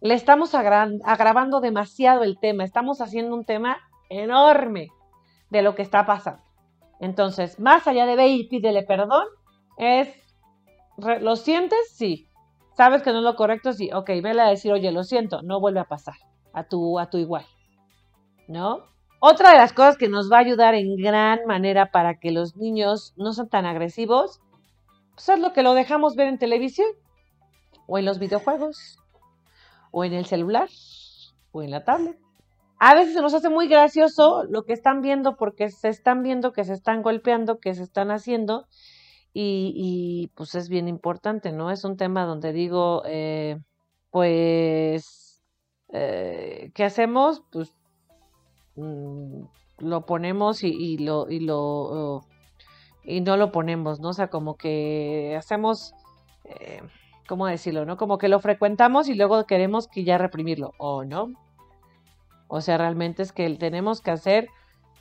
le 0.00 0.14
estamos 0.14 0.54
agravando 0.54 1.60
demasiado 1.60 2.22
el 2.22 2.38
tema. 2.38 2.64
Estamos 2.64 3.00
haciendo 3.00 3.34
un 3.34 3.44
tema 3.44 3.78
enorme 4.08 4.88
de 5.50 5.62
lo 5.62 5.74
que 5.74 5.82
está 5.82 6.06
pasando. 6.06 6.42
Entonces, 7.00 7.58
más 7.58 7.86
allá 7.86 8.06
de 8.06 8.16
ve 8.16 8.28
y 8.28 8.48
pídele 8.48 8.82
perdón, 8.82 9.24
es 9.78 10.23
¿Lo 10.96 11.36
sientes? 11.36 11.90
Sí. 11.92 12.28
¿Sabes 12.76 13.02
que 13.02 13.12
no 13.12 13.18
es 13.18 13.24
lo 13.24 13.36
correcto? 13.36 13.72
Sí. 13.72 13.90
Ok, 13.92 14.08
vele 14.22 14.42
a 14.42 14.48
decir, 14.48 14.72
oye, 14.72 14.90
lo 14.92 15.04
siento, 15.04 15.42
no 15.42 15.60
vuelve 15.60 15.80
a 15.80 15.84
pasar 15.84 16.14
a 16.52 16.64
tu, 16.64 16.98
a 16.98 17.10
tu 17.10 17.18
igual. 17.18 17.44
¿No? 18.48 18.84
Otra 19.20 19.52
de 19.52 19.56
las 19.56 19.72
cosas 19.72 19.96
que 19.96 20.08
nos 20.08 20.30
va 20.30 20.36
a 20.36 20.40
ayudar 20.40 20.74
en 20.74 20.96
gran 20.96 21.46
manera 21.46 21.90
para 21.90 22.18
que 22.18 22.30
los 22.30 22.56
niños 22.56 23.14
no 23.16 23.32
sean 23.32 23.48
tan 23.48 23.64
agresivos, 23.64 24.40
pues 25.14 25.28
es 25.28 25.38
lo 25.38 25.52
que 25.52 25.62
lo 25.62 25.72
dejamos 25.72 26.14
ver 26.14 26.28
en 26.28 26.38
televisión, 26.38 26.88
o 27.86 27.98
en 27.98 28.04
los 28.04 28.18
videojuegos, 28.18 28.98
o 29.92 30.04
en 30.04 30.12
el 30.12 30.26
celular, 30.26 30.68
o 31.52 31.62
en 31.62 31.70
la 31.70 31.84
tablet. 31.84 32.18
A 32.78 32.94
veces 32.94 33.14
se 33.14 33.22
nos 33.22 33.32
hace 33.32 33.48
muy 33.48 33.68
gracioso 33.68 34.44
lo 34.44 34.64
que 34.64 34.74
están 34.74 35.00
viendo 35.00 35.36
porque 35.36 35.70
se 35.70 35.88
están 35.88 36.22
viendo 36.22 36.52
que 36.52 36.64
se 36.64 36.74
están 36.74 37.02
golpeando, 37.02 37.60
que 37.60 37.74
se 37.74 37.82
están 37.82 38.10
haciendo, 38.10 38.66
y, 39.36 40.30
pues 40.36 40.54
es 40.54 40.68
bien 40.68 40.86
importante, 40.86 41.50
¿no? 41.50 41.72
Es 41.72 41.84
un 41.84 41.96
tema 41.96 42.24
donde 42.24 42.52
digo, 42.52 43.02
eh, 43.04 43.58
pues, 44.10 45.42
eh, 45.92 46.70
¿qué 46.72 46.84
hacemos? 46.84 47.42
Pues 47.50 47.74
mm, 48.76 49.42
lo 49.78 50.06
ponemos 50.06 50.62
y, 50.62 50.98
lo, 50.98 51.28
y 51.28 51.40
lo 51.40 52.24
y 53.02 53.20
no 53.20 53.36
lo 53.36 53.50
ponemos, 53.50 53.98
¿no? 54.00 54.10
O 54.10 54.12
sea, 54.12 54.28
como 54.28 54.56
que 54.56 55.34
hacemos, 55.36 55.94
eh, 56.44 56.80
¿cómo 57.26 57.46
decirlo? 57.46 57.84
¿No? 57.84 57.96
Como 57.96 58.18
que 58.18 58.28
lo 58.28 58.38
frecuentamos 58.38 59.08
y 59.08 59.14
luego 59.14 59.44
queremos 59.46 59.88
que 59.88 60.04
ya 60.04 60.16
reprimirlo, 60.16 60.72
¿o 60.78 61.04
no? 61.04 61.32
O 62.46 62.60
sea, 62.60 62.78
realmente 62.78 63.22
es 63.22 63.32
que 63.32 63.50
tenemos 63.56 64.00
que 64.00 64.12
hacer 64.12 64.48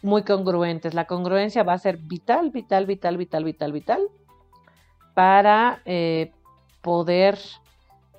muy 0.02 0.24
congruentes. 0.24 0.96
La 0.96 1.06
congruencia 1.06 1.63
va 1.63 1.74
a 1.74 1.78
ser 1.78 1.98
vital, 1.98 2.50
vital, 2.50 2.88
vital, 2.88 3.15
vital, 3.17 3.43
vital, 3.43 3.72
vital 3.72 4.10
para 5.13 5.82
eh, 5.86 6.32
poder 6.82 7.38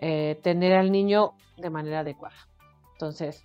eh, 0.00 0.38
tener 0.42 0.74
al 0.74 0.92
niño 0.92 1.32
de 1.56 1.70
manera 1.70 2.00
adecuada. 2.00 2.36
Entonces, 2.92 3.44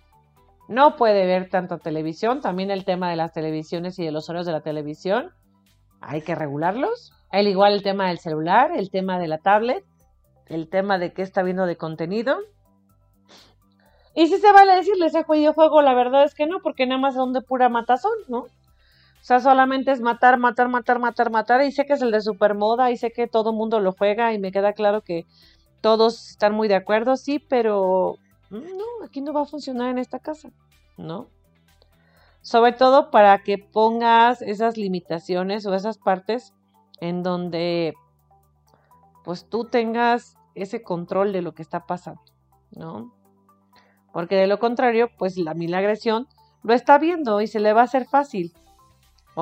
no 0.68 0.96
puede 0.96 1.26
ver 1.26 1.48
tanto 1.48 1.78
televisión, 1.78 2.40
también 2.40 2.70
el 2.70 2.84
tema 2.84 3.10
de 3.10 3.16
las 3.16 3.32
televisiones 3.32 3.98
y 3.98 4.04
de 4.04 4.12
los 4.12 4.28
horarios 4.28 4.46
de 4.46 4.52
la 4.52 4.60
televisión, 4.60 5.32
hay 6.00 6.22
que 6.22 6.34
regularlos. 6.34 7.12
Al 7.30 7.46
igual 7.46 7.72
el 7.74 7.82
tema 7.82 8.08
del 8.08 8.18
celular, 8.18 8.70
el 8.76 8.90
tema 8.90 9.18
de 9.18 9.28
la 9.28 9.38
tablet, 9.38 9.84
el 10.46 10.68
tema 10.68 10.98
de 10.98 11.12
qué 11.12 11.22
está 11.22 11.42
viendo 11.42 11.66
de 11.66 11.76
contenido. 11.76 12.38
Y 14.14 14.26
si 14.26 14.38
se 14.38 14.52
vale 14.52 14.74
decirle 14.74 15.06
ese 15.06 15.24
videojuego, 15.28 15.82
la 15.82 15.94
verdad 15.94 16.24
es 16.24 16.34
que 16.34 16.46
no, 16.46 16.60
porque 16.60 16.86
nada 16.86 17.00
más 17.00 17.14
son 17.14 17.32
de 17.32 17.42
pura 17.42 17.68
matazón, 17.68 18.12
¿no? 18.28 18.46
O 19.20 19.24
sea, 19.24 19.40
solamente 19.40 19.92
es 19.92 20.00
matar, 20.00 20.38
matar, 20.38 20.68
matar, 20.68 20.98
matar, 20.98 21.30
matar. 21.30 21.62
Y 21.62 21.72
sé 21.72 21.84
que 21.84 21.92
es 21.92 22.02
el 22.02 22.10
de 22.10 22.22
supermoda 22.22 22.90
y 22.90 22.96
sé 22.96 23.12
que 23.12 23.26
todo 23.26 23.52
mundo 23.52 23.78
lo 23.78 23.92
juega 23.92 24.32
y 24.32 24.38
me 24.38 24.50
queda 24.50 24.72
claro 24.72 25.02
que 25.02 25.26
todos 25.80 26.30
están 26.30 26.54
muy 26.54 26.68
de 26.68 26.74
acuerdo, 26.74 27.16
sí, 27.16 27.38
pero 27.38 28.16
no, 28.50 29.04
aquí 29.04 29.20
no 29.20 29.32
va 29.32 29.42
a 29.42 29.46
funcionar 29.46 29.90
en 29.90 29.98
esta 29.98 30.18
casa, 30.18 30.50
¿no? 30.96 31.28
Sobre 32.42 32.72
todo 32.72 33.10
para 33.10 33.42
que 33.42 33.58
pongas 33.58 34.42
esas 34.42 34.76
limitaciones 34.76 35.66
o 35.66 35.74
esas 35.74 35.98
partes 35.98 36.54
en 37.00 37.22
donde 37.22 37.94
pues 39.24 39.48
tú 39.48 39.64
tengas 39.64 40.36
ese 40.54 40.82
control 40.82 41.32
de 41.32 41.42
lo 41.42 41.52
que 41.54 41.62
está 41.62 41.86
pasando, 41.86 42.22
¿no? 42.72 43.14
Porque 44.12 44.36
de 44.36 44.46
lo 44.46 44.58
contrario, 44.58 45.10
pues 45.18 45.36
la, 45.36 45.54
la 45.54 45.78
agresión 45.78 46.26
lo 46.62 46.74
está 46.74 46.98
viendo 46.98 47.40
y 47.40 47.46
se 47.46 47.60
le 47.60 47.72
va 47.72 47.82
a 47.82 47.84
hacer 47.84 48.06
fácil. 48.06 48.52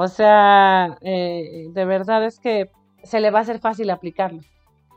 O 0.00 0.08
sea, 0.08 0.96
eh, 1.00 1.66
de 1.70 1.84
verdad 1.84 2.24
es 2.24 2.38
que 2.38 2.70
se 3.02 3.20
le 3.20 3.30
va 3.30 3.40
a 3.40 3.42
hacer 3.42 3.58
fácil 3.58 3.90
aplicarlo. 3.90 4.42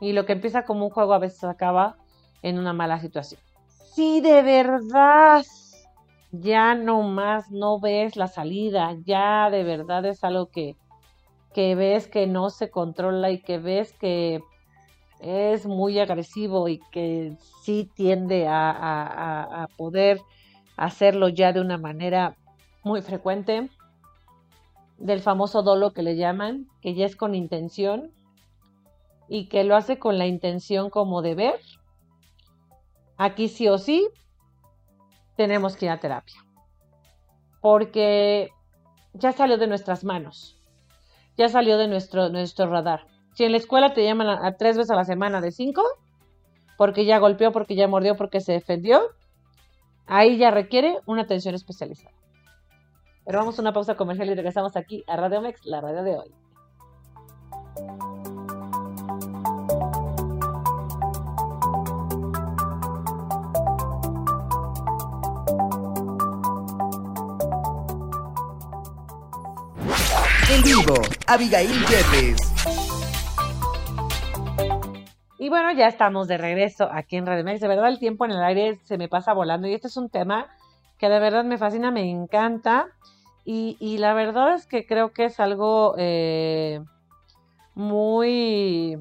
Y 0.00 0.12
lo 0.12 0.26
que 0.26 0.32
empieza 0.32 0.64
como 0.64 0.86
un 0.86 0.90
juego 0.90 1.12
a 1.12 1.18
veces 1.18 1.42
acaba 1.44 1.96
en 2.42 2.58
una 2.58 2.72
mala 2.72 3.00
situación. 3.00 3.40
Si 3.94 4.20
de 4.20 4.42
verdad 4.42 5.44
ya 6.30 6.74
no 6.74 7.02
más 7.02 7.50
no 7.50 7.80
ves 7.80 8.16
la 8.16 8.28
salida, 8.28 8.96
ya 9.04 9.50
de 9.50 9.64
verdad 9.64 10.04
es 10.06 10.22
algo 10.22 10.46
que, 10.46 10.76
que 11.52 11.74
ves 11.74 12.06
que 12.06 12.26
no 12.28 12.50
se 12.50 12.70
controla 12.70 13.30
y 13.30 13.42
que 13.42 13.58
ves 13.58 13.92
que 13.94 14.40
es 15.20 15.66
muy 15.66 15.98
agresivo 15.98 16.68
y 16.68 16.78
que 16.90 17.36
sí 17.62 17.90
tiende 17.94 18.46
a, 18.48 19.66
poder 19.76 20.20
hacerlo 20.76 21.28
ya 21.28 21.52
de 21.52 21.60
una 21.60 21.78
manera 21.78 22.36
muy 22.82 23.02
frecuente, 23.02 23.68
del 25.02 25.20
famoso 25.20 25.62
dolo 25.62 25.92
que 25.92 26.02
le 26.02 26.16
llaman, 26.16 26.68
que 26.80 26.94
ya 26.94 27.04
es 27.04 27.16
con 27.16 27.34
intención 27.34 28.12
y 29.28 29.48
que 29.48 29.64
lo 29.64 29.74
hace 29.74 29.98
con 29.98 30.16
la 30.16 30.26
intención 30.26 30.90
como 30.90 31.22
de 31.22 31.34
ver, 31.34 31.60
aquí 33.16 33.48
sí 33.48 33.68
o 33.68 33.78
sí 33.78 34.08
tenemos 35.36 35.76
que 35.76 35.86
ir 35.86 35.90
a 35.90 35.98
terapia. 35.98 36.36
Porque 37.60 38.50
ya 39.12 39.32
salió 39.32 39.58
de 39.58 39.66
nuestras 39.66 40.04
manos, 40.04 40.56
ya 41.36 41.48
salió 41.48 41.78
de 41.78 41.88
nuestro, 41.88 42.28
nuestro 42.28 42.66
radar. 42.70 43.06
Si 43.34 43.44
en 43.44 43.52
la 43.52 43.58
escuela 43.58 43.94
te 43.94 44.04
llaman 44.04 44.56
tres 44.56 44.76
veces 44.76 44.90
a 44.90 44.96
la 44.96 45.04
semana 45.04 45.40
de 45.40 45.50
cinco, 45.50 45.82
porque 46.78 47.04
ya 47.04 47.18
golpeó, 47.18 47.50
porque 47.50 47.74
ya 47.74 47.88
mordió, 47.88 48.16
porque 48.16 48.40
se 48.40 48.52
defendió, 48.52 49.00
ahí 50.06 50.36
ya 50.36 50.52
requiere 50.52 51.00
una 51.06 51.22
atención 51.22 51.54
especializada. 51.56 52.21
Pero 53.24 53.38
vamos 53.38 53.58
a 53.58 53.62
una 53.62 53.72
pausa 53.72 53.94
comercial 53.94 54.28
y 54.30 54.34
regresamos 54.34 54.76
aquí 54.76 55.04
a 55.06 55.16
Radio 55.16 55.40
Mex, 55.40 55.64
la 55.64 55.80
radio 55.80 56.02
de 56.02 56.16
hoy. 56.18 56.34
En 70.50 70.62
vivo, 70.64 70.94
Abigail 71.28 71.70
Jeffes. 71.86 72.52
Y 75.38 75.48
bueno, 75.48 75.72
ya 75.72 75.86
estamos 75.86 76.28
de 76.28 76.38
regreso 76.38 76.88
aquí 76.92 77.16
en 77.16 77.26
Radio 77.26 77.44
Mex. 77.44 77.60
De 77.60 77.68
verdad, 77.68 77.88
el 77.88 77.98
tiempo 78.00 78.24
en 78.24 78.32
el 78.32 78.42
aire 78.42 78.80
se 78.84 78.98
me 78.98 79.08
pasa 79.08 79.32
volando 79.32 79.68
y 79.68 79.74
este 79.74 79.86
es 79.86 79.96
un 79.96 80.08
tema 80.10 80.48
que 81.02 81.08
de 81.08 81.18
verdad 81.18 81.42
me 81.42 81.58
fascina, 81.58 81.90
me 81.90 82.08
encanta. 82.08 82.86
Y, 83.44 83.98
la 83.98 84.14
verdad 84.14 84.54
es 84.54 84.68
que 84.68 84.86
creo 84.86 85.12
que 85.12 85.24
es 85.24 85.40
algo 85.40 85.96
eh, 85.98 86.80
muy, 87.74 88.96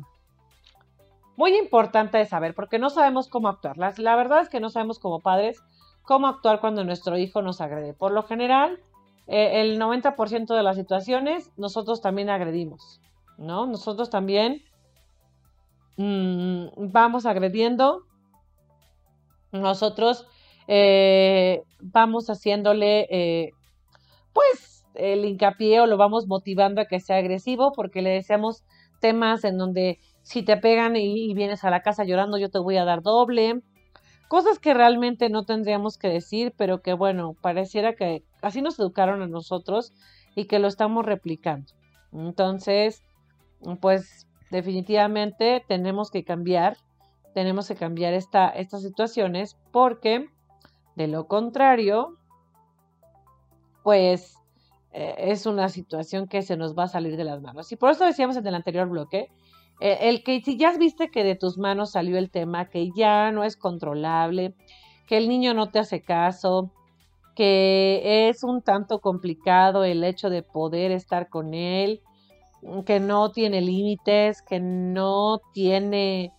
muy 1.37 1.55
importante 1.55 2.17
de 2.17 2.25
saber, 2.25 2.55
porque 2.55 2.79
no 2.79 2.89
sabemos 2.89 3.27
cómo 3.27 3.49
actuar. 3.49 3.77
La, 3.77 3.93
la 3.97 4.15
verdad 4.15 4.41
es 4.41 4.49
que 4.49 4.59
no 4.59 4.71
sabemos 4.71 4.97
como 4.97 5.19
padres 5.19 5.61
cómo 6.01 6.25
actuar 6.25 6.59
cuando 6.59 6.83
nuestro 6.83 7.19
hijo 7.19 7.43
nos 7.43 7.61
agrede. 7.61 7.93
Por 7.93 8.13
lo 8.13 8.23
general, 8.23 8.79
eh, 9.27 9.61
el 9.61 9.79
90% 9.79 10.55
de 10.55 10.63
las 10.63 10.77
situaciones 10.77 11.51
nosotros 11.55 12.01
también 12.01 12.31
agredimos, 12.31 12.99
¿no? 13.37 13.67
Nosotros 13.67 14.09
también 14.09 14.63
mm, 15.97 16.65
vamos 16.91 17.27
agrediendo, 17.27 18.07
nosotros 19.51 20.25
eh, 20.73 21.63
vamos 21.81 22.29
haciéndole, 22.29 23.05
eh, 23.09 23.51
pues, 24.31 24.85
el 24.95 25.25
hincapié 25.25 25.81
o 25.81 25.85
lo 25.85 25.97
vamos 25.97 26.27
motivando 26.27 26.79
a 26.79 26.85
que 26.85 27.01
sea 27.01 27.17
agresivo 27.17 27.73
porque 27.73 28.01
le 28.01 28.11
deseamos 28.11 28.63
temas 29.01 29.43
en 29.43 29.57
donde 29.57 29.99
si 30.21 30.43
te 30.43 30.55
pegan 30.55 30.95
y 30.95 31.33
vienes 31.33 31.65
a 31.65 31.69
la 31.71 31.81
casa 31.81 32.05
llorando, 32.05 32.37
yo 32.37 32.49
te 32.49 32.59
voy 32.59 32.77
a 32.77 32.85
dar 32.85 33.01
doble 33.01 33.61
cosas 34.29 34.59
que 34.59 34.73
realmente 34.73 35.27
no 35.29 35.43
tendríamos 35.43 35.97
que 35.97 36.07
decir, 36.07 36.53
pero 36.55 36.81
que 36.81 36.93
bueno, 36.93 37.35
pareciera 37.41 37.95
que 37.95 38.23
así 38.41 38.61
nos 38.61 38.79
educaron 38.79 39.21
a 39.21 39.27
nosotros 39.27 39.91
y 40.35 40.45
que 40.45 40.59
lo 40.59 40.69
estamos 40.69 41.05
replicando. 41.05 41.73
Entonces, 42.13 43.03
pues 43.81 44.25
definitivamente 44.49 45.65
tenemos 45.67 46.11
que 46.11 46.23
cambiar, 46.23 46.77
tenemos 47.33 47.67
que 47.67 47.75
cambiar 47.75 48.13
esta, 48.13 48.47
estas 48.47 48.83
situaciones 48.83 49.57
porque 49.73 50.29
de 50.95 51.07
lo 51.07 51.27
contrario, 51.27 52.17
pues 53.83 54.35
eh, 54.93 55.15
es 55.17 55.45
una 55.45 55.69
situación 55.69 56.27
que 56.27 56.41
se 56.41 56.57
nos 56.57 56.77
va 56.77 56.83
a 56.83 56.87
salir 56.87 57.17
de 57.17 57.23
las 57.23 57.41
manos. 57.41 57.71
Y 57.71 57.75
por 57.75 57.91
eso 57.91 58.05
decíamos 58.05 58.37
en 58.37 58.47
el 58.47 58.55
anterior 58.55 58.87
bloque 58.89 59.29
eh, 59.81 60.09
el 60.09 60.23
que 60.23 60.41
si 60.41 60.57
ya 60.57 60.77
viste 60.77 61.09
que 61.09 61.23
de 61.23 61.35
tus 61.35 61.57
manos 61.57 61.91
salió 61.91 62.19
el 62.19 62.29
tema, 62.29 62.69
que 62.69 62.91
ya 62.95 63.31
no 63.31 63.43
es 63.43 63.57
controlable, 63.57 64.53
que 65.07 65.17
el 65.17 65.27
niño 65.27 65.55
no 65.55 65.71
te 65.71 65.79
hace 65.79 66.03
caso, 66.03 66.71
que 67.35 68.29
es 68.29 68.43
un 68.43 68.61
tanto 68.61 68.99
complicado 68.99 69.83
el 69.83 70.03
hecho 70.03 70.29
de 70.29 70.43
poder 70.43 70.91
estar 70.91 71.29
con 71.29 71.55
él, 71.55 72.01
que 72.85 72.99
no 72.99 73.31
tiene 73.31 73.59
límites, 73.61 74.43
que 74.43 74.59
no 74.59 75.41
tiene 75.51 76.31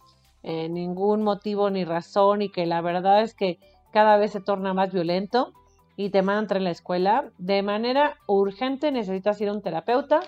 eh, 0.45 0.69
ningún 0.69 1.25
motivo 1.25 1.69
ni 1.69 1.85
razón 1.85 2.43
y 2.43 2.49
que 2.49 2.65
la 2.65 2.81
verdad 2.81 3.23
es 3.23 3.35
que 3.35 3.59
cada 3.93 4.17
vez 4.17 4.33
se 4.33 4.41
torna 4.41 4.75
más 4.75 4.93
violento 4.93 5.53
y 5.97 6.11
te 6.11 6.23
mandan 6.23 6.59
a 6.59 6.61
la 6.61 6.71
escuela, 6.71 7.31
de 7.39 7.63
manera 7.63 8.17
urgente 8.27 8.91
necesitas 8.91 9.41
ir 9.41 9.49
a 9.49 9.53
un 9.53 9.63
terapeuta 9.63 10.21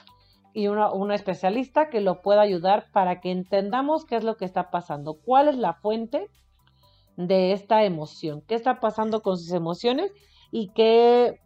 y 0.53 0.69
un 0.69 1.11
especialista 1.11 1.89
que 1.91 2.01
lo 2.01 2.23
pueda 2.23 2.43
ayudar 2.43 2.87
para 2.93 3.21
que 3.21 3.33
entendamos 3.33 4.05
qué 4.05 4.17
es 4.17 4.25
lo 4.25 4.37
que 4.37 4.45
está 4.45 4.71
pasando, 4.71 5.19
cuál 5.25 5.49
es 5.49 5.57
la 5.57 5.75
fuente 5.75 6.31
de 7.17 7.53
esta 7.53 7.83
emoción, 7.83 8.43
qué 8.47 8.55
está 8.55 8.79
pasando 8.79 9.21
con 9.21 9.37
sus 9.37 9.51
emociones 9.53 10.13
y 10.53 10.69
que, 10.69 11.41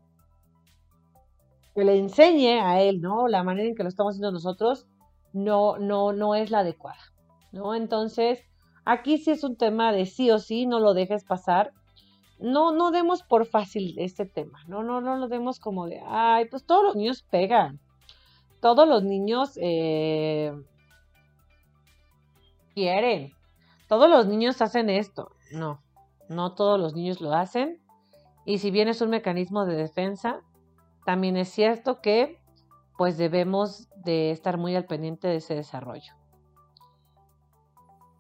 que 1.75 1.85
le 1.85 1.99
enseñe 1.99 2.61
a 2.61 2.83
él, 2.83 3.01
¿no? 3.01 3.29
La 3.29 3.43
manera 3.43 3.69
en 3.69 3.75
que 3.75 3.83
lo 3.83 3.89
estamos 3.89 4.13
haciendo 4.13 4.33
nosotros 4.33 4.87
no, 5.33 5.79
no, 5.79 6.13
no 6.13 6.35
es 6.35 6.51
la 6.51 6.61
adecuada, 6.61 7.01
¿no? 7.51 7.75
Entonces, 7.75 8.41
aquí 8.85 9.17
sí 9.17 9.31
es 9.31 9.43
un 9.43 9.57
tema 9.57 9.93
de 9.93 10.05
sí 10.05 10.31
o 10.31 10.39
sí, 10.39 10.67
no 10.67 10.81
lo 10.81 10.93
dejes 10.93 11.25
pasar. 11.25 11.73
No, 12.39 12.73
no 12.73 12.91
demos 12.91 13.23
por 13.23 13.47
fácil 13.47 13.95
este 13.99 14.25
tema, 14.25 14.61
no, 14.69 14.83
no, 14.83 15.01
no 15.01 15.17
lo 15.17 15.29
demos 15.29 15.59
como 15.59 15.87
de, 15.87 16.01
ay, 16.07 16.47
pues 16.47 16.65
todos 16.65 16.85
los 16.85 16.97
niños 16.97 17.23
pegan 17.23 17.81
todos 18.61 18.89
los 18.89 19.05
niños 19.05 19.59
eh, 19.61 20.53
quieren. 22.75 23.33
Todos 23.89 24.11
los 24.11 24.27
niños 24.27 24.61
hacen 24.61 24.91
esto. 24.91 25.33
No, 25.53 25.83
no 26.29 26.55
todos 26.55 26.79
los 26.79 26.95
niños 26.95 27.21
lo 27.21 27.33
hacen. 27.33 27.81
Y 28.45 28.59
si 28.59 28.71
bien 28.71 28.89
es 28.89 29.01
un 29.01 29.11
mecanismo 29.11 29.65
de 29.65 29.77
defensa, 29.77 30.41
también 31.05 31.37
es 31.37 31.49
cierto 31.49 32.01
que 32.01 32.39
pues 32.97 33.17
debemos 33.17 33.89
de 34.05 34.33
estar 34.33 34.59
muy 34.59 34.75
al 34.75 34.85
pendiente 34.85 35.29
de 35.29 35.37
ese 35.37 35.55
desarrollo. 35.55 36.15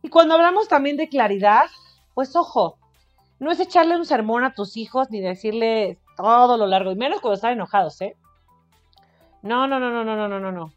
Y 0.02 0.08
cuando 0.08 0.34
hablamos 0.34 0.68
también 0.68 0.96
de 0.96 1.08
claridad, 1.08 1.66
pues 2.14 2.36
ojo, 2.36 2.78
no 3.41 3.51
es 3.51 3.61
echarle 3.61 3.97
un 3.97 4.05
sermón 4.05 4.45
a 4.45 4.53
tus 4.53 4.76
hijos 4.76 5.11
ni 5.11 5.20
decirles 5.20 5.99
todo 6.16 6.57
lo 6.57 6.66
largo, 6.66 6.91
y 6.91 6.97
menos 6.97 7.20
cuando 7.20 7.34
están 7.34 7.53
enojados, 7.53 8.01
¿eh? 8.01 8.16
No, 9.43 9.66
no, 9.68 9.78
no, 9.78 9.91
no, 9.91 10.05
no, 10.05 10.16
no, 10.16 10.28
no, 10.28 10.41
no, 10.41 10.53
no. 10.53 10.72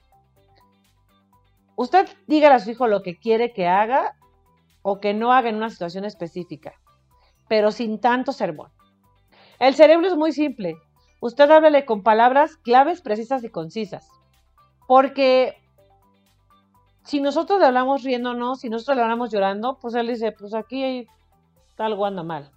Usted 1.75 2.07
diga 2.27 2.53
a 2.53 2.59
su 2.59 2.71
hijo 2.71 2.87
lo 2.87 3.01
que 3.01 3.17
quiere 3.17 3.53
que 3.53 3.67
haga 3.67 4.15
o 4.83 4.99
que 4.99 5.13
no 5.13 5.33
haga 5.33 5.49
en 5.49 5.55
una 5.55 5.69
situación 5.69 6.05
específica, 6.05 6.73
pero 7.47 7.71
sin 7.71 7.99
tanto 7.99 8.31
sermón. 8.31 8.71
El 9.57 9.73
cerebro 9.73 10.07
es 10.07 10.15
muy 10.15 10.31
simple. 10.31 10.75
Usted 11.21 11.49
háblele 11.49 11.85
con 11.85 12.03
palabras 12.03 12.57
claves, 12.57 13.01
precisas 13.01 13.43
y 13.43 13.49
concisas. 13.49 14.07
Porque 14.87 15.55
si 17.03 17.21
nosotros 17.21 17.59
le 17.59 17.65
hablamos 17.65 18.03
riéndonos, 18.03 18.59
si 18.59 18.69
nosotros 18.69 18.97
le 18.97 19.03
hablamos 19.03 19.31
llorando, 19.31 19.79
pues 19.79 19.95
él 19.95 20.07
dice, 20.07 20.31
pues 20.31 20.53
aquí 20.53 21.07
algo 21.81 22.05
anda 22.05 22.23
mal. 22.23 22.51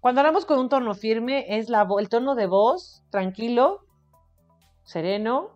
Cuando 0.00 0.20
hablamos 0.20 0.46
con 0.46 0.58
un 0.58 0.68
tono 0.68 0.94
firme, 0.94 1.58
es 1.58 1.68
el 1.68 2.08
tono 2.08 2.34
de 2.34 2.46
voz 2.46 3.02
tranquilo, 3.10 3.80
sereno, 4.82 5.50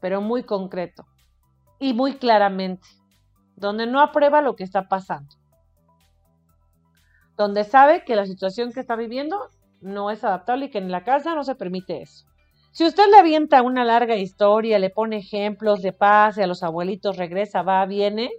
pero 0.00 0.20
muy 0.20 0.44
concreto 0.44 1.04
y 1.78 1.92
muy 1.92 2.14
claramente, 2.14 2.88
donde 3.56 3.86
no 3.86 4.00
aprueba 4.00 4.40
lo 4.40 4.56
que 4.56 4.64
está 4.64 4.88
pasando, 4.88 5.36
donde 7.36 7.64
sabe 7.64 8.04
que 8.04 8.16
la 8.16 8.26
situación 8.26 8.72
que 8.72 8.80
está 8.80 8.96
viviendo 8.96 9.50
no 9.80 10.10
es 10.10 10.24
adaptable 10.24 10.66
y 10.66 10.70
que 10.70 10.78
en 10.78 10.90
la 10.90 11.04
casa 11.04 11.34
no 11.34 11.44
se 11.44 11.54
permite 11.54 12.02
eso. 12.02 12.24
Si 12.72 12.86
usted 12.86 13.04
le 13.10 13.18
avienta 13.18 13.62
una 13.62 13.84
larga 13.84 14.16
historia, 14.16 14.78
le 14.78 14.90
pone 14.90 15.18
ejemplos 15.18 15.82
de 15.82 15.92
paz 15.92 16.38
y 16.38 16.42
a 16.42 16.46
los 16.46 16.62
abuelitos 16.62 17.16
regresa, 17.16 17.62
va, 17.62 17.84
viene, 17.86 18.30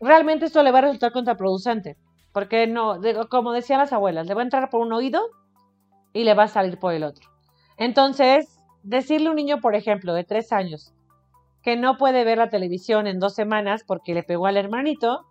realmente 0.00 0.46
esto 0.46 0.62
le 0.62 0.72
va 0.72 0.78
a 0.78 0.82
resultar 0.82 1.12
contraproducente. 1.12 1.96
Porque 2.32 2.66
no, 2.66 2.98
como 3.30 3.52
decían 3.52 3.78
las 3.78 3.92
abuelas, 3.92 4.26
le 4.26 4.34
va 4.34 4.42
a 4.42 4.44
entrar 4.44 4.70
por 4.70 4.80
un 4.80 4.92
oído 4.92 5.22
y 6.12 6.24
le 6.24 6.34
va 6.34 6.44
a 6.44 6.48
salir 6.48 6.78
por 6.78 6.92
el 6.92 7.04
otro. 7.04 7.28
Entonces, 7.76 8.58
decirle 8.82 9.28
a 9.28 9.30
un 9.30 9.36
niño, 9.36 9.60
por 9.60 9.74
ejemplo, 9.74 10.14
de 10.14 10.24
tres 10.24 10.52
años, 10.52 10.92
que 11.62 11.76
no 11.76 11.96
puede 11.96 12.24
ver 12.24 12.38
la 12.38 12.50
televisión 12.50 13.06
en 13.06 13.18
dos 13.18 13.34
semanas 13.34 13.84
porque 13.86 14.14
le 14.14 14.22
pegó 14.22 14.46
al 14.46 14.56
hermanito, 14.56 15.26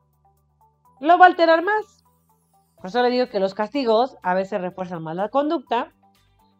lo 1.00 1.18
va 1.18 1.26
a 1.26 1.30
alterar 1.30 1.64
más. 1.64 2.04
Por 2.76 2.88
eso 2.88 3.02
le 3.02 3.10
digo 3.10 3.28
que 3.28 3.40
los 3.40 3.54
castigos 3.54 4.18
a 4.22 4.34
veces 4.34 4.62
refuerzan 4.62 5.02
más 5.02 5.16
la 5.16 5.30
conducta, 5.30 5.94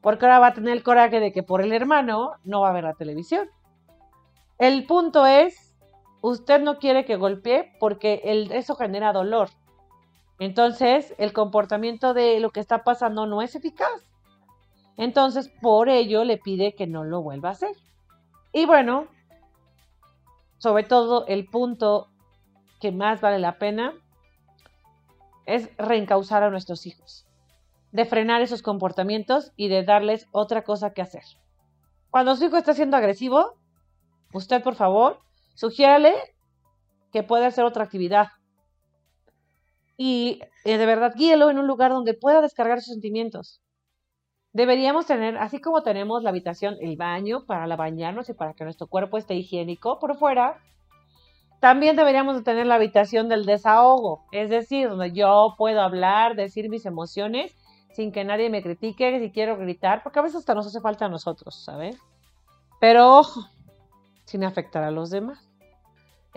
porque 0.02 0.26
ahora 0.26 0.40
va 0.40 0.48
a 0.48 0.54
tener 0.54 0.74
el 0.74 0.84
coraje 0.84 1.20
de 1.20 1.32
que 1.32 1.44
por 1.44 1.62
el 1.62 1.74
hermano 1.74 2.32
no 2.44 2.62
va 2.62 2.70
a 2.70 2.74
ver 2.74 2.84
la 2.84 2.94
televisión. 2.94 3.50
El 4.58 4.86
punto 4.86 5.26
es, 5.26 5.67
usted 6.28 6.62
no 6.62 6.80
quiere 6.80 7.06
que 7.06 7.16
golpee 7.16 7.74
porque 7.80 8.22
el, 8.26 8.52
eso 8.52 8.76
genera 8.76 9.14
dolor. 9.14 9.50
Entonces, 10.40 11.16
el 11.18 11.34
comportamiento 11.34 12.14
de 12.14 12.40
lo 12.40 12.52
que 12.52 12.60
está 12.60 12.84
pasando 12.84 13.26
no 13.26 13.42
es 13.42 13.56
eficaz. 13.56 14.04
Entonces, 14.98 15.50
por 15.62 15.90
ello 15.90 16.24
le 16.24 16.38
pide 16.38 16.76
que 16.76 16.88
no 16.88 17.04
lo 17.04 17.22
vuelva 17.22 17.50
a 17.50 17.54
hacer. 17.54 17.76
Y 18.52 18.66
bueno, 18.66 19.08
sobre 20.58 20.84
todo 20.84 21.26
el 21.28 21.48
punto 21.48 22.10
que 22.80 22.92
más 22.92 23.22
vale 23.22 23.40
la 23.40 23.58
pena 23.58 23.94
es 25.46 25.70
reencauzar 25.78 26.44
a 26.44 26.50
nuestros 26.50 26.86
hijos, 26.86 27.26
de 27.92 28.06
frenar 28.06 28.42
esos 28.42 28.62
comportamientos 28.62 29.54
y 29.56 29.70
de 29.70 29.84
darles 29.84 30.28
otra 30.32 30.64
cosa 30.64 30.94
que 30.94 31.02
hacer. 31.02 31.24
Cuando 32.10 32.36
su 32.36 32.46
hijo 32.46 32.58
está 32.58 32.74
siendo 32.74 32.98
agresivo, 32.98 33.56
usted 34.34 34.62
por 34.62 34.76
favor, 34.76 35.20
sugiérale 35.58 36.14
que 37.12 37.24
pueda 37.24 37.48
hacer 37.48 37.66
otra 37.66 37.84
actividad. 37.84 38.28
Y 39.98 40.40
eh, 40.64 40.78
de 40.78 40.86
verdad 40.86 41.14
guíelo 41.16 41.50
en 41.50 41.58
un 41.58 41.66
lugar 41.66 41.92
donde 41.92 42.14
pueda 42.14 42.42
descargar 42.42 42.80
sus 42.80 42.94
sentimientos. 42.94 43.60
Deberíamos 44.54 45.08
tener, 45.08 45.38
así 45.38 45.60
como 45.60 45.82
tenemos 45.82 46.24
la 46.24 46.30
habitación, 46.30 46.76
el 46.80 46.96
baño 46.96 47.46
para 47.46 47.68
la 47.68 47.76
bañarnos 47.76 48.30
y 48.30 48.34
para 48.34 48.54
que 48.54 48.64
nuestro 48.64 48.88
cuerpo 48.88 49.18
esté 49.18 49.36
higiénico 49.36 50.00
por 50.00 50.18
fuera, 50.18 50.62
también 51.60 51.96
deberíamos 51.96 52.44
tener 52.44 52.68
la 52.68 52.76
habitación 52.76 53.28
del 53.28 53.46
desahogo, 53.46 54.26
es 54.32 54.50
decir, 54.50 54.90
donde 54.90 55.12
yo 55.12 55.56
puedo 55.58 55.82
hablar, 55.82 56.36
decir 56.36 56.70
mis 56.70 56.86
emociones 56.86 57.56
sin 57.94 58.12
que 58.12 58.24
nadie 58.24 58.52
me 58.52 58.62
critique, 58.62 59.20
si 59.20 59.32
quiero 59.32 59.58
gritar, 59.58 60.04
porque 60.04 60.20
a 60.20 60.22
veces 60.22 60.38
hasta 60.38 60.54
nos 60.54 60.68
hace 60.68 60.82
falta 60.82 61.06
a 61.06 61.10
nosotros, 61.10 61.64
¿sabes? 61.66 61.98
Pero 62.80 63.18
ojo, 63.18 63.42
sin 64.26 64.44
afectar 64.44 64.84
a 64.84 64.92
los 64.92 65.10
demás. 65.10 65.47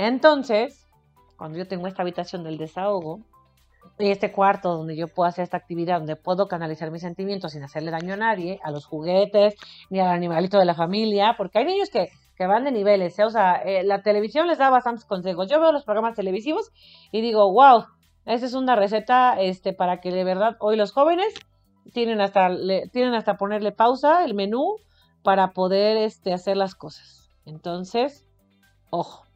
Entonces, 0.00 0.88
cuando 1.36 1.58
yo 1.58 1.68
tengo 1.68 1.86
esta 1.86 2.00
habitación 2.00 2.42
del 2.42 2.56
desahogo, 2.56 3.20
y 3.98 4.10
este 4.10 4.32
cuarto 4.32 4.74
donde 4.74 4.96
yo 4.96 5.08
puedo 5.08 5.28
hacer 5.28 5.42
esta 5.42 5.58
actividad, 5.58 5.98
donde 5.98 6.16
puedo 6.16 6.48
canalizar 6.48 6.90
mis 6.90 7.02
sentimientos 7.02 7.52
sin 7.52 7.62
hacerle 7.62 7.90
daño 7.90 8.14
a 8.14 8.16
nadie, 8.16 8.58
a 8.62 8.70
los 8.70 8.86
juguetes, 8.86 9.56
ni 9.90 10.00
al 10.00 10.08
animalito 10.08 10.58
de 10.58 10.64
la 10.64 10.74
familia, 10.74 11.34
porque 11.36 11.58
hay 11.58 11.66
niños 11.66 11.90
que, 11.90 12.08
van 12.46 12.64
de 12.64 12.72
niveles, 12.72 13.18
¿eh? 13.18 13.24
o 13.24 13.28
sea, 13.28 13.56
eh, 13.56 13.82
la 13.84 14.00
televisión 14.00 14.46
les 14.46 14.56
da 14.56 14.70
bastantes 14.70 15.04
consejos. 15.04 15.50
Yo 15.50 15.60
veo 15.60 15.70
los 15.70 15.84
programas 15.84 16.14
televisivos 16.14 16.70
y 17.12 17.20
digo, 17.20 17.52
wow, 17.52 17.84
esa 18.24 18.46
es 18.46 18.54
una 18.54 18.76
receta 18.76 19.38
este, 19.38 19.74
para 19.74 20.00
que 20.00 20.10
de 20.10 20.24
verdad 20.24 20.56
hoy 20.60 20.76
los 20.76 20.92
jóvenes 20.92 21.34
tienen 21.92 22.22
hasta, 22.22 22.48
tienen 22.90 23.12
hasta 23.12 23.36
ponerle 23.36 23.72
pausa 23.72 24.24
el 24.24 24.32
menú 24.32 24.76
para 25.22 25.52
poder 25.52 25.98
este, 25.98 26.32
hacer 26.32 26.56
las 26.56 26.74
cosas. 26.74 27.28
Entonces, 27.44 28.26
ojo, 28.88 29.29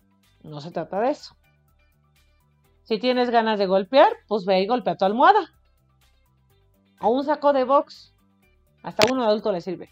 no 0.45 0.61
se 0.61 0.71
trata 0.71 1.01
de 1.01 1.11
eso. 1.11 1.37
Si 2.85 2.99
tienes 2.99 3.31
ganas 3.31 3.59
de 3.59 3.67
golpear, 3.67 4.13
pues 4.29 4.45
ve 4.45 4.61
y 4.61 4.67
golpea 4.67 4.97
tu 4.97 5.07
almohada. 5.07 5.51
O 7.01 7.09
un 7.09 7.25
saco 7.25 7.53
de 7.53 7.65
box. 7.65 8.15
Hasta 8.83 9.11
uno 9.11 9.25
adulto 9.25 9.51
le 9.53 9.63
sirve. 9.63 9.91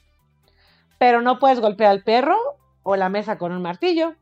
Pero 0.98 1.22
no 1.22 1.38
puedes 1.38 1.60
golpear 1.60 1.90
al 1.90 2.04
perro 2.04 2.36
o 2.82 2.96
la 2.96 3.08
mesa 3.08 3.38
con 3.38 3.52
un 3.52 3.62
martillo. 3.62 4.14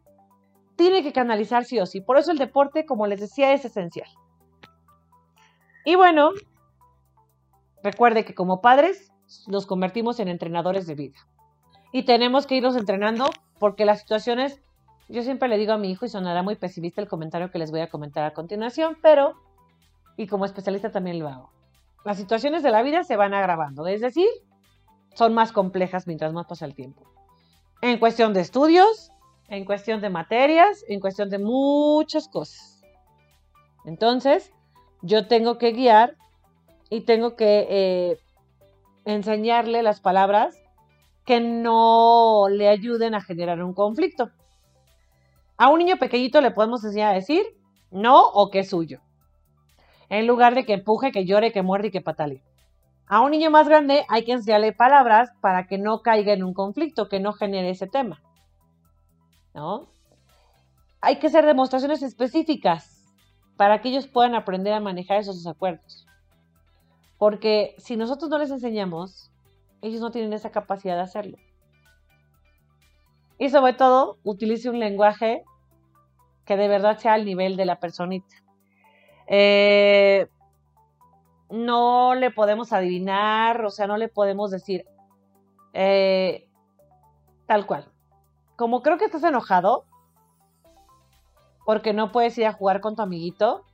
Tiene 0.76 1.02
que 1.02 1.12
canalizar 1.12 1.64
sí 1.64 1.80
o 1.80 1.86
sí. 1.86 2.00
Por 2.00 2.16
eso 2.16 2.30
el 2.30 2.38
deporte, 2.38 2.86
como 2.86 3.08
les 3.08 3.20
decía, 3.20 3.52
es 3.52 3.64
esencial. 3.64 4.08
Y 5.84 5.96
bueno, 5.96 6.30
recuerde 7.82 8.24
que 8.24 8.36
como 8.36 8.60
padres 8.60 9.12
nos 9.48 9.66
convertimos 9.66 10.20
en 10.20 10.28
entrenadores 10.28 10.86
de 10.86 10.94
vida. 10.94 11.18
Y 11.92 12.04
tenemos 12.04 12.46
que 12.46 12.54
irnos 12.54 12.76
entrenando 12.76 13.30
porque 13.58 13.84
las 13.84 14.00
situaciones 14.00 14.62
yo 15.10 15.22
siempre 15.22 15.48
le 15.48 15.58
digo 15.58 15.72
a 15.72 15.78
mi 15.78 15.90
hijo, 15.90 16.06
y 16.06 16.08
sonará 16.08 16.42
muy 16.42 16.56
pesimista 16.56 17.00
el 17.00 17.08
comentario 17.08 17.50
que 17.50 17.58
les 17.58 17.70
voy 17.70 17.80
a 17.80 17.90
comentar 17.90 18.24
a 18.24 18.32
continuación, 18.32 18.96
pero, 19.02 19.34
y 20.16 20.26
como 20.26 20.44
especialista 20.44 20.90
también 20.90 21.18
lo 21.18 21.28
hago, 21.28 21.50
las 22.04 22.16
situaciones 22.16 22.62
de 22.62 22.70
la 22.70 22.82
vida 22.82 23.04
se 23.04 23.16
van 23.16 23.34
agravando, 23.34 23.86
es 23.86 24.00
decir, 24.00 24.28
son 25.14 25.34
más 25.34 25.52
complejas 25.52 26.06
mientras 26.06 26.32
más 26.32 26.46
pasa 26.46 26.64
el 26.64 26.74
tiempo. 26.74 27.02
En 27.82 27.98
cuestión 27.98 28.32
de 28.32 28.40
estudios, 28.40 29.10
en 29.48 29.64
cuestión 29.64 30.00
de 30.00 30.10
materias, 30.10 30.84
en 30.88 31.00
cuestión 31.00 31.28
de 31.28 31.38
muchas 31.38 32.28
cosas. 32.28 32.82
Entonces, 33.84 34.52
yo 35.02 35.26
tengo 35.26 35.58
que 35.58 35.72
guiar 35.72 36.16
y 36.88 37.02
tengo 37.02 37.36
que 37.36 37.66
eh, 37.68 38.18
enseñarle 39.04 39.82
las 39.82 40.00
palabras 40.00 40.56
que 41.24 41.40
no 41.40 42.48
le 42.48 42.68
ayuden 42.68 43.14
a 43.14 43.20
generar 43.20 43.62
un 43.62 43.74
conflicto. 43.74 44.30
A 45.60 45.68
un 45.68 45.80
niño 45.80 45.98
pequeñito 45.98 46.40
le 46.40 46.52
podemos 46.52 46.82
enseñar 46.84 47.12
a 47.12 47.16
decir 47.16 47.42
no 47.90 48.18
o 48.18 48.50
que 48.50 48.60
es 48.60 48.70
suyo. 48.70 49.02
En 50.08 50.26
lugar 50.26 50.54
de 50.54 50.64
que 50.64 50.72
empuje, 50.72 51.12
que 51.12 51.26
llore, 51.26 51.52
que 51.52 51.60
muerde 51.60 51.88
y 51.88 51.90
que 51.90 52.00
patale. 52.00 52.42
A 53.06 53.20
un 53.20 53.32
niño 53.32 53.50
más 53.50 53.68
grande 53.68 54.06
hay 54.08 54.24
que 54.24 54.32
enseñarle 54.32 54.72
palabras 54.72 55.32
para 55.42 55.66
que 55.66 55.76
no 55.76 56.00
caiga 56.00 56.32
en 56.32 56.44
un 56.44 56.54
conflicto, 56.54 57.10
que 57.10 57.20
no 57.20 57.34
genere 57.34 57.68
ese 57.68 57.86
tema. 57.86 58.22
¿No? 59.52 59.90
Hay 61.02 61.18
que 61.18 61.26
hacer 61.26 61.44
demostraciones 61.44 62.02
específicas 62.02 63.04
para 63.58 63.82
que 63.82 63.90
ellos 63.90 64.08
puedan 64.08 64.34
aprender 64.34 64.72
a 64.72 64.80
manejar 64.80 65.18
esos 65.18 65.36
desacuerdos. 65.36 66.06
Porque 67.18 67.74
si 67.76 67.98
nosotros 67.98 68.30
no 68.30 68.38
les 68.38 68.50
enseñamos, 68.50 69.30
ellos 69.82 70.00
no 70.00 70.10
tienen 70.10 70.32
esa 70.32 70.52
capacidad 70.52 70.96
de 70.96 71.02
hacerlo. 71.02 71.36
Y 73.40 73.48
sobre 73.48 73.72
todo, 73.72 74.18
utilice 74.22 74.68
un 74.68 74.78
lenguaje 74.78 75.42
que 76.44 76.58
de 76.58 76.68
verdad 76.68 76.98
sea 76.98 77.14
al 77.14 77.24
nivel 77.24 77.56
de 77.56 77.64
la 77.64 77.80
personita. 77.80 78.36
Eh, 79.28 80.28
no 81.48 82.14
le 82.14 82.30
podemos 82.30 82.74
adivinar, 82.74 83.64
o 83.64 83.70
sea, 83.70 83.86
no 83.86 83.96
le 83.96 84.08
podemos 84.08 84.50
decir 84.50 84.84
eh, 85.72 86.50
tal 87.46 87.64
cual. 87.64 87.90
Como 88.56 88.82
creo 88.82 88.98
que 88.98 89.06
estás 89.06 89.24
enojado 89.24 89.86
porque 91.64 91.94
no 91.94 92.12
puedes 92.12 92.36
ir 92.36 92.44
a 92.44 92.52
jugar 92.52 92.82
con 92.82 92.94
tu 92.94 93.00
amiguito, 93.00 93.64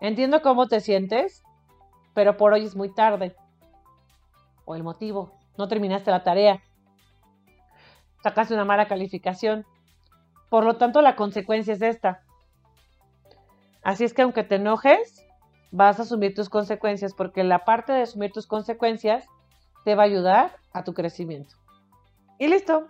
entiendo 0.00 0.42
cómo 0.42 0.66
te 0.66 0.80
sientes, 0.80 1.44
pero 2.14 2.36
por 2.36 2.52
hoy 2.52 2.64
es 2.64 2.74
muy 2.74 2.92
tarde. 2.92 3.36
O 4.64 4.74
el 4.74 4.82
motivo, 4.82 5.30
no 5.56 5.68
terminaste 5.68 6.10
la 6.10 6.24
tarea, 6.24 6.60
sacaste 8.22 8.54
una 8.54 8.64
mala 8.64 8.88
calificación 8.88 9.66
por 10.48 10.64
lo 10.64 10.76
tanto, 10.76 11.02
la 11.02 11.16
consecuencia 11.16 11.74
es 11.74 11.82
esta. 11.82 12.22
Así 13.82 14.04
es 14.04 14.14
que 14.14 14.22
aunque 14.22 14.44
te 14.44 14.56
enojes, 14.56 15.24
vas 15.70 15.98
a 15.98 16.02
asumir 16.02 16.34
tus 16.34 16.48
consecuencias 16.48 17.14
porque 17.14 17.44
la 17.44 17.64
parte 17.64 17.92
de 17.92 18.02
asumir 18.02 18.32
tus 18.32 18.46
consecuencias 18.46 19.26
te 19.84 19.94
va 19.94 20.02
a 20.02 20.06
ayudar 20.06 20.56
a 20.72 20.84
tu 20.84 20.94
crecimiento. 20.94 21.56
Y 22.38 22.48
listo. 22.48 22.86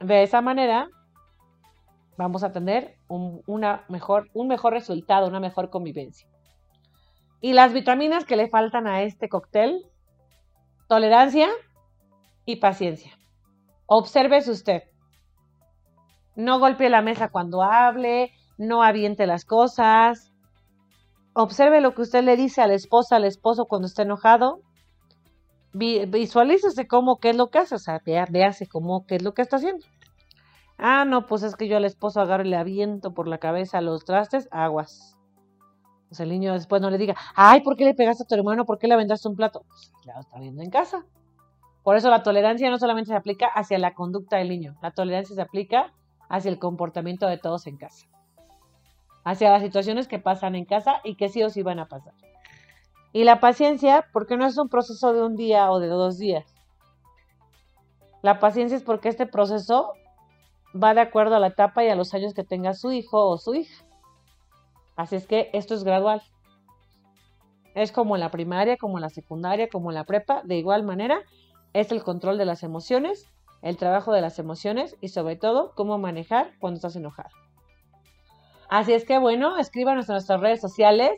De 0.00 0.22
esa 0.22 0.40
manera 0.40 0.88
vamos 2.16 2.44
a 2.44 2.52
tener 2.52 2.96
un, 3.08 3.42
una 3.46 3.84
mejor, 3.88 4.28
un 4.34 4.48
mejor 4.48 4.72
resultado, 4.72 5.26
una 5.26 5.40
mejor 5.40 5.70
convivencia. 5.70 6.28
Y 7.40 7.52
las 7.52 7.72
vitaminas 7.72 8.24
que 8.24 8.36
le 8.36 8.48
faltan 8.48 8.86
a 8.86 9.02
este 9.02 9.28
cóctel, 9.28 9.86
tolerancia 10.88 11.48
y 12.44 12.56
paciencia. 12.56 13.16
Obsérvese 13.86 14.50
usted. 14.50 14.82
No 16.36 16.58
golpee 16.58 16.88
la 16.88 17.02
mesa 17.02 17.28
cuando 17.28 17.62
hable, 17.62 18.32
no 18.58 18.82
aviente 18.82 19.26
las 19.26 19.44
cosas. 19.44 20.32
Observe 21.34 21.80
lo 21.80 21.94
que 21.94 22.02
usted 22.02 22.22
le 22.22 22.36
dice 22.36 22.62
a 22.62 22.66
la 22.66 22.74
esposa, 22.74 23.16
al 23.16 23.24
esposo 23.24 23.66
cuando 23.66 23.86
está 23.86 24.02
enojado. 24.02 24.60
Visualícese 25.72 26.86
cómo, 26.86 27.18
qué 27.18 27.30
es 27.30 27.36
lo 27.36 27.50
que 27.50 27.58
hace, 27.58 27.74
o 27.74 27.78
sea, 27.78 28.00
véase 28.04 28.68
cómo, 28.68 29.06
qué 29.06 29.16
es 29.16 29.22
lo 29.22 29.34
que 29.34 29.42
está 29.42 29.56
haciendo. 29.56 29.84
Ah, 30.78 31.04
no, 31.04 31.26
pues 31.26 31.42
es 31.42 31.56
que 31.56 31.68
yo 31.68 31.76
al 31.76 31.84
esposo 31.84 32.20
agarro 32.20 32.44
y 32.44 32.48
le 32.48 32.56
aviento 32.56 33.12
por 33.12 33.28
la 33.28 33.38
cabeza 33.38 33.80
los 33.80 34.04
trastes, 34.04 34.48
aguas. 34.50 35.16
Pues 36.08 36.20
el 36.20 36.28
niño 36.28 36.52
después 36.52 36.80
no 36.80 36.90
le 36.90 36.98
diga, 36.98 37.16
ay, 37.34 37.62
¿por 37.62 37.76
qué 37.76 37.84
le 37.84 37.94
pegaste 37.94 38.22
a 38.22 38.26
tu 38.26 38.34
hermano? 38.34 38.64
¿Por 38.64 38.78
qué 38.78 38.86
le 38.86 38.94
aventaste 38.94 39.28
un 39.28 39.34
plato? 39.34 39.64
Pues 39.66 39.92
lo 40.04 40.20
está 40.20 40.38
viendo 40.38 40.62
en 40.62 40.70
casa. 40.70 41.04
Por 41.84 41.96
eso 41.96 42.10
la 42.10 42.22
tolerancia 42.22 42.70
no 42.70 42.78
solamente 42.78 43.08
se 43.08 43.16
aplica 43.16 43.46
hacia 43.46 43.78
la 43.78 43.94
conducta 43.94 44.38
del 44.38 44.48
niño, 44.48 44.74
la 44.82 44.90
tolerancia 44.90 45.36
se 45.36 45.42
aplica 45.42 45.92
hacia 46.30 46.50
el 46.50 46.58
comportamiento 46.58 47.28
de 47.28 47.36
todos 47.36 47.66
en 47.66 47.76
casa, 47.76 48.06
hacia 49.22 49.50
las 49.50 49.62
situaciones 49.62 50.08
que 50.08 50.18
pasan 50.18 50.54
en 50.54 50.64
casa 50.64 51.00
y 51.04 51.16
que 51.16 51.28
sí 51.28 51.42
o 51.42 51.50
sí 51.50 51.62
van 51.62 51.78
a 51.78 51.86
pasar. 51.86 52.14
Y 53.12 53.24
la 53.24 53.38
paciencia, 53.38 54.06
porque 54.12 54.36
no 54.38 54.46
es 54.46 54.56
un 54.56 54.70
proceso 54.70 55.12
de 55.12 55.22
un 55.22 55.36
día 55.36 55.70
o 55.70 55.78
de 55.78 55.86
dos 55.88 56.18
días. 56.18 56.46
La 58.22 58.40
paciencia 58.40 58.76
es 58.76 58.82
porque 58.82 59.10
este 59.10 59.26
proceso 59.26 59.92
va 60.74 60.94
de 60.94 61.02
acuerdo 61.02 61.36
a 61.36 61.38
la 61.38 61.48
etapa 61.48 61.84
y 61.84 61.90
a 61.90 61.94
los 61.94 62.14
años 62.14 62.32
que 62.32 62.44
tenga 62.44 62.72
su 62.72 62.92
hijo 62.92 63.28
o 63.28 63.36
su 63.36 63.54
hija. 63.54 63.84
Así 64.96 65.16
es 65.16 65.26
que 65.26 65.50
esto 65.52 65.74
es 65.74 65.84
gradual. 65.84 66.22
Es 67.74 67.92
como 67.92 68.16
en 68.16 68.20
la 68.20 68.30
primaria, 68.30 68.78
como 68.78 68.96
en 68.96 69.02
la 69.02 69.10
secundaria, 69.10 69.68
como 69.68 69.90
en 69.90 69.96
la 69.96 70.04
prepa. 70.04 70.42
De 70.44 70.56
igual 70.56 70.84
manera, 70.84 71.20
es 71.74 71.92
el 71.92 72.02
control 72.02 72.38
de 72.38 72.46
las 72.46 72.62
emociones 72.62 73.28
el 73.64 73.78
trabajo 73.78 74.12
de 74.12 74.20
las 74.20 74.38
emociones 74.38 74.94
y 75.00 75.08
sobre 75.08 75.36
todo 75.36 75.72
cómo 75.74 75.96
manejar 75.96 76.52
cuando 76.60 76.76
estás 76.76 76.96
enojado. 76.96 77.30
Así 78.68 78.92
es 78.92 79.06
que 79.06 79.18
bueno, 79.18 79.56
escríbanos 79.56 80.08
en 80.08 80.14
nuestras 80.14 80.40
redes 80.40 80.60
sociales. 80.60 81.12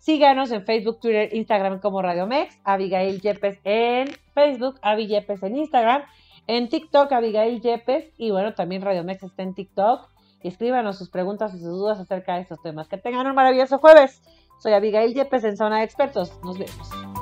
Síganos 0.00 0.50
en 0.50 0.64
Facebook, 0.64 0.98
Twitter, 0.98 1.32
Instagram 1.32 1.78
como 1.78 2.02
Radio 2.02 2.26
Mex, 2.26 2.58
Abigail 2.64 3.20
Yepes 3.20 3.60
en 3.62 4.08
Facebook, 4.34 4.80
Avi 4.82 5.06
Yepes 5.06 5.44
en 5.44 5.56
Instagram, 5.56 6.02
en 6.48 6.68
TikTok 6.68 7.12
Abigail 7.12 7.60
Yepes 7.60 8.12
y 8.16 8.32
bueno, 8.32 8.52
también 8.54 8.82
Radio 8.82 9.04
Mex 9.04 9.22
está 9.22 9.44
en 9.44 9.54
TikTok. 9.54 10.10
Y 10.42 10.48
escríbanos 10.48 10.98
sus 10.98 11.08
preguntas 11.08 11.54
y 11.54 11.58
sus 11.58 11.68
dudas 11.68 12.00
acerca 12.00 12.34
de 12.34 12.40
estos 12.40 12.60
temas. 12.62 12.88
Que 12.88 12.98
tengan 12.98 13.28
un 13.28 13.34
maravilloso 13.36 13.78
jueves. 13.78 14.20
Soy 14.58 14.72
Abigail 14.72 15.14
Yepes 15.14 15.44
en 15.44 15.56
Zona 15.56 15.78
de 15.78 15.84
Expertos. 15.84 16.36
Nos 16.42 16.58
vemos. 16.58 17.21